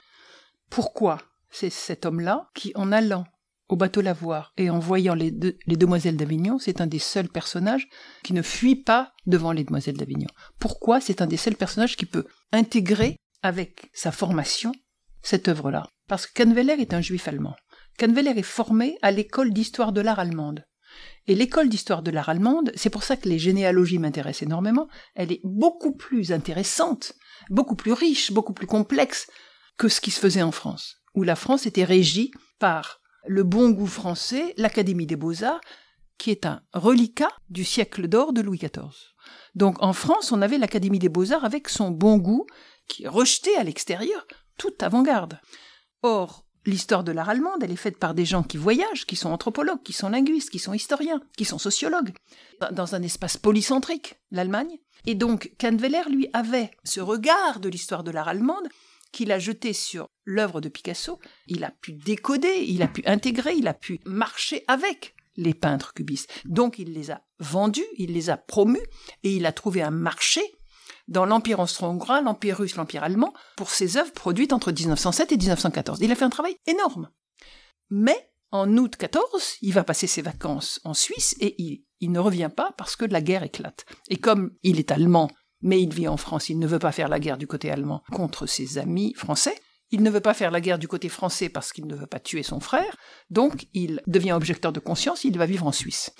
Pourquoi 0.69 1.17
c'est 1.49 1.71
cet 1.71 2.05
homme-là 2.05 2.49
qui, 2.53 2.71
en 2.75 2.91
allant 2.91 3.25
au 3.69 3.75
bateau 3.75 4.01
lavoir 4.01 4.53
et 4.57 4.69
en 4.69 4.79
voyant 4.79 5.13
les, 5.13 5.33
les 5.65 5.75
demoiselles 5.75 6.15
d'Avignon, 6.15 6.57
c'est 6.57 6.79
un 6.79 6.87
des 6.87 6.99
seuls 6.99 7.27
personnages 7.27 7.89
qui 8.23 8.33
ne 8.33 8.41
fuit 8.41 8.77
pas 8.77 9.11
devant 9.25 9.51
les 9.51 9.63
demoiselles 9.63 9.97
d'Avignon? 9.97 10.27
Pourquoi 10.59 11.01
c'est 11.01 11.21
un 11.21 11.27
des 11.27 11.37
seuls 11.37 11.55
personnages 11.55 11.97
qui 11.97 12.05
peut 12.05 12.25
intégrer 12.53 13.17
avec 13.47 13.89
sa 13.93 14.11
formation 14.11 14.73
cette 15.21 15.47
œuvre-là. 15.47 15.87
Parce 16.07 16.27
que 16.27 16.41
Canveller 16.41 16.75
est 16.79 16.93
un 16.93 17.01
juif 17.01 17.27
allemand. 17.27 17.55
Canveller 17.97 18.33
est 18.37 18.43
formé 18.43 18.97
à 19.01 19.11
l'école 19.11 19.51
d'histoire 19.51 19.91
de 19.91 20.01
l'art 20.01 20.19
allemande. 20.19 20.65
Et 21.27 21.35
l'école 21.35 21.67
d'histoire 21.67 22.01
de 22.01 22.11
l'art 22.11 22.29
allemande, 22.29 22.71
c'est 22.75 22.89
pour 22.89 23.03
ça 23.03 23.17
que 23.17 23.27
les 23.27 23.39
généalogies 23.39 23.99
m'intéressent 23.99 24.43
énormément, 24.43 24.87
elle 25.15 25.31
est 25.31 25.41
beaucoup 25.43 25.93
plus 25.93 26.31
intéressante, 26.31 27.13
beaucoup 27.49 27.75
plus 27.75 27.91
riche, 27.91 28.31
beaucoup 28.31 28.53
plus 28.53 28.67
complexe 28.67 29.27
que 29.77 29.89
ce 29.89 29.99
qui 29.99 30.11
se 30.11 30.19
faisait 30.19 30.41
en 30.41 30.51
France, 30.51 30.97
où 31.13 31.23
la 31.23 31.35
France 31.35 31.65
était 31.65 31.83
régie 31.83 32.31
par 32.59 33.01
le 33.25 33.43
bon 33.43 33.71
goût 33.71 33.87
français, 33.87 34.53
l'Académie 34.57 35.07
des 35.07 35.17
beaux-arts, 35.17 35.61
qui 36.17 36.31
est 36.31 36.45
un 36.45 36.61
reliquat 36.73 37.31
du 37.49 37.63
siècle 37.63 38.07
d'or 38.07 38.33
de 38.33 38.41
Louis 38.41 38.57
XIV. 38.57 38.93
Donc 39.55 39.81
en 39.83 39.93
France, 39.93 40.31
on 40.31 40.41
avait 40.41 40.57
l'Académie 40.57 40.99
des 40.99 41.09
beaux-arts 41.09 41.45
avec 41.45 41.67
son 41.67 41.91
bon 41.91 42.17
goût, 42.17 42.47
qui 42.87 43.03
est 43.03 43.09
rejeté 43.09 43.55
à 43.55 43.63
l'extérieur, 43.63 44.25
toute 44.57 44.81
avant-garde. 44.83 45.39
Or, 46.03 46.45
l'histoire 46.65 47.03
de 47.03 47.11
l'art 47.11 47.29
allemande, 47.29 47.63
elle 47.63 47.71
est 47.71 47.75
faite 47.75 47.97
par 47.97 48.13
des 48.13 48.25
gens 48.25 48.43
qui 48.43 48.57
voyagent, 48.57 49.05
qui 49.05 49.15
sont 49.15 49.31
anthropologues, 49.31 49.83
qui 49.83 49.93
sont 49.93 50.09
linguistes, 50.09 50.49
qui 50.49 50.59
sont 50.59 50.73
historiens, 50.73 51.21
qui 51.37 51.45
sont 51.45 51.57
sociologues, 51.57 52.13
dans 52.71 52.95
un 52.95 53.01
espace 53.01 53.37
polycentrique, 53.37 54.15
l'Allemagne. 54.31 54.77
Et 55.05 55.15
donc, 55.15 55.53
Kahnweiler, 55.57 56.09
lui, 56.09 56.29
avait 56.33 56.71
ce 56.83 56.99
regard 56.99 57.59
de 57.59 57.69
l'histoire 57.69 58.03
de 58.03 58.11
l'art 58.11 58.27
allemande 58.27 58.67
qu'il 59.11 59.31
a 59.31 59.39
jeté 59.39 59.71
sur 59.73 60.09
l'œuvre 60.25 60.59
de 60.59 60.69
Picasso. 60.69 61.19
Il 61.47 61.63
a 61.63 61.71
pu 61.71 61.93
décoder, 61.93 62.65
il 62.67 62.81
a 62.81 62.87
pu 62.87 63.03
intégrer, 63.05 63.53
il 63.55 63.67
a 63.67 63.73
pu 63.73 64.01
marcher 64.05 64.63
avec 64.67 65.15
les 65.37 65.53
peintres 65.53 65.93
cubistes. 65.93 66.29
Donc, 66.45 66.79
il 66.79 66.93
les 66.93 67.11
a 67.11 67.21
vendus, 67.39 67.85
il 67.97 68.11
les 68.11 68.29
a 68.29 68.37
promus, 68.37 68.81
et 69.23 69.35
il 69.35 69.45
a 69.45 69.53
trouvé 69.53 69.81
un 69.81 69.91
marché 69.91 70.41
dans 71.07 71.25
l'Empire 71.25 71.59
austro-hongrois, 71.59 72.21
l'Empire 72.21 72.57
russe, 72.57 72.75
l'Empire 72.75 73.03
allemand, 73.03 73.33
pour 73.55 73.69
ses 73.69 73.97
œuvres 73.97 74.11
produites 74.11 74.53
entre 74.53 74.71
1907 74.71 75.31
et 75.31 75.37
1914. 75.37 75.99
Il 76.01 76.11
a 76.11 76.15
fait 76.15 76.25
un 76.25 76.29
travail 76.29 76.57
énorme. 76.65 77.09
Mais, 77.89 78.29
en 78.51 78.77
août 78.77 78.95
14, 78.97 79.57
il 79.61 79.73
va 79.73 79.83
passer 79.83 80.07
ses 80.07 80.21
vacances 80.21 80.79
en 80.83 80.93
Suisse 80.93 81.35
et 81.39 81.55
il, 81.99 82.11
ne 82.11 82.19
revient 82.19 82.51
pas 82.53 82.73
parce 82.77 82.95
que 82.95 83.05
la 83.05 83.21
guerre 83.21 83.43
éclate. 83.43 83.85
Et 84.09 84.17
comme 84.17 84.51
il 84.63 84.79
est 84.79 84.91
allemand, 84.91 85.29
mais 85.61 85.81
il 85.81 85.93
vit 85.93 86.07
en 86.07 86.17
France, 86.17 86.49
il 86.49 86.59
ne 86.59 86.67
veut 86.67 86.79
pas 86.79 86.91
faire 86.91 87.07
la 87.07 87.19
guerre 87.19 87.37
du 87.37 87.47
côté 87.47 87.71
allemand 87.71 88.03
contre 88.11 88.45
ses 88.45 88.77
amis 88.77 89.13
français, 89.15 89.55
il 89.89 90.03
ne 90.03 90.09
veut 90.09 90.21
pas 90.21 90.33
faire 90.33 90.51
la 90.51 90.59
guerre 90.59 90.79
du 90.79 90.87
côté 90.87 91.07
français 91.07 91.47
parce 91.49 91.71
qu'il 91.71 91.87
ne 91.87 91.95
veut 91.95 92.07
pas 92.07 92.19
tuer 92.19 92.43
son 92.43 92.59
frère, 92.59 92.97
donc 93.29 93.67
il 93.73 94.01
devient 94.05 94.33
objecteur 94.33 94.73
de 94.73 94.81
conscience, 94.81 95.23
il 95.23 95.37
va 95.37 95.45
vivre 95.45 95.65
en 95.65 95.71
Suisse. 95.71 96.11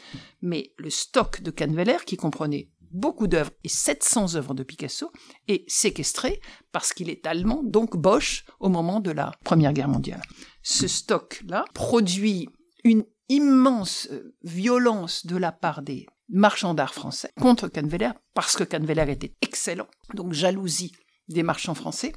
Mais 0.42 0.74
le 0.78 0.90
stock 0.90 1.42
de 1.42 1.52
Canveller, 1.52 1.98
qui 2.06 2.16
comprenait 2.16 2.70
beaucoup 2.92 3.28
d'œuvres 3.28 3.52
et 3.64 3.70
700 3.70 4.36
œuvres 4.36 4.54
de 4.54 4.64
Picasso 4.64 5.12
est 5.48 5.70
séquestré 5.70 6.42
parce 6.72 6.94
qu'il 6.94 7.10
est 7.10 7.26
allemand, 7.26 7.62
donc 7.64 7.98
Bosch, 7.98 8.46
au 8.60 8.70
moment 8.70 9.00
de 9.00 9.12
la 9.12 9.32
Première 9.44 9.74
Guerre 9.74 9.88
mondiale. 9.88 10.22
Ce 10.64 10.88
stock-là 10.88 11.66
produit 11.74 12.50
une 12.84 13.06
immense 13.30 14.08
euh, 14.12 14.36
violence 14.44 15.26
de 15.26 15.38
la 15.38 15.52
part 15.52 15.82
des 15.82 16.06
marchands 16.30 16.74
d'art 16.74 16.94
français 16.94 17.32
contre 17.40 17.68
Canveller 17.68 18.12
parce 18.34 18.56
que 18.56 18.64
Canveller 18.64 19.12
était 19.12 19.34
excellent, 19.42 19.88
donc 20.14 20.34
jalousie 20.34 20.94
des 21.28 21.44
marchands 21.44 21.76
français. 21.76 22.14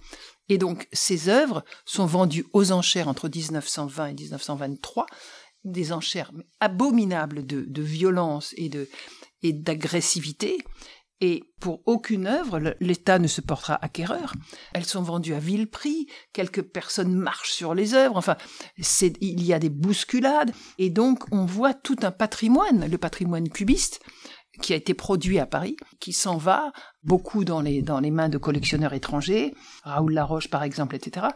Et 0.49 0.59
donc 0.59 0.89
ces 0.93 1.29
œuvres 1.29 1.65
sont 1.85 2.07
vendues 2.07 2.47
aux 2.53 2.73
enchères 2.73 3.09
entre 3.09 3.29
1920 3.29 4.07
et 4.07 4.15
1923, 4.15 5.07
des 5.65 5.93
enchères 5.93 6.33
abominables 6.61 7.47
de, 7.47 7.63
de 7.63 7.83
violence 7.83 8.55
et 8.57 8.69
de, 8.69 8.89
et 9.43 9.53
d'agressivité. 9.53 10.59
Et 11.23 11.45
pour 11.61 11.83
aucune 11.85 12.27
œuvre, 12.27 12.75
l'État 12.81 13.19
ne 13.19 13.27
se 13.27 13.43
portera 13.43 13.79
acquéreur. 13.85 14.33
Elles 14.73 14.87
sont 14.87 15.03
vendues 15.03 15.35
à 15.35 15.39
vil 15.39 15.69
prix, 15.69 16.07
quelques 16.33 16.63
personnes 16.63 17.15
marchent 17.15 17.53
sur 17.53 17.75
les 17.75 17.93
œuvres, 17.93 18.17
enfin, 18.17 18.37
il 18.79 19.45
y 19.45 19.53
a 19.53 19.59
des 19.59 19.69
bousculades, 19.69 20.53
et 20.79 20.89
donc 20.89 21.25
on 21.31 21.45
voit 21.45 21.75
tout 21.75 21.99
un 22.03 22.11
patrimoine, 22.11 22.89
le 22.91 22.97
patrimoine 22.97 23.51
cubiste, 23.51 24.01
qui 24.63 24.73
a 24.73 24.77
été 24.77 24.95
produit 24.95 25.39
à 25.39 25.47
Paris, 25.47 25.77
qui 26.01 26.13
s'en 26.13 26.37
va, 26.39 26.73
beaucoup 27.03 27.45
dans 27.45 27.61
les, 27.61 27.83
dans 27.83 28.01
les 28.01 28.11
mains 28.11 28.29
de 28.29 28.39
collectionneurs 28.39 28.95
étrangers, 28.95 29.55
Raoul 29.85 30.15
Laroche 30.15 30.49
par 30.49 30.63
exemple, 30.63 30.97
etc. 30.97 31.27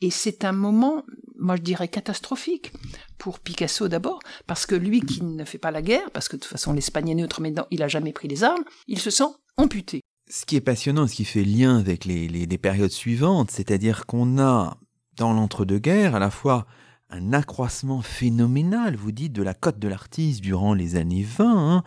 Et 0.00 0.10
c'est 0.10 0.44
un 0.44 0.52
moment, 0.52 1.04
moi 1.38 1.56
je 1.56 1.62
dirais 1.62 1.88
catastrophique 1.88 2.72
pour 3.18 3.38
Picasso 3.38 3.88
d'abord, 3.88 4.20
parce 4.46 4.66
que 4.66 4.74
lui 4.74 5.00
qui 5.00 5.22
ne 5.22 5.44
fait 5.44 5.58
pas 5.58 5.70
la 5.70 5.82
guerre, 5.82 6.10
parce 6.12 6.28
que 6.28 6.36
de 6.36 6.40
toute 6.40 6.50
façon 6.50 6.72
l'Espagne 6.72 7.10
est 7.10 7.14
neutre, 7.14 7.40
mais 7.40 7.54
il 7.70 7.82
a 7.82 7.88
jamais 7.88 8.12
pris 8.12 8.28
les 8.28 8.42
armes, 8.44 8.64
il 8.88 8.98
se 8.98 9.10
sent 9.10 9.28
amputé. 9.56 10.00
Ce 10.30 10.46
qui 10.46 10.56
est 10.56 10.60
passionnant, 10.60 11.06
ce 11.06 11.16
qui 11.16 11.24
fait 11.24 11.44
lien 11.44 11.78
avec 11.78 12.04
les 12.04 12.58
périodes 12.58 12.92
suivantes, 12.92 13.50
c'est-à-dire 13.50 14.06
qu'on 14.06 14.38
a 14.38 14.78
dans 15.16 15.32
l'entre-deux-guerres 15.32 16.14
à 16.14 16.18
la 16.18 16.30
fois 16.30 16.66
un 17.10 17.32
accroissement 17.32 18.02
phénoménal, 18.02 18.96
vous 18.96 19.12
dites, 19.12 19.32
de 19.32 19.42
la 19.42 19.54
cote 19.54 19.78
de 19.78 19.88
l'artiste 19.88 20.40
durant 20.40 20.74
les 20.74 20.96
années 20.96 21.24
20. 21.24 21.74
Hein. 21.74 21.84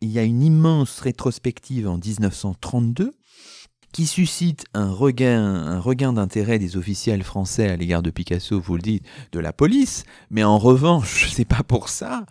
Il 0.00 0.10
y 0.10 0.18
a 0.18 0.24
une 0.24 0.42
immense 0.42 1.00
rétrospective 1.00 1.88
en 1.88 1.98
1932 1.98 3.12
qui 3.92 4.06
suscite 4.06 4.64
un 4.74 4.90
regain, 4.90 6.12
d'intérêt 6.12 6.58
des 6.58 6.76
officiels 6.76 7.22
français 7.22 7.68
à 7.68 7.76
l'égard 7.76 8.02
de 8.02 8.10
Picasso, 8.10 8.60
vous 8.60 8.76
le 8.76 8.82
dites, 8.82 9.04
de 9.32 9.40
la 9.40 9.52
police. 9.52 10.04
Mais 10.30 10.44
en 10.44 10.58
revanche, 10.58 11.30
c'est 11.32 11.44
pas 11.44 11.62
pour 11.62 11.88
ça 11.88 12.26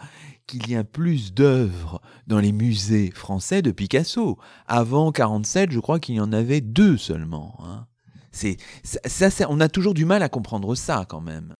qu'il 0.48 0.70
y 0.70 0.76
a 0.76 0.84
plus 0.84 1.34
d'œuvres 1.34 2.02
dans 2.26 2.40
les 2.40 2.52
musées 2.52 3.12
français 3.12 3.62
de 3.62 3.72
Picasso. 3.72 4.38
Avant 4.68 5.12
47, 5.12 5.72
je 5.72 5.80
crois 5.80 6.00
qu'il 6.00 6.16
y 6.16 6.20
en 6.20 6.34
avait 6.34 6.62
deux 6.62 6.98
seulement. 6.98 7.58
Hein. 7.64 7.86
C'est 8.32 8.58
ça, 8.84 9.30
ça, 9.30 9.48
on 9.50 9.60
a 9.60 9.70
toujours 9.70 9.94
du 9.94 10.06
mal 10.06 10.24
à 10.24 10.30
comprendre 10.30 10.74
ça 10.76 11.06
quand 11.08 11.22
même. 11.22 11.54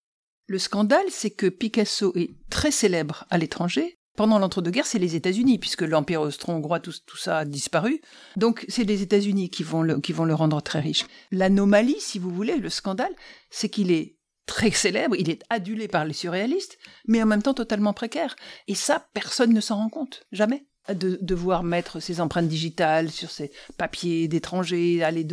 Le 0.46 0.58
scandale, 0.58 1.06
c'est 1.10 1.30
que 1.30 1.46
Picasso 1.46 2.12
est 2.16 2.30
très 2.48 2.72
célèbre 2.72 3.24
à 3.30 3.38
l'étranger, 3.38 3.99
pendant 4.16 4.38
l'entre-deux-guerres, 4.38 4.86
c'est 4.86 4.98
les 4.98 5.16
États-Unis, 5.16 5.58
puisque 5.58 5.82
l'Empire 5.82 6.20
austro-hongrois, 6.20 6.80
tout, 6.80 6.92
ça 7.16 7.38
a 7.38 7.44
disparu. 7.44 8.00
Donc, 8.36 8.64
c'est 8.68 8.84
les 8.84 9.02
États-Unis 9.02 9.50
qui 9.50 9.62
vont 9.62 9.82
le, 9.82 10.34
rendre 10.34 10.60
très 10.60 10.80
riche. 10.80 11.06
L'anomalie, 11.30 12.00
si 12.00 12.18
vous 12.18 12.30
voulez, 12.30 12.56
le 12.56 12.68
scandale, 12.70 13.14
c'est 13.50 13.68
qu'il 13.68 13.90
est 13.90 14.16
très 14.46 14.72
célèbre, 14.72 15.14
il 15.16 15.30
est 15.30 15.42
adulé 15.48 15.86
par 15.86 16.04
les 16.04 16.12
surréalistes, 16.12 16.76
mais 17.06 17.22
en 17.22 17.26
même 17.26 17.42
temps 17.42 17.54
totalement 17.54 17.92
précaire. 17.92 18.34
Et 18.66 18.74
ça, 18.74 19.08
personne 19.14 19.52
ne 19.52 19.60
s'en 19.60 19.76
rend 19.76 19.88
compte, 19.88 20.26
jamais. 20.32 20.66
De 20.92 21.18
devoir 21.22 21.62
mettre 21.62 22.00
ses 22.00 22.20
empreintes 22.20 22.48
digitales 22.48 23.10
sur 23.10 23.30
ses 23.30 23.52
papiers 23.76 24.26
d'étrangers, 24.26 25.04
aller 25.04 25.26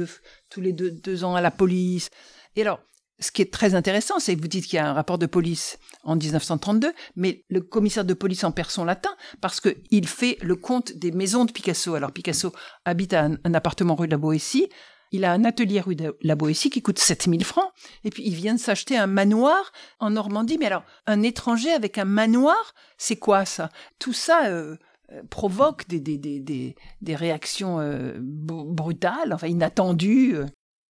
tous 0.49 0.61
les 0.61 0.71
deux 0.71 1.23
ans 1.23 1.35
à 1.35 1.41
la 1.41 1.51
police. 1.51 2.09
Et 2.55 2.61
alors, 2.61 2.79
ce 3.19 3.31
qui 3.31 3.41
est 3.41 3.51
très 3.51 3.73
intéressant, 3.75 4.19
c'est 4.19 4.35
que 4.35 4.41
vous 4.41 4.47
dites 4.47 4.65
qu'il 4.65 4.77
y 4.77 4.79
a 4.79 4.87
un 4.87 4.93
rapport 4.93 5.17
de 5.17 5.25
police 5.25 5.79
en 6.03 6.15
1932, 6.15 6.93
mais 7.15 7.43
le 7.49 7.61
commissaire 7.61 8.05
de 8.05 8.13
police 8.13 8.43
en 8.43 8.51
perd 8.51 8.69
son 8.69 8.85
latin 8.85 9.09
parce 9.41 9.59
qu'il 9.59 10.07
fait 10.07 10.37
le 10.41 10.55
compte 10.55 10.93
des 10.93 11.11
maisons 11.11 11.45
de 11.45 11.51
Picasso. 11.51 11.95
Alors 11.95 12.11
Picasso 12.11 12.51
habite 12.85 13.13
à 13.13 13.29
un, 13.43 13.53
appartement 13.53 13.95
rue 13.95 14.07
de 14.07 14.11
la 14.11 14.17
Boétie, 14.17 14.69
il 15.11 15.25
a 15.25 15.31
un 15.31 15.45
atelier 15.45 15.79
rue 15.79 15.95
de 15.95 16.15
la 16.21 16.35
Boétie 16.35 16.69
qui 16.69 16.81
coûte 16.81 16.99
7000 16.99 17.43
francs, 17.43 17.71
et 18.03 18.09
puis 18.09 18.23
il 18.25 18.35
vient 18.35 18.53
de 18.53 18.59
s'acheter 18.59 18.97
un 18.97 19.07
manoir 19.07 19.71
en 19.99 20.09
Normandie. 20.11 20.57
Mais 20.59 20.65
alors, 20.65 20.83
un 21.05 21.23
étranger 21.23 21.71
avec 21.71 21.97
un 21.97 22.05
manoir, 22.05 22.73
c'est 22.97 23.17
quoi 23.17 23.45
ça? 23.45 23.69
Tout 23.99 24.13
ça... 24.13 24.47
Euh, 24.47 24.75
euh, 25.13 25.21
provoque 25.29 25.87
des, 25.87 26.01
des, 26.01 26.17
des, 26.17 26.75
des, 27.01 27.15
réactions 27.15 27.79
euh, 27.79 28.17
brutales, 28.19 29.31
enfin 29.31 29.47
inattendues. 29.47 30.35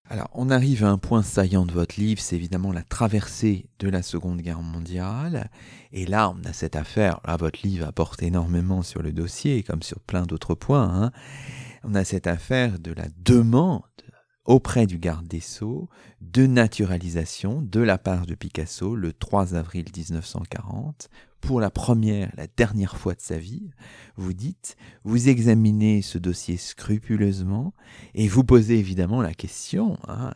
Alors, 0.09 0.29
on 0.33 0.49
arrive 0.49 0.85
à 0.85 0.89
un 0.89 0.97
point 0.97 1.21
saillant 1.21 1.65
de 1.65 1.73
votre 1.73 1.99
livre, 1.99 2.21
c'est 2.21 2.37
évidemment 2.37 2.71
la 2.71 2.83
traversée 2.83 3.69
de 3.79 3.89
la 3.89 4.01
Seconde 4.01 4.39
Guerre 4.39 4.61
mondiale. 4.61 5.49
Et 5.91 6.05
là, 6.05 6.33
on 6.33 6.47
a 6.47 6.53
cette 6.53 6.77
affaire, 6.77 7.19
là, 7.25 7.35
votre 7.35 7.59
livre 7.61 7.85
apporte 7.85 8.23
énormément 8.23 8.83
sur 8.83 9.01
le 9.01 9.11
dossier, 9.11 9.63
comme 9.63 9.83
sur 9.83 9.99
plein 9.99 10.23
d'autres 10.23 10.55
points. 10.55 10.89
Hein. 10.89 11.11
On 11.83 11.93
a 11.93 12.05
cette 12.05 12.25
affaire 12.27 12.79
de 12.79 12.93
la 12.93 13.07
demande 13.17 13.81
auprès 14.45 14.87
du 14.87 14.97
garde 14.97 15.27
des 15.27 15.41
Sceaux 15.41 15.89
de 16.21 16.47
naturalisation 16.47 17.61
de 17.61 17.81
la 17.81 17.97
part 17.97 18.25
de 18.25 18.33
Picasso 18.33 18.95
le 18.95 19.11
3 19.11 19.55
avril 19.55 19.87
1940 19.95 21.09
pour 21.47 21.61
la 21.61 21.69
première, 21.69 22.29
la 22.35 22.45
dernière 22.57 22.97
fois 22.97 23.13
de 23.13 23.21
sa 23.21 23.37
vie, 23.37 23.69
vous 24.17 24.33
dites, 24.33 24.75
vous 25.05 25.29
examinez 25.29 26.01
ce 26.01 26.17
dossier 26.17 26.57
scrupuleusement 26.57 27.73
et 28.15 28.27
vous 28.27 28.43
posez 28.43 28.77
évidemment 28.77 29.21
la 29.21 29.33
question, 29.33 29.97
hein, 30.09 30.33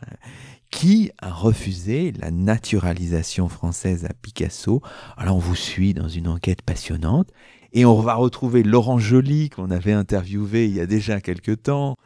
qui 0.70 1.10
a 1.18 1.30
refusé 1.30 2.12
la 2.12 2.30
naturalisation 2.30 3.50
française 3.50 4.06
à 4.06 4.14
Picasso? 4.22 4.80
Alors 5.18 5.36
on 5.36 5.38
vous 5.38 5.54
suit 5.54 5.92
dans 5.92 6.08
une 6.08 6.28
enquête 6.28 6.62
passionnante 6.62 7.28
et 7.74 7.84
on 7.84 8.00
va 8.00 8.14
retrouver 8.14 8.62
Laurent 8.62 8.98
Joly 8.98 9.50
qu'on 9.50 9.70
avait 9.70 9.92
interviewé 9.92 10.64
il 10.64 10.72
y 10.72 10.80
a 10.80 10.86
déjà 10.86 11.20
quelque 11.20 11.52
temps 11.52 11.98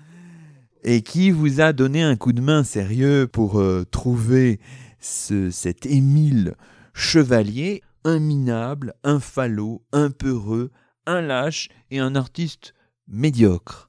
et 0.82 1.02
qui 1.02 1.30
vous 1.30 1.61
a 1.61 1.72
donné 1.72 2.02
un 2.02 2.16
coup 2.16 2.32
de 2.32 2.40
main 2.40 2.64
sérieux 2.64 3.28
pour 3.28 3.61
euh, 3.61 3.84
trouver 3.88 4.59
ce, 4.98 5.52
cet 5.52 5.86
Émile 5.86 6.54
Chevalier 6.92 7.82
un 8.07 8.20
minable, 8.20 8.94
un 9.02 9.20
falot, 9.20 9.84
un 9.92 10.11
peureux, 10.11 10.70
un 11.07 11.20
lâche 11.20 11.68
et 11.90 11.98
un 11.98 12.14
artiste 12.14 12.72
médiocre. 13.09 13.88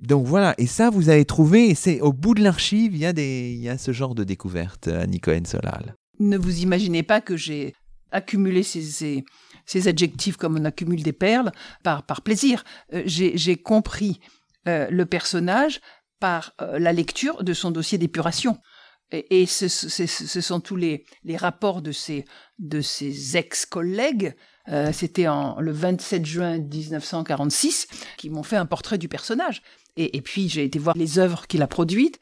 Donc 0.00 0.26
voilà, 0.26 0.54
et 0.58 0.66
ça 0.66 0.90
vous 0.90 1.08
avez 1.08 1.24
trouvé, 1.24 1.68
et 1.68 1.74
c'est 1.74 2.00
au 2.00 2.12
bout 2.12 2.34
de 2.34 2.42
l'archive, 2.42 2.94
il 2.94 3.00
y, 3.00 3.68
a 3.68 3.78
ce 3.78 3.92
genre 3.92 4.14
de 4.14 4.24
découverte, 4.24 4.88
Annie 4.88 5.20
Solal. 5.44 5.94
Ne 6.18 6.38
vous 6.38 6.60
imaginez 6.60 7.02
pas 7.02 7.20
que 7.20 7.36
j'ai 7.36 7.74
accumulé 8.12 8.62
ces, 8.62 9.24
ces, 9.66 9.88
adjectifs 9.88 10.36
comme 10.36 10.56
on 10.56 10.64
accumule 10.64 11.02
des 11.02 11.12
perles 11.12 11.50
par, 11.82 12.04
plaisir. 12.22 12.64
Euh, 12.92 13.02
j'ai 13.06 13.56
compris 13.56 14.20
euh, 14.68 14.86
le 14.90 15.06
personnage 15.06 15.80
par 16.20 16.52
euh, 16.60 16.78
la 16.78 16.92
lecture 16.92 17.42
de 17.42 17.52
son 17.52 17.72
dossier 17.72 17.98
d'épuration 17.98 18.58
et, 19.12 19.46
ce, 19.46 19.68
sont 19.68 20.60
tous 20.60 20.76
les, 20.76 21.04
rapports 21.36 21.82
de 21.82 21.92
ses, 21.92 22.24
de 22.58 22.80
ses 22.80 23.36
ex-collègues, 23.36 24.34
euh, 24.68 24.92
c'était 24.92 25.26
le 25.26 25.72
27 25.72 26.24
juin 26.24 26.58
1946, 26.58 27.88
qui 28.16 28.30
m'ont 28.30 28.42
fait 28.42 28.56
un 28.56 28.66
portrait 28.66 28.98
du 28.98 29.08
personnage. 29.08 29.62
Et, 29.96 30.16
et 30.16 30.22
puis 30.22 30.48
j'ai 30.48 30.64
été 30.64 30.78
voir 30.78 30.96
les 30.96 31.18
œuvres 31.18 31.46
qu'il 31.46 31.62
a 31.62 31.66
produites. 31.66 32.18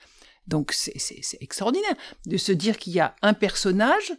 Donc 0.46 0.72
c'est 0.72 1.38
extraordinaire 1.40 1.94
de 2.26 2.36
se 2.36 2.50
dire 2.50 2.76
qu'il 2.76 2.92
y 2.92 3.00
a 3.00 3.14
un 3.22 3.34
personnage 3.34 4.12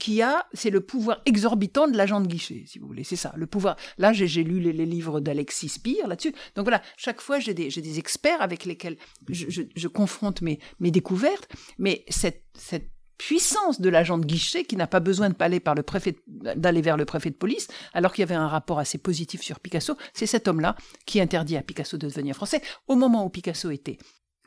qui 0.00 0.22
a, 0.22 0.46
c'est 0.52 0.70
le 0.70 0.80
pouvoir 0.80 1.20
exorbitant 1.26 1.86
de 1.86 1.96
l'agent 1.96 2.20
de 2.20 2.26
guichet, 2.26 2.64
si 2.66 2.80
vous 2.80 2.88
voulez. 2.88 3.04
C'est 3.04 3.16
ça, 3.16 3.32
le 3.36 3.46
pouvoir. 3.46 3.76
Là, 3.98 4.12
j'ai 4.12 4.42
lu 4.42 4.58
les, 4.58 4.72
livres 4.86 5.20
d'Alexis 5.20 5.68
Spire 5.68 6.08
là-dessus. 6.08 6.34
Donc 6.56 6.64
voilà, 6.64 6.82
chaque 6.96 7.20
fois, 7.20 7.38
j'ai 7.38 7.54
des, 7.54 7.98
experts 7.98 8.40
avec 8.42 8.64
lesquels 8.64 8.96
je, 9.28 9.88
confronte 9.88 10.42
mes, 10.42 10.58
découvertes, 10.80 11.48
mais 11.78 12.04
cette, 12.08 12.42
cette 12.54 12.90
puissance 13.18 13.82
de 13.82 13.90
l'agent 13.90 14.16
de 14.16 14.24
guichet 14.24 14.64
qui 14.64 14.76
n'a 14.76 14.86
pas 14.86 15.00
besoin 15.00 15.28
de 15.28 15.36
aller 15.40 15.60
par 15.60 15.74
le 15.74 15.82
préfet 15.82 16.16
d'aller 16.26 16.80
vers 16.80 16.96
le 16.96 17.04
préfet 17.04 17.28
de 17.28 17.34
police 17.34 17.68
alors 17.92 18.14
qu'il 18.14 18.22
y 18.22 18.24
avait 18.24 18.34
un 18.34 18.48
rapport 18.48 18.78
assez 18.78 18.96
positif 18.96 19.42
sur 19.42 19.60
Picasso 19.60 19.94
c'est 20.14 20.24
cet 20.24 20.48
homme-là 20.48 20.74
qui 21.04 21.20
interdit 21.20 21.58
à 21.58 21.62
Picasso 21.62 21.98
de 21.98 22.06
devenir 22.06 22.34
français 22.34 22.62
au 22.88 22.96
moment 22.96 23.26
où 23.26 23.28
Picasso 23.28 23.70
était 23.70 23.98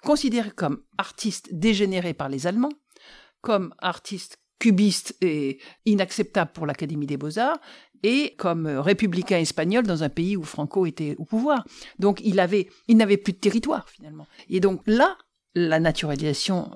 considéré 0.01 0.49
comme 0.49 0.81
artiste 0.97 1.53
dégénéré 1.53 2.15
par 2.15 2.29
les 2.29 2.47
Allemands 2.47 2.73
comme 3.41 3.75
artiste 3.77 4.39
cubiste 4.63 5.17
et 5.19 5.59
inacceptable 5.85 6.51
pour 6.53 6.65
l'Académie 6.65 7.05
des 7.05 7.17
beaux-arts, 7.17 7.59
et 8.01 8.33
comme 8.37 8.65
républicain 8.65 9.39
espagnol 9.39 9.85
dans 9.85 10.03
un 10.03 10.09
pays 10.09 10.37
où 10.37 10.43
Franco 10.43 10.85
était 10.85 11.15
au 11.17 11.25
pouvoir. 11.25 11.65
Donc 11.99 12.21
il 12.23 12.39
avait, 12.39 12.69
il 12.87 12.95
n'avait 12.95 13.17
plus 13.17 13.33
de 13.33 13.39
territoire 13.39 13.89
finalement. 13.89 14.25
Et 14.49 14.61
donc 14.61 14.81
là, 14.85 15.17
la 15.53 15.81
naturalisation 15.81 16.71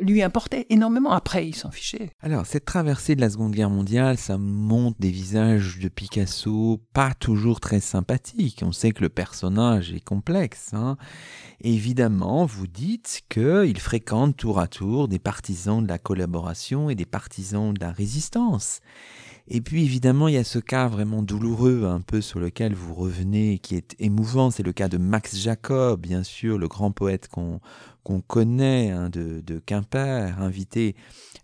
lui 0.00 0.22
importait 0.22 0.66
énormément. 0.70 1.12
Après, 1.12 1.46
il 1.46 1.54
s'en 1.54 1.70
fichait. 1.70 2.10
Alors, 2.20 2.46
cette 2.46 2.64
traversée 2.64 3.14
de 3.14 3.20
la 3.20 3.30
Seconde 3.30 3.52
Guerre 3.52 3.70
mondiale, 3.70 4.18
ça 4.18 4.38
montre 4.38 4.98
des 5.00 5.10
visages 5.10 5.78
de 5.78 5.88
Picasso 5.88 6.80
pas 6.92 7.14
toujours 7.14 7.60
très 7.60 7.80
sympathiques. 7.80 8.62
On 8.62 8.72
sait 8.72 8.92
que 8.92 9.02
le 9.02 9.08
personnage 9.08 9.92
est 9.92 10.04
complexe. 10.04 10.72
Hein. 10.72 10.96
Évidemment, 11.60 12.46
vous 12.46 12.66
dites 12.66 13.22
qu'il 13.28 13.78
fréquente 13.78 14.36
tour 14.36 14.58
à 14.60 14.68
tour 14.68 15.08
des 15.08 15.18
partisans 15.18 15.82
de 15.82 15.88
la 15.88 15.98
collaboration 15.98 16.90
et 16.90 16.94
des 16.94 17.06
partisans 17.06 17.72
de 17.72 17.80
la 17.80 17.92
résistance. 17.92 18.80
Et 19.46 19.60
puis 19.60 19.84
évidemment, 19.84 20.28
il 20.28 20.34
y 20.34 20.38
a 20.38 20.44
ce 20.44 20.58
cas 20.58 20.88
vraiment 20.88 21.22
douloureux, 21.22 21.84
un 21.84 22.00
peu 22.00 22.22
sur 22.22 22.40
lequel 22.40 22.74
vous 22.74 22.94
revenez, 22.94 23.58
qui 23.58 23.74
est 23.74 23.94
émouvant, 23.98 24.50
c'est 24.50 24.62
le 24.62 24.72
cas 24.72 24.88
de 24.88 24.96
Max 24.96 25.36
Jacob, 25.36 26.00
bien 26.00 26.22
sûr, 26.22 26.56
le 26.56 26.66
grand 26.66 26.92
poète 26.92 27.28
qu'on 27.28 28.20
connaît 28.22 28.90
hein, 28.90 29.10
de, 29.10 29.42
de, 29.42 29.58
Quimper, 29.58 30.40
invité 30.40 30.96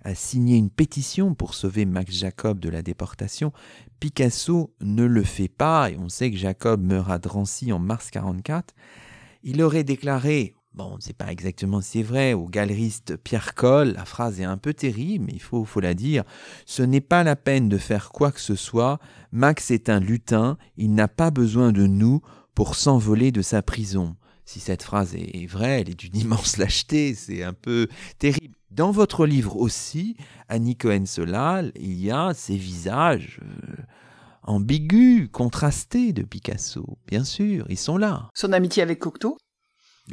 à 0.02 0.14
signer 0.14 0.56
une 0.56 0.70
pétition 0.70 1.34
pour 1.34 1.52
sauver 1.52 1.84
Max 1.84 2.14
Jacob 2.14 2.58
de 2.58 2.70
la 2.70 2.80
déportation, 2.80 3.52
Picasso 4.00 4.72
ne 4.80 5.04
le 5.04 5.22
fait 5.22 5.48
pas, 5.48 5.90
et 5.90 5.98
on 5.98 6.08
sait 6.08 6.30
que 6.30 6.38
Jacob 6.38 6.82
meurt 6.82 7.10
à 7.10 7.18
Drancy 7.18 7.70
en 7.70 7.78
mars 7.78 8.10
44. 8.10 8.74
Il 9.42 9.60
aurait 9.60 9.84
déclaré, 9.84 10.54
bon, 10.80 10.92
on 10.92 10.96
ne 10.96 11.00
sait 11.00 11.12
pas 11.12 11.30
exactement 11.30 11.80
si 11.80 11.90
c'est 11.90 12.02
vrai, 12.02 12.32
au 12.32 12.46
galeriste 12.46 13.16
Pierre 13.16 13.54
Coll, 13.54 13.92
la 13.92 14.04
phrase 14.04 14.40
est 14.40 14.44
un 14.44 14.56
peu 14.56 14.72
terrible, 14.72 15.26
mais 15.26 15.32
il 15.34 15.40
faut, 15.40 15.64
faut 15.64 15.80
la 15.80 15.94
dire, 15.94 16.24
ce 16.66 16.82
n'est 16.82 17.00
pas 17.00 17.22
la 17.22 17.36
peine 17.36 17.68
de 17.68 17.78
faire 17.78 18.10
quoi 18.10 18.32
que 18.32 18.40
ce 18.40 18.54
soit, 18.54 18.98
Max 19.32 19.70
est 19.70 19.88
un 19.88 20.00
lutin, 20.00 20.56
il 20.76 20.94
n'a 20.94 21.08
pas 21.08 21.30
besoin 21.30 21.72
de 21.72 21.86
nous 21.86 22.20
pour 22.54 22.74
s'envoler 22.74 23.32
de 23.32 23.42
sa 23.42 23.62
prison. 23.62 24.16
Si 24.44 24.58
cette 24.58 24.82
phrase 24.82 25.14
est 25.14 25.46
vraie, 25.46 25.82
elle 25.82 25.90
est 25.90 25.98
d'une 25.98 26.16
immense 26.20 26.56
lâcheté, 26.56 27.14
c'est 27.14 27.42
un 27.42 27.52
peu 27.52 27.88
terrible. 28.18 28.54
Dans 28.70 28.90
votre 28.90 29.26
livre 29.26 29.56
aussi, 29.56 30.16
Annie 30.48 30.76
Cohen-Solal, 30.76 31.72
il 31.76 32.00
y 32.00 32.10
a 32.10 32.32
ces 32.34 32.56
visages 32.56 33.40
euh, 33.42 33.82
ambigus, 34.44 35.28
contrastés 35.30 36.12
de 36.12 36.22
Picasso. 36.22 36.98
Bien 37.06 37.24
sûr, 37.24 37.66
ils 37.68 37.78
sont 37.78 37.96
là. 37.96 38.28
Son 38.34 38.52
amitié 38.52 38.82
avec 38.82 39.00
Cocteau, 39.00 39.36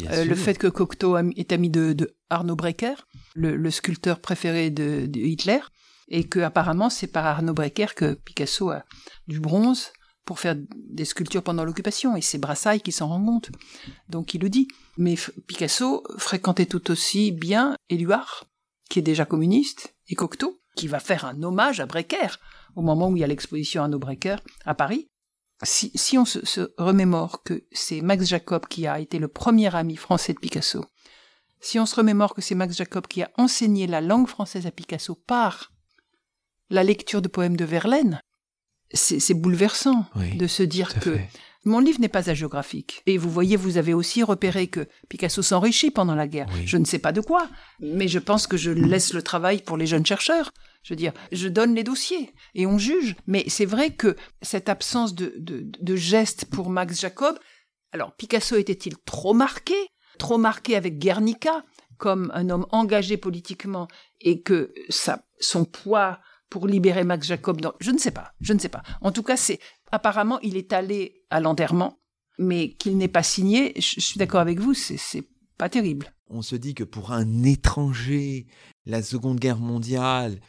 euh, 0.10 0.26
le 0.26 0.36
fait 0.36 0.58
que 0.58 0.68
Cocteau 0.68 1.18
est 1.18 1.52
ami 1.52 1.70
de, 1.70 1.94
de 1.94 2.16
Arnaud 2.30 2.56
Brecker, 2.56 2.96
le, 3.36 3.56
le 3.56 3.72
sculpteur 3.72 4.20
préféré 4.20 4.70
de, 4.70 5.06
de 5.06 5.20
Hitler, 5.20 5.60
et 6.10 6.24
que 6.24 6.40
apparemment 6.40 6.90
c'est 6.90 7.08
par 7.08 7.26
Arnaud 7.26 7.54
Brecker 7.54 7.96
que 7.96 8.14
Picasso 8.14 8.70
a 8.70 8.84
du 9.28 9.40
bronze 9.40 9.92
pour 10.26 10.40
faire 10.40 10.56
des 10.76 11.06
sculptures 11.06 11.44
pendant 11.44 11.64
l'occupation, 11.64 12.16
et 12.18 12.22
c'est 12.22 12.38
Brassailles 12.38 12.82
qui 12.82 12.92
s'en 12.92 13.08
rend 13.08 13.24
compte. 13.24 13.50
Donc 14.10 14.34
il 14.34 14.42
le 14.42 14.50
dit. 14.50 14.68
Mais 14.98 15.16
Picasso 15.48 16.04
fréquentait 16.18 16.66
tout 16.66 16.92
aussi 16.92 17.32
bien 17.32 17.76
Éluard, 17.90 18.46
qui 18.90 19.00
est 19.00 19.04
déjà 19.04 19.26
communiste, 19.26 19.96
et 20.10 20.16
Cocteau, 20.16 20.60
qui 20.76 20.88
va 20.88 21.00
faire 21.00 21.26
un 21.26 21.42
hommage 21.44 21.80
à 21.80 21.86
Brecker 21.86 22.40
au 22.76 22.82
moment 22.82 23.10
où 23.10 23.16
il 23.16 23.22
y 23.22 23.24
a 23.24 23.28
l'exposition 23.28 23.84
Arnaud 23.84 24.00
Brecker 24.00 24.36
à 24.66 24.76
Paris. 24.76 25.10
Si, 25.64 25.92
si 25.96 26.18
on 26.18 26.26
se, 26.26 26.46
se 26.46 26.72
remémore 26.78 27.42
que 27.44 27.64
c'est 27.72 28.02
Max 28.02 28.26
Jacob 28.26 28.68
qui 28.68 28.86
a 28.86 29.00
été 29.00 29.18
le 29.18 29.28
premier 29.28 29.76
ami 29.76 29.96
français 29.96 30.34
de 30.34 30.40
Picasso, 30.40 30.86
si 31.60 31.80
on 31.80 31.86
se 31.88 31.96
remémore 31.96 32.36
que 32.36 32.42
c'est 32.42 32.54
Max 32.56 32.76
Jacob 32.78 33.08
qui 33.08 33.24
a 33.24 33.32
enseigné 33.38 33.88
la 33.88 34.02
langue 34.02 34.28
française 34.28 34.68
à 34.68 34.72
Picasso 34.72 35.16
par 35.16 35.72
la 36.70 36.84
lecture 36.84 37.22
de 37.24 37.28
poèmes 37.28 37.58
de 37.58 37.66
Verlaine, 37.66 38.22
c'est 38.94 39.34
bouleversant 39.34 40.06
Oui, 40.16 40.38
de 40.38 40.48
se 40.48 40.64
dire 40.64 40.94
que 41.00 41.16
fait. 41.16 41.30
mon 41.66 41.80
livre 41.80 42.00
n'est 42.00 42.08
pas 42.08 42.30
agéographique. 42.30 43.02
Et 43.06 43.18
vous 43.18 43.30
voyez, 43.30 43.56
vous 43.58 43.78
avez 43.78 43.94
aussi 43.94 44.22
repéré 44.24 44.68
que 44.68 44.88
Picasso 45.10 45.42
s'enrichit 45.42 45.92
pendant 45.92 46.16
la 46.16 46.28
guerre. 46.28 46.48
Oui. 46.54 46.68
Je 46.68 46.78
ne 46.78 46.86
sais 46.86 47.00
pas 47.00 47.12
de 47.12 47.20
quoi, 47.22 47.50
mais 47.80 48.08
je 48.08 48.20
pense 48.20 48.48
que 48.48 48.56
je 48.58 48.70
laisse 48.72 49.14
le 49.14 49.24
travail 49.24 49.62
pour 49.64 49.76
les 49.76 49.88
jeunes 49.88 50.06
chercheurs. 50.06 50.52
Je 50.84 50.94
veux 50.94 50.98
dire, 50.98 51.14
je 51.32 51.48
donne 51.48 51.76
les 51.76 51.84
dossiers 51.84 52.34
et 52.56 52.66
on 52.66 52.78
juge. 52.78 53.16
Mais 53.28 53.44
c'est 53.48 53.66
vrai 53.66 53.92
que 53.92 54.16
cette 54.42 54.70
absence 54.70 55.16
de, 55.16 55.34
de, 55.38 55.66
de 55.80 55.96
geste 55.96 56.46
pour 56.46 56.70
Max 56.70 57.00
Jacob, 57.00 57.38
alors 57.92 58.16
Picasso 58.16 58.56
était-il 58.56 58.98
trop 58.98 59.34
marqué 59.34 59.76
Trop 60.18 60.38
marqué 60.38 60.76
avec 60.76 60.98
Guernica 60.98 61.64
comme 61.98 62.32
un 62.34 62.50
homme 62.50 62.66
engagé 62.72 63.18
politiquement 63.18 63.88
et 64.22 64.42
que 64.42 64.74
ça, 64.90 65.26
son 65.40 65.66
poids 65.66 66.20
pour 66.50 66.68
libérer 66.68 67.04
Max 67.04 67.28
Jacob, 67.28 67.60
je 67.80 67.92
ne 67.92 67.98
sais 67.98 68.12
pas, 68.12 68.34
je 68.40 68.54
ne 68.54 68.60
sais 68.60 68.70
pas. 68.70 68.84
En 69.02 69.12
tout 69.12 69.24
cas, 69.24 69.36
c'est 69.38 69.60
apparemment 69.92 70.40
il 70.42 70.58
est 70.58 70.74
allé 70.74 71.24
à 71.30 71.40
l'enterrement, 71.40 72.00
mais 72.38 72.74
qu'il 72.74 72.98
n'ait 72.98 73.08
pas 73.08 73.24
signé. 73.24 73.74
Je, 73.76 73.96
je 73.98 74.06
suis 74.06 74.18
d'accord 74.18 74.40
avec 74.40 74.60
vous, 74.60 74.74
c'est 74.74 75.24
pas 75.58 75.70
terrible. 75.70 76.14
On 76.30 76.42
se 76.42 76.56
dit 76.56 76.74
que 76.74 76.84
pour 76.84 77.12
un 77.12 77.44
étranger, 77.44 78.48
la 78.86 79.02
Seconde 79.02 79.40
Guerre 79.40 79.60
mondiale 79.60 80.40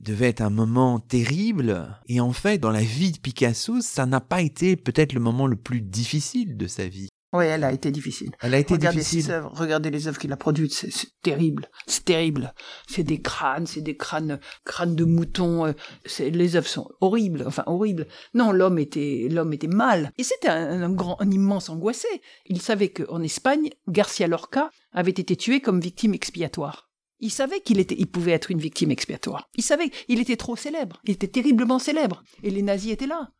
devait 0.00 0.28
être 0.28 0.40
un 0.40 0.50
moment 0.50 0.98
terrible. 1.00 1.98
Et 2.08 2.20
en 2.20 2.32
fait, 2.32 2.58
dans 2.58 2.70
la 2.70 2.82
vie 2.82 3.12
de 3.12 3.18
Picasso, 3.18 3.80
ça 3.80 4.06
n'a 4.06 4.20
pas 4.20 4.42
été 4.42 4.76
peut-être 4.76 5.12
le 5.12 5.20
moment 5.20 5.46
le 5.46 5.56
plus 5.56 5.80
difficile 5.80 6.56
de 6.56 6.66
sa 6.66 6.86
vie. 6.88 7.08
Oui, 7.32 7.44
elle 7.44 7.64
a 7.64 7.72
été 7.72 7.90
difficile. 7.90 8.30
Elle 8.40 8.54
a 8.54 8.58
été 8.58 8.74
Regardez 8.74 8.98
difficile. 8.98 9.24
ses 9.24 9.30
œuvres, 9.32 9.50
regardez 9.54 9.90
les 9.90 10.06
œuvres 10.08 10.16
qu'il 10.18 10.32
a 10.32 10.36
produites, 10.36 10.72
c'est 10.72 11.08
terrible, 11.22 11.68
c'est 11.86 12.04
terrible. 12.04 12.54
C'est 12.88 13.02
des 13.02 13.20
crânes, 13.20 13.66
c'est 13.66 13.82
des 13.82 13.96
crânes, 13.96 14.38
crânes 14.64 14.94
de 14.94 15.04
moutons. 15.04 15.66
euh, 15.66 15.72
les 16.20 16.56
œuvres 16.56 16.68
sont 16.68 16.88
horribles, 17.00 17.42
enfin 17.46 17.64
horribles. 17.66 18.06
Non, 18.32 18.52
l'homme 18.52 18.78
était, 18.78 19.26
l'homme 19.30 19.52
était 19.52 19.66
mal. 19.66 20.12
Et 20.16 20.22
c'était 20.22 20.48
un, 20.48 20.82
un 20.82 20.90
grand, 20.92 21.20
un 21.20 21.30
immense 21.30 21.68
angoissé. 21.68 22.08
Il 22.46 22.62
savait 22.62 22.88
qu'en 22.90 23.20
Espagne, 23.20 23.70
Garcia 23.88 24.28
Lorca 24.28 24.70
avait 24.92 25.10
été 25.10 25.36
tué 25.36 25.60
comme 25.60 25.80
victime 25.80 26.14
expiatoire. 26.14 26.85
Il 27.20 27.30
savait 27.30 27.60
qu'il 27.60 27.80
était, 27.80 27.96
il 27.98 28.06
pouvait 28.06 28.32
être 28.32 28.50
une 28.50 28.58
victime 28.58 28.90
expiatoire. 28.90 29.48
Il 29.56 29.62
savait, 29.62 29.90
il 30.08 30.20
était 30.20 30.36
trop 30.36 30.56
célèbre. 30.56 31.00
Il 31.04 31.12
était 31.12 31.28
terriblement 31.28 31.78
célèbre. 31.78 32.22
Et 32.42 32.50
les 32.50 32.62
nazis 32.62 32.92
étaient 32.92 33.06
là. 33.06 33.30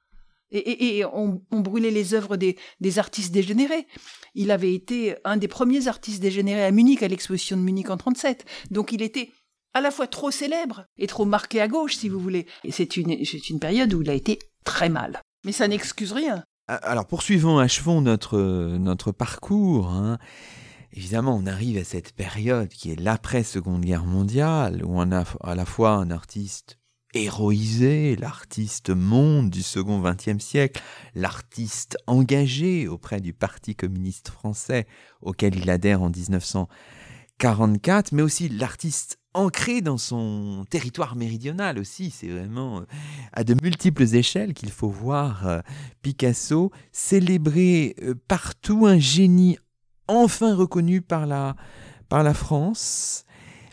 Et, 0.53 0.99
et, 0.99 1.05
on, 1.05 1.43
brûlait 1.51 1.91
les 1.91 2.15
œuvres 2.15 2.37
des, 2.37 2.57
artistes 2.99 3.33
dégénérés. 3.33 3.87
Il 4.35 4.51
avait 4.51 4.75
été 4.75 5.17
un 5.25 5.37
des 5.37 5.49
premiers 5.49 5.89
artistes 5.89 6.23
dégénérés 6.23 6.65
à 6.65 6.71
Munich, 6.71 7.03
à 7.03 7.09
l'exposition 7.09 7.57
de 7.57 7.63
Munich 7.63 7.91
en 7.91 7.97
37. 7.97 8.45
Donc 8.71 8.93
il 8.93 9.03
était 9.03 9.33
à 9.75 9.81
la 9.81 9.91
fois 9.91 10.07
trop 10.07 10.31
célèbre 10.31 10.85
et 10.99 11.09
trop 11.09 11.25
marqué 11.25 11.61
à 11.61 11.69
gauche, 11.69 11.97
si 11.97 12.09
vous 12.09 12.21
voulez. 12.21 12.47
Et 12.63 12.71
c'est 12.71 12.97
une, 12.97 13.61
période 13.61 13.93
où 13.93 14.03
il 14.03 14.11
a 14.11 14.15
été 14.15 14.39
très 14.65 14.89
mal. 14.89 15.21
Mais 15.45 15.53
ça 15.53 15.67
n'excuse 15.67 16.13
rien. 16.13 16.45
Ah, 16.69 16.77
Alors 16.77 17.07
poursuivons, 17.07 17.59
achevons 17.59 18.01
notre, 18.01 18.39
notre 18.39 19.11
parcours. 19.11 19.89
hein. 19.89 20.19
Évidemment, 20.97 21.37
on 21.37 21.47
arrive 21.47 21.77
à 21.77 21.85
cette 21.85 22.13
période 22.13 22.69
qui 22.69 22.91
est 22.91 22.99
l'après-seconde 22.99 23.85
guerre 23.85 24.07
mondiale, 24.07 24.83
où 24.83 24.99
on 24.99 25.13
a 25.13 25.25
à 25.43 25.55
la 25.55 25.67
fois 25.67 25.91
un 25.91 26.11
artiste 26.11 26.79
héroïsé, 27.13 28.17
l'artiste 28.17 28.89
monde 28.89 29.51
du 29.51 29.63
second 29.63 30.01
XXe 30.01 30.43
siècle, 30.43 30.81
l'artiste 31.15 31.99
engagé 32.07 32.89
auprès 32.89 33.21
du 33.21 33.35
Parti 33.35 33.77
communiste 33.77 34.31
français 34.31 34.87
auquel 35.21 35.57
il 35.57 35.69
adhère 35.69 36.01
en 36.01 36.09
1944, 36.09 38.13
mais 38.13 38.23
aussi 38.23 38.49
l'artiste 38.49 39.19
ancré 39.35 39.83
dans 39.83 39.99
son 39.99 40.65
territoire 40.71 41.15
méridional 41.15 41.79
aussi. 41.79 42.11
C'est 42.11 42.29
vraiment 42.29 42.81
euh, 42.81 42.87
à 43.35 43.45
de 43.45 43.55
multiples 43.63 44.15
échelles 44.15 44.55
qu'il 44.55 44.71
faut 44.71 44.89
voir 44.89 45.47
euh, 45.47 45.61
Picasso 46.01 46.73
célébrer 46.91 47.97
euh, 48.03 48.15
partout 48.29 48.87
un 48.87 48.99
génie 48.99 49.59
enfin 50.09 50.55
reconnu 50.55 51.01
par 51.01 51.27
la, 51.27 51.55
France. 52.35 53.25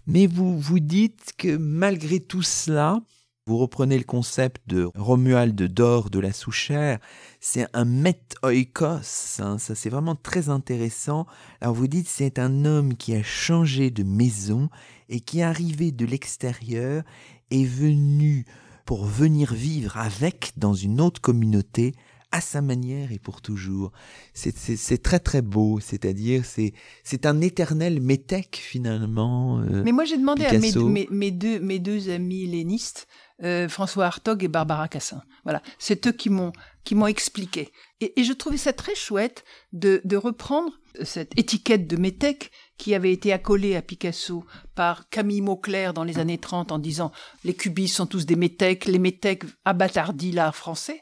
Mais 0.08 0.28
vous 0.28 0.60
vous 0.60 0.80
dites 0.80 1.34
que 1.38 1.56
malgré 1.56 2.20
tout 2.20 2.42
cela, 2.42 3.00
vous 3.46 3.58
reprenez 3.58 3.98
le 3.98 4.04
concept 4.04 4.62
de 4.68 4.90
Romuald 4.96 5.62
Dor 5.62 6.10
de 6.10 6.20
la 6.20 6.32
Souchère, 6.32 7.00
c'est 7.42 7.68
un 7.74 7.86
met 7.86 8.22
oikos, 8.42 9.40
hein, 9.40 9.58
ça 9.58 9.76
c'est 9.76 9.90
vraiment 9.90 10.16
très 10.16 10.50
intéressant. 10.50 11.26
Alors 11.60 11.76
vous 11.76 11.88
dites 11.88 12.08
c'est 12.08 12.40
un 12.40 12.64
homme 12.64 12.96
qui 12.96 13.14
a 13.16 13.24
changé 13.24 13.92
de 13.92 14.04
maison 14.04 14.70
et 15.10 15.20
qui 15.20 15.40
est 15.40 15.44
arrivé 15.44 15.92
de 15.92 16.06
l'extérieur 16.06 17.04
est 17.52 17.66
venu 17.66 18.46
pour 18.86 19.06
venir 19.06 19.54
vivre 19.54 19.98
avec 19.98 20.54
dans 20.58 20.74
une 20.74 21.00
autre 21.02 21.22
communauté 21.22 21.94
à 22.34 22.42
sa 22.42 22.62
manière 22.62 23.12
et 23.12 23.20
pour 23.20 23.42
toujours. 23.42 23.92
C'est- 24.34 25.02
très 25.04 25.20
très 25.20 25.42
beau, 25.44 25.80
c'est-à-dire 25.80 26.44
c'est 26.46 27.26
un 27.26 27.40
éternel 27.42 28.02
métèque 28.02 28.60
finalement. 28.62 29.60
euh, 29.60 29.84
Mais 29.86 29.92
moi, 29.92 30.04
j'ai 30.04 30.18
demandé 30.18 30.44
à 30.46 30.52
mes, 30.54 30.60
Picasso. 30.60 30.88
mes, 30.90 31.08
mes 31.12 31.32
deux, 31.32 31.60
mes 31.60 31.80
deux 31.80 32.10
amis 32.10 32.48
lénistes, 32.48 33.08
euh, 33.44 33.70
François 33.70 34.06
Hartog 34.08 34.44
et 34.44 34.48
Barbara 34.48 34.88
Cassin. 34.88 35.22
Voilà, 35.44 35.62
c'est 35.78 36.08
eux 36.08 36.12
qui 36.12 36.30
m'ont 36.30 36.52
qui 36.84 36.96
m'ont 36.96 37.08
expliqué. 37.08 37.70
Et, 38.02 38.20
et 38.20 38.24
je 38.26 38.34
trouvais 38.34 38.58
ça 38.58 38.74
très 38.74 38.96
chouette 38.96 39.46
de, 39.72 40.02
de 40.04 40.18
reprendre 40.18 40.72
cette 41.04 41.38
étiquette 41.40 41.88
de 41.88 41.96
métèque 41.98 42.52
qui 42.78 42.94
avait 42.94 43.14
été 43.14 43.32
accolée 43.32 43.76
à 43.78 43.82
Picasso 43.82 44.44
par 44.76 45.08
Camille 45.10 45.42
Mauclair 45.42 45.94
dans 45.94 46.04
les 46.04 46.20
années 46.20 46.38
30 46.40 46.72
en 46.74 46.80
disant 46.80 47.12
les 47.46 47.54
cubistes 47.54 47.96
sont 47.96 48.06
tous 48.06 48.26
des 48.26 48.36
métèques, 48.36 48.86
les 48.86 49.00
métèques 49.00 49.44
abâtardissent 49.66 50.36
l'art 50.36 50.56
français, 50.56 51.02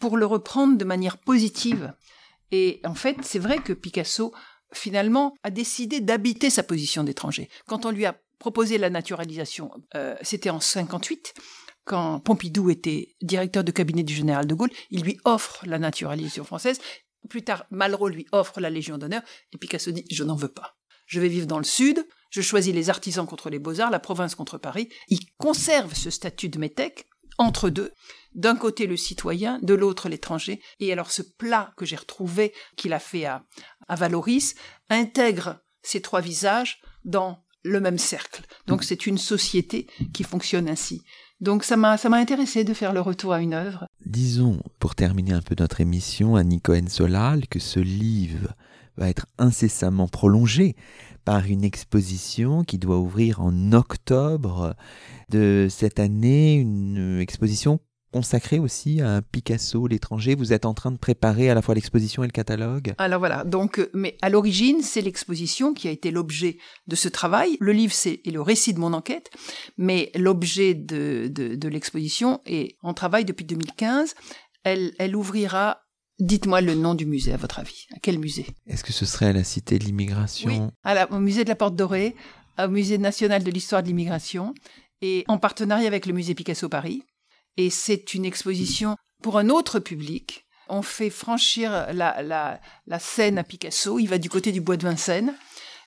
pour 0.00 0.16
le 0.16 0.26
reprendre 0.26 0.76
de 0.76 0.84
manière 0.84 1.18
positive. 1.18 1.94
Et 2.50 2.80
en 2.84 2.94
fait, 2.94 3.18
c'est 3.22 3.38
vrai 3.38 3.58
que 3.58 3.72
Picasso, 3.72 4.34
finalement, 4.72 5.34
a 5.42 5.50
décidé 5.50 6.00
d'habiter 6.00 6.50
sa 6.50 6.62
position 6.62 7.04
d'étranger. 7.04 7.48
Quand 7.66 7.86
on 7.86 7.90
lui 7.90 8.06
a 8.06 8.18
proposé 8.38 8.78
la 8.78 8.90
naturalisation, 8.90 9.70
euh, 9.94 10.16
c'était 10.22 10.50
en 10.50 10.58
58, 10.58 11.34
quand 11.84 12.20
Pompidou 12.20 12.70
était 12.70 13.14
directeur 13.20 13.62
de 13.62 13.70
cabinet 13.70 14.02
du 14.02 14.14
général 14.14 14.46
de 14.46 14.54
Gaulle, 14.54 14.70
il 14.90 15.02
lui 15.02 15.18
offre 15.24 15.64
la 15.66 15.78
naturalisation 15.78 16.44
française. 16.44 16.80
Plus 17.28 17.42
tard, 17.42 17.66
Malraux 17.70 18.08
lui 18.08 18.26
offre 18.32 18.60
la 18.60 18.70
Légion 18.70 18.96
d'honneur, 18.96 19.22
et 19.52 19.58
Picasso 19.58 19.90
dit 19.92 20.04
Je 20.10 20.24
n'en 20.24 20.36
veux 20.36 20.48
pas. 20.48 20.76
Je 21.06 21.20
vais 21.20 21.28
vivre 21.28 21.46
dans 21.46 21.58
le 21.58 21.64
Sud, 21.64 22.06
je 22.30 22.40
choisis 22.40 22.72
les 22.72 22.88
artisans 22.88 23.26
contre 23.26 23.50
les 23.50 23.58
beaux-arts, 23.58 23.90
la 23.90 23.98
province 23.98 24.36
contre 24.36 24.58
Paris. 24.58 24.88
Il 25.08 25.18
conserve 25.36 25.94
ce 25.94 26.08
statut 26.08 26.48
de 26.48 26.58
métèque 26.58 27.09
entre 27.40 27.70
deux. 27.70 27.92
D'un 28.34 28.54
côté 28.54 28.86
le 28.86 28.96
citoyen, 28.96 29.58
de 29.62 29.74
l'autre 29.74 30.08
l'étranger. 30.08 30.60
Et 30.78 30.92
alors 30.92 31.10
ce 31.10 31.22
plat 31.22 31.72
que 31.76 31.84
j'ai 31.84 31.96
retrouvé, 31.96 32.52
qu'il 32.76 32.92
a 32.92 33.00
fait 33.00 33.24
à, 33.24 33.44
à 33.88 33.96
Valoris, 33.96 34.54
intègre 34.88 35.58
ces 35.82 36.00
trois 36.00 36.20
visages 36.20 36.80
dans 37.04 37.42
le 37.62 37.80
même 37.80 37.98
cercle. 37.98 38.42
Donc 38.66 38.84
c'est 38.84 39.06
une 39.06 39.18
société 39.18 39.88
qui 40.12 40.22
fonctionne 40.22 40.68
ainsi. 40.68 41.02
Donc 41.40 41.64
ça 41.64 41.76
m'a 41.76 41.96
ça 41.96 42.10
m'a 42.10 42.18
intéressé 42.18 42.64
de 42.64 42.74
faire 42.74 42.92
le 42.92 43.00
retour 43.00 43.32
à 43.32 43.40
une 43.40 43.54
œuvre. 43.54 43.86
Disons, 44.04 44.60
pour 44.78 44.94
terminer 44.94 45.32
un 45.32 45.40
peu 45.40 45.54
notre 45.58 45.80
émission, 45.80 46.36
à 46.36 46.44
Cohen 46.62 46.88
Solal, 46.88 47.48
que 47.48 47.58
ce 47.58 47.80
livre 47.80 48.54
va 49.00 49.08
être 49.08 49.26
incessamment 49.38 50.08
prolongé 50.08 50.76
par 51.24 51.46
une 51.46 51.64
exposition 51.64 52.64
qui 52.64 52.78
doit 52.78 52.98
ouvrir 52.98 53.40
en 53.40 53.72
octobre 53.72 54.74
de 55.30 55.68
cette 55.70 55.98
année, 55.98 56.54
une 56.54 57.18
exposition 57.20 57.80
consacrée 58.12 58.58
aussi 58.58 59.00
à 59.00 59.22
Picasso, 59.22 59.86
l'étranger. 59.86 60.34
Vous 60.34 60.52
êtes 60.52 60.66
en 60.66 60.74
train 60.74 60.90
de 60.90 60.98
préparer 60.98 61.48
à 61.48 61.54
la 61.54 61.62
fois 61.62 61.74
l'exposition 61.74 62.24
et 62.24 62.26
le 62.26 62.32
catalogue. 62.32 62.94
Alors 62.98 63.20
voilà, 63.20 63.44
donc, 63.44 63.78
euh, 63.78 63.88
mais 63.94 64.16
à 64.20 64.28
l'origine, 64.28 64.82
c'est 64.82 65.00
l'exposition 65.00 65.74
qui 65.74 65.88
a 65.88 65.92
été 65.92 66.10
l'objet 66.10 66.58
de 66.88 66.96
ce 66.96 67.08
travail. 67.08 67.56
Le 67.60 67.72
livre, 67.72 67.92
c'est 67.94 68.20
le 68.26 68.40
récit 68.40 68.74
de 68.74 68.80
mon 68.80 68.92
enquête, 68.92 69.30
mais 69.78 70.10
l'objet 70.16 70.74
de, 70.74 71.28
de, 71.28 71.68
l'exposition 71.68 72.40
est 72.46 72.76
en 72.82 72.94
travail 72.94 73.24
depuis 73.24 73.44
2015. 73.44 74.14
Elle, 74.64 74.92
elle 74.98 75.14
ouvrira 75.14 75.78
Dites-moi 76.20 76.60
le 76.60 76.74
nom 76.74 76.94
du 76.94 77.06
musée, 77.06 77.32
à 77.32 77.38
votre 77.38 77.58
avis. 77.58 77.86
À 77.94 77.98
quel 78.00 78.18
musée 78.18 78.46
Est-ce 78.66 78.84
que 78.84 78.92
ce 78.92 79.06
serait 79.06 79.26
à 79.26 79.32
la 79.32 79.42
Cité 79.42 79.78
de 79.78 79.84
l'immigration? 79.84 80.70
Oui, 80.84 80.92
au 81.10 81.18
musée 81.18 81.44
de 81.44 81.48
la 81.48 81.56
Porte 81.56 81.74
Dorée, 81.74 82.14
au 82.58 82.68
musée 82.68 82.98
national 82.98 83.42
de 83.42 83.50
l'histoire 83.50 83.82
de 83.82 83.88
l'immigration, 83.88 84.54
et 85.00 85.24
en 85.28 85.38
partenariat 85.38 85.86
avec 85.86 86.04
le 86.04 86.12
musée 86.12 86.34
Picasso 86.34 86.68
Paris. 86.68 87.02
Et 87.56 87.70
c'est 87.70 88.12
une 88.14 88.26
exposition 88.26 88.96
pour 89.22 89.38
un 89.38 89.48
autre 89.48 89.78
public. 89.80 90.44
On 90.68 90.82
fait 90.82 91.10
franchir 91.10 91.88
la, 91.92 92.22
la, 92.22 92.60
la 92.86 92.98
Seine 92.98 93.38
à 93.38 93.44
Picasso. 93.44 93.98
Il 93.98 94.06
va 94.06 94.18
du 94.18 94.28
côté 94.28 94.52
du 94.52 94.60
bois 94.60 94.76
de 94.76 94.86
Vincennes. 94.86 95.34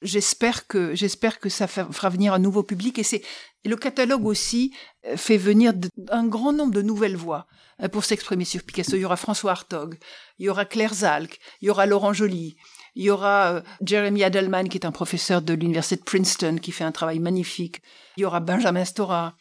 J'espère 0.02 0.68
que 0.68 0.94
j'espère 0.96 1.40
que 1.40 1.48
ça 1.48 1.68
fera 1.68 2.10
venir 2.10 2.34
un 2.34 2.40
nouveau 2.40 2.62
public 2.64 3.00
et 3.00 3.04
c'est 3.04 3.22
le 3.64 3.78
catalogue 3.78 4.26
aussi 4.26 4.74
euh, 5.06 5.16
fait 5.16 5.38
venir 5.38 5.72
un 6.10 6.28
grand 6.28 6.52
nombre 6.52 6.74
de 6.74 6.82
nouvelles 6.82 7.16
voix. 7.16 7.48
Euh, 7.84 7.90
pour 7.90 8.04
s'exprimer 8.04 8.46
sur 8.46 8.64
Picasso. 8.64 8.96
Il 8.96 9.02
y 9.02 9.06
aura 9.06 9.18
François 9.18 9.52
Hartog, 9.52 9.98
il 10.40 10.46
y 10.46 10.50
aura 10.50 10.66
Claire 10.66 10.94
Zalk, 10.94 11.40
il 11.62 11.68
y 11.68 11.70
aura 11.70 11.86
Laurent 11.86 12.14
Joly, 12.14 12.56
il 12.96 13.04
y 13.04 13.10
aura 13.10 13.54
euh, 13.54 13.62
Jeremy 13.82 14.24
Adelman, 14.24 14.70
qui 14.70 14.78
est 14.78 14.86
un 14.86 14.92
professeur 14.92 15.42
de 15.42 15.54
l'université 15.54 15.98
de 15.98 16.04
Princeton, 16.04 16.58
qui 16.62 16.72
fait 16.72 16.84
un 16.84 16.92
travail 16.92 17.20
magnifique. 17.20 17.82
Il 18.18 18.22
y 18.22 18.26
aura 18.26 18.40
Benjamin 18.40 18.86
Stora. 18.86 19.36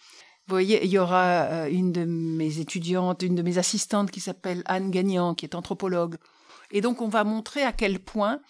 Vous 0.49 0.55
voyez, 0.55 0.84
il 0.84 0.90
y 0.90 0.99
aura 0.99 1.43
euh, 1.43 1.68
une 1.70 1.93
de 1.93 2.05
mes 2.05 2.59
étudiantes, 2.59 3.22
une 3.22 3.34
de 3.34 3.43
mes 3.43 3.59
assistantes 3.59 4.11
qui 4.11 4.20
s'appelle 4.20 4.62
Anne 4.66 4.90
Gagnant, 4.90 5.34
qui 5.34 5.45
est 5.45 5.55
anthropologue. 5.55 6.16
Et 6.70 6.80
donc, 6.80 7.01
on 7.01 7.09
va 7.09 7.24
montrer 7.24 7.62
à 7.62 7.72
quel 7.72 8.01
point 8.01 8.40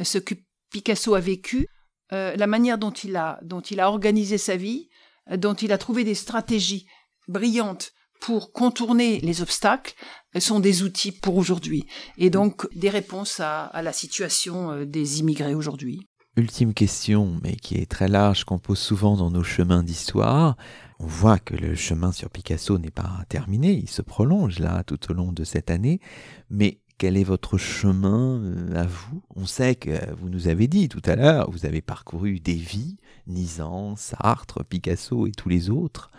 ce 0.00 0.18
que 0.18 0.34
Picasso 0.70 1.14
a 1.14 1.20
vécu, 1.20 1.66
la 2.10 2.46
manière 2.46 2.78
dont 2.78 2.92
il 2.92 3.16
a, 3.16 3.40
dont 3.42 3.60
il 3.60 3.80
a 3.80 3.88
organisé 3.88 4.38
sa 4.38 4.54
vie, 4.54 4.88
dont 5.28 5.54
il 5.54 5.72
a 5.72 5.78
trouvé 5.78 6.04
des 6.04 6.14
stratégies 6.14 6.86
brillantes 7.26 7.92
pour 8.22 8.52
contourner 8.52 9.18
les 9.20 9.42
obstacles 9.42 9.94
sont 10.38 10.60
des 10.60 10.84
outils 10.84 11.10
pour 11.10 11.36
aujourd'hui 11.36 11.86
et 12.16 12.30
donc 12.30 12.68
des 12.74 12.88
réponses 12.88 13.40
à, 13.40 13.70
la 13.82 13.92
situation 13.92 14.70
euh, 14.70 14.86
des 14.86 15.18
immigrés 15.20 15.56
aujourd'hui. 15.56 16.06
Ultime 16.36 16.72
question, 16.72 17.38
mais 17.42 17.56
qui 17.56 17.76
est 17.76 17.90
très 17.90 18.08
large, 18.08 18.44
qu'on 18.44 18.58
pose 18.58 18.78
souvent 18.78 19.16
dans 19.16 19.30
nos 19.30 19.42
chemins 19.42 19.82
d'histoire. 19.82 20.56
On 21.00 21.06
voit 21.06 21.38
que 21.38 21.56
le 21.56 21.74
chemin 21.74 22.12
sur 22.12 22.30
Picasso 22.30 22.78
n'est 22.78 22.92
pas 22.92 23.24
terminé, 23.28 23.72
il 23.72 23.90
se 23.90 24.02
prolonge 24.02 24.60
là 24.60 24.84
tout 24.84 25.10
au 25.10 25.14
long 25.14 25.32
de 25.32 25.42
cette 25.42 25.70
année, 25.70 26.00
mais 26.48 26.78
quel 26.98 27.16
est 27.16 27.24
votre 27.24 27.58
chemin 27.58 28.40
euh, 28.40 28.76
à 28.76 28.86
vous? 28.86 29.20
On 29.34 29.46
sait 29.46 29.74
que 29.74 30.14
vous 30.14 30.28
nous 30.28 30.46
avez 30.46 30.68
dit 30.68 30.88
tout 30.88 31.02
à 31.04 31.16
l'heure, 31.16 31.50
vous 31.50 31.66
avez 31.66 31.82
parcouru 31.82 32.38
des 32.38 32.54
vies, 32.54 32.98
Nizan, 33.26 33.96
Sartre, 33.96 34.64
Picasso 34.64 35.26
et 35.26 35.32
tous 35.32 35.48
les 35.48 35.70
autres. 35.70 36.12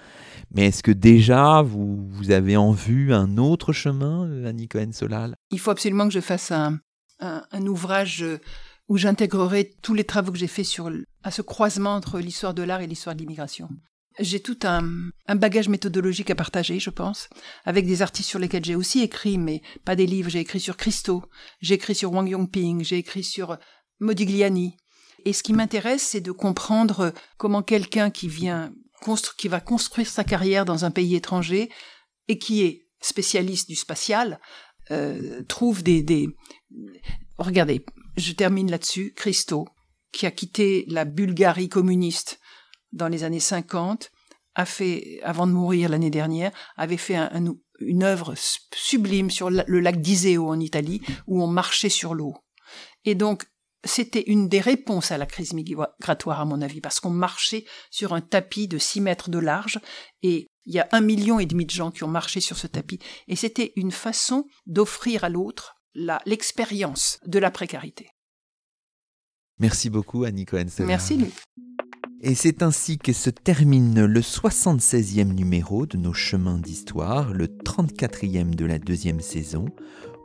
Mais 0.51 0.67
est-ce 0.67 0.83
que 0.83 0.91
déjà 0.91 1.61
vous, 1.61 2.07
vous, 2.09 2.31
avez 2.31 2.57
en 2.57 2.71
vue 2.71 3.13
un 3.13 3.37
autre 3.37 3.73
chemin, 3.73 4.27
euh, 4.27 4.47
Annie 4.47 4.67
Cohen-Solal? 4.67 5.35
Il 5.51 5.59
faut 5.59 5.71
absolument 5.71 6.07
que 6.07 6.13
je 6.13 6.19
fasse 6.19 6.51
un, 6.51 6.79
un, 7.19 7.67
ouvrage 7.67 8.23
euh, 8.23 8.39
où 8.87 8.97
j'intégrerai 8.97 9.71
tous 9.81 9.93
les 9.93 10.03
travaux 10.03 10.31
que 10.31 10.37
j'ai 10.37 10.47
faits 10.47 10.65
sur, 10.65 10.91
à 11.23 11.31
ce 11.31 11.41
croisement 11.41 11.95
entre 11.95 12.19
l'histoire 12.19 12.53
de 12.53 12.63
l'art 12.63 12.81
et 12.81 12.87
l'histoire 12.87 13.15
de 13.15 13.21
l'immigration. 13.21 13.69
J'ai 14.19 14.41
tout 14.41 14.59
un, 14.63 15.09
un, 15.25 15.35
bagage 15.35 15.69
méthodologique 15.69 16.29
à 16.29 16.35
partager, 16.35 16.79
je 16.79 16.91
pense, 16.91 17.29
avec 17.65 17.87
des 17.87 18.03
artistes 18.03 18.29
sur 18.29 18.37
lesquels 18.37 18.63
j'ai 18.63 18.75
aussi 18.75 19.01
écrit, 19.01 19.39
mais 19.39 19.63
pas 19.85 19.95
des 19.95 20.05
livres. 20.05 20.29
J'ai 20.29 20.41
écrit 20.41 20.59
sur 20.59 20.77
Christo, 20.77 21.23
j'ai 21.61 21.75
écrit 21.75 21.95
sur 21.95 22.13
Wang 22.13 22.29
Yongping, 22.29 22.83
j'ai 22.83 22.97
écrit 22.97 23.23
sur 23.23 23.57
Modigliani. 23.99 24.77
Et 25.25 25.33
ce 25.33 25.41
qui 25.41 25.53
m'intéresse, 25.53 26.03
c'est 26.03 26.21
de 26.21 26.31
comprendre 26.31 27.13
comment 27.37 27.63
quelqu'un 27.63 28.09
qui 28.11 28.27
vient, 28.27 28.73
qui 29.37 29.47
va 29.47 29.59
construire 29.59 30.07
sa 30.07 30.23
carrière 30.23 30.65
dans 30.65 30.85
un 30.85 30.91
pays 30.91 31.15
étranger 31.15 31.69
et 32.27 32.37
qui 32.37 32.63
est 32.63 32.87
spécialiste 33.01 33.67
du 33.69 33.75
spatial, 33.75 34.39
euh, 34.91 35.43
trouve 35.43 35.83
des, 35.83 36.01
des... 36.01 36.29
Regardez, 37.37 37.85
je 38.17 38.31
termine 38.33 38.71
là-dessus. 38.71 39.13
Christo, 39.15 39.67
qui 40.11 40.25
a 40.25 40.31
quitté 40.31 40.85
la 40.87 41.05
Bulgarie 41.05 41.69
communiste 41.69 42.39
dans 42.91 43.07
les 43.07 43.23
années 43.23 43.39
50, 43.39 44.11
a 44.55 44.65
fait, 44.65 45.19
avant 45.23 45.47
de 45.47 45.51
mourir 45.51 45.89
l'année 45.89 46.11
dernière, 46.11 46.51
avait 46.77 46.97
fait 46.97 47.17
une 47.79 48.03
œuvre 48.03 48.35
sublime 48.73 49.31
sur 49.31 49.49
le 49.49 49.79
lac 49.79 49.99
d'Iseo 49.99 50.47
en 50.47 50.59
Italie, 50.59 51.01
où 51.25 51.43
on 51.43 51.47
marchait 51.47 51.89
sur 51.89 52.13
l'eau. 52.13 52.35
Et 53.03 53.15
donc, 53.15 53.45
c'était 53.83 54.23
une 54.27 54.47
des 54.47 54.61
réponses 54.61 55.11
à 55.11 55.17
la 55.17 55.25
crise 55.25 55.53
migratoire, 55.53 56.39
à 56.39 56.45
mon 56.45 56.61
avis, 56.61 56.81
parce 56.81 56.99
qu'on 56.99 57.09
marchait 57.09 57.65
sur 57.91 58.13
un 58.13 58.21
tapis 58.21 58.67
de 58.67 58.77
6 58.77 59.01
mètres 59.01 59.29
de 59.29 59.39
large, 59.39 59.79
et 60.21 60.47
il 60.65 60.73
y 60.73 60.79
a 60.79 60.87
un 60.91 61.01
million 61.01 61.39
et 61.39 61.45
demi 61.45 61.65
de 61.65 61.71
gens 61.71 61.91
qui 61.91 62.03
ont 62.03 62.09
marché 62.09 62.39
sur 62.39 62.57
ce 62.57 62.67
tapis. 62.67 62.99
Et 63.27 63.35
c'était 63.35 63.73
une 63.75 63.91
façon 63.91 64.45
d'offrir 64.65 65.23
à 65.23 65.29
l'autre 65.29 65.75
l'expérience 66.25 67.19
de 67.25 67.39
la 67.39 67.51
précarité. 67.51 68.07
Merci 69.59 69.89
beaucoup, 69.89 70.23
Annie 70.23 70.45
Cohen. 70.45 70.65
Merci, 70.79 71.17
Luc. 71.17 71.33
Et 72.21 72.35
c'est 72.35 72.63
ainsi 72.63 72.97
que 72.97 73.11
se 73.11 73.29
termine 73.29 74.05
le 74.05 74.21
76e 74.21 75.33
numéro 75.33 75.85
de 75.85 75.97
nos 75.97 76.13
chemins 76.13 76.57
d'histoire, 76.57 77.33
le 77.33 77.47
34e 77.47 78.55
de 78.55 78.65
la 78.65 78.79
deuxième 78.79 79.19
saison. 79.19 79.65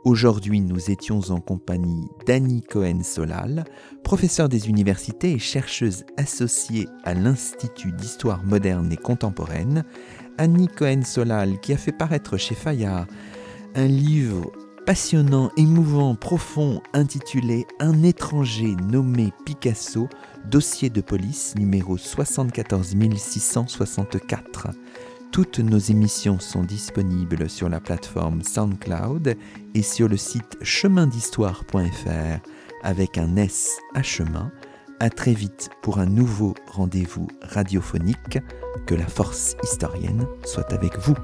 Aujourd'hui, 0.05 0.61
nous 0.61 0.91
étions 0.91 1.19
en 1.29 1.41
compagnie 1.41 2.07
d'Annie 2.25 2.61
Cohen-Solal, 2.61 3.65
professeure 4.01 4.47
des 4.47 4.69
universités 4.69 5.33
et 5.33 5.39
chercheuse 5.39 6.05
associée 6.15 6.87
à 7.03 7.13
l'Institut 7.13 7.91
d'histoire 7.91 8.41
moderne 8.45 8.89
et 8.93 8.97
contemporaine. 8.97 9.83
Annie 10.37 10.69
Cohen-Solal 10.69 11.59
qui 11.59 11.73
a 11.73 11.77
fait 11.77 11.91
paraître 11.91 12.37
chez 12.37 12.55
Fayard 12.55 13.07
un 13.75 13.87
livre 13.87 14.51
passionnant, 14.85 15.51
émouvant, 15.57 16.15
profond, 16.15 16.81
intitulé 16.93 17.67
Un 17.79 18.01
étranger 18.01 18.75
nommé 18.81 19.33
Picasso, 19.45 20.07
dossier 20.45 20.89
de 20.89 21.01
police 21.01 21.55
numéro 21.57 21.97
74 21.97 22.95
664. 23.17 24.69
Toutes 25.31 25.59
nos 25.59 25.77
émissions 25.77 26.39
sont 26.39 26.63
disponibles 26.63 27.49
sur 27.49 27.69
la 27.69 27.79
plateforme 27.79 28.41
SoundCloud 28.41 29.35
et 29.75 29.81
sur 29.81 30.07
le 30.07 30.17
site 30.17 30.57
chemindhistoire.fr 30.61 32.39
avec 32.83 33.17
un 33.17 33.35
S 33.35 33.77
à 33.93 34.01
chemin. 34.01 34.51
À 34.99 35.09
très 35.09 35.33
vite 35.33 35.69
pour 35.81 35.99
un 35.99 36.07
nouveau 36.07 36.55
rendez-vous 36.67 37.27
radiophonique. 37.41 38.39
Que 38.85 38.95
la 38.95 39.07
force 39.07 39.55
historienne 39.63 40.25
soit 40.45 40.73
avec 40.73 40.97
vous. 40.97 41.15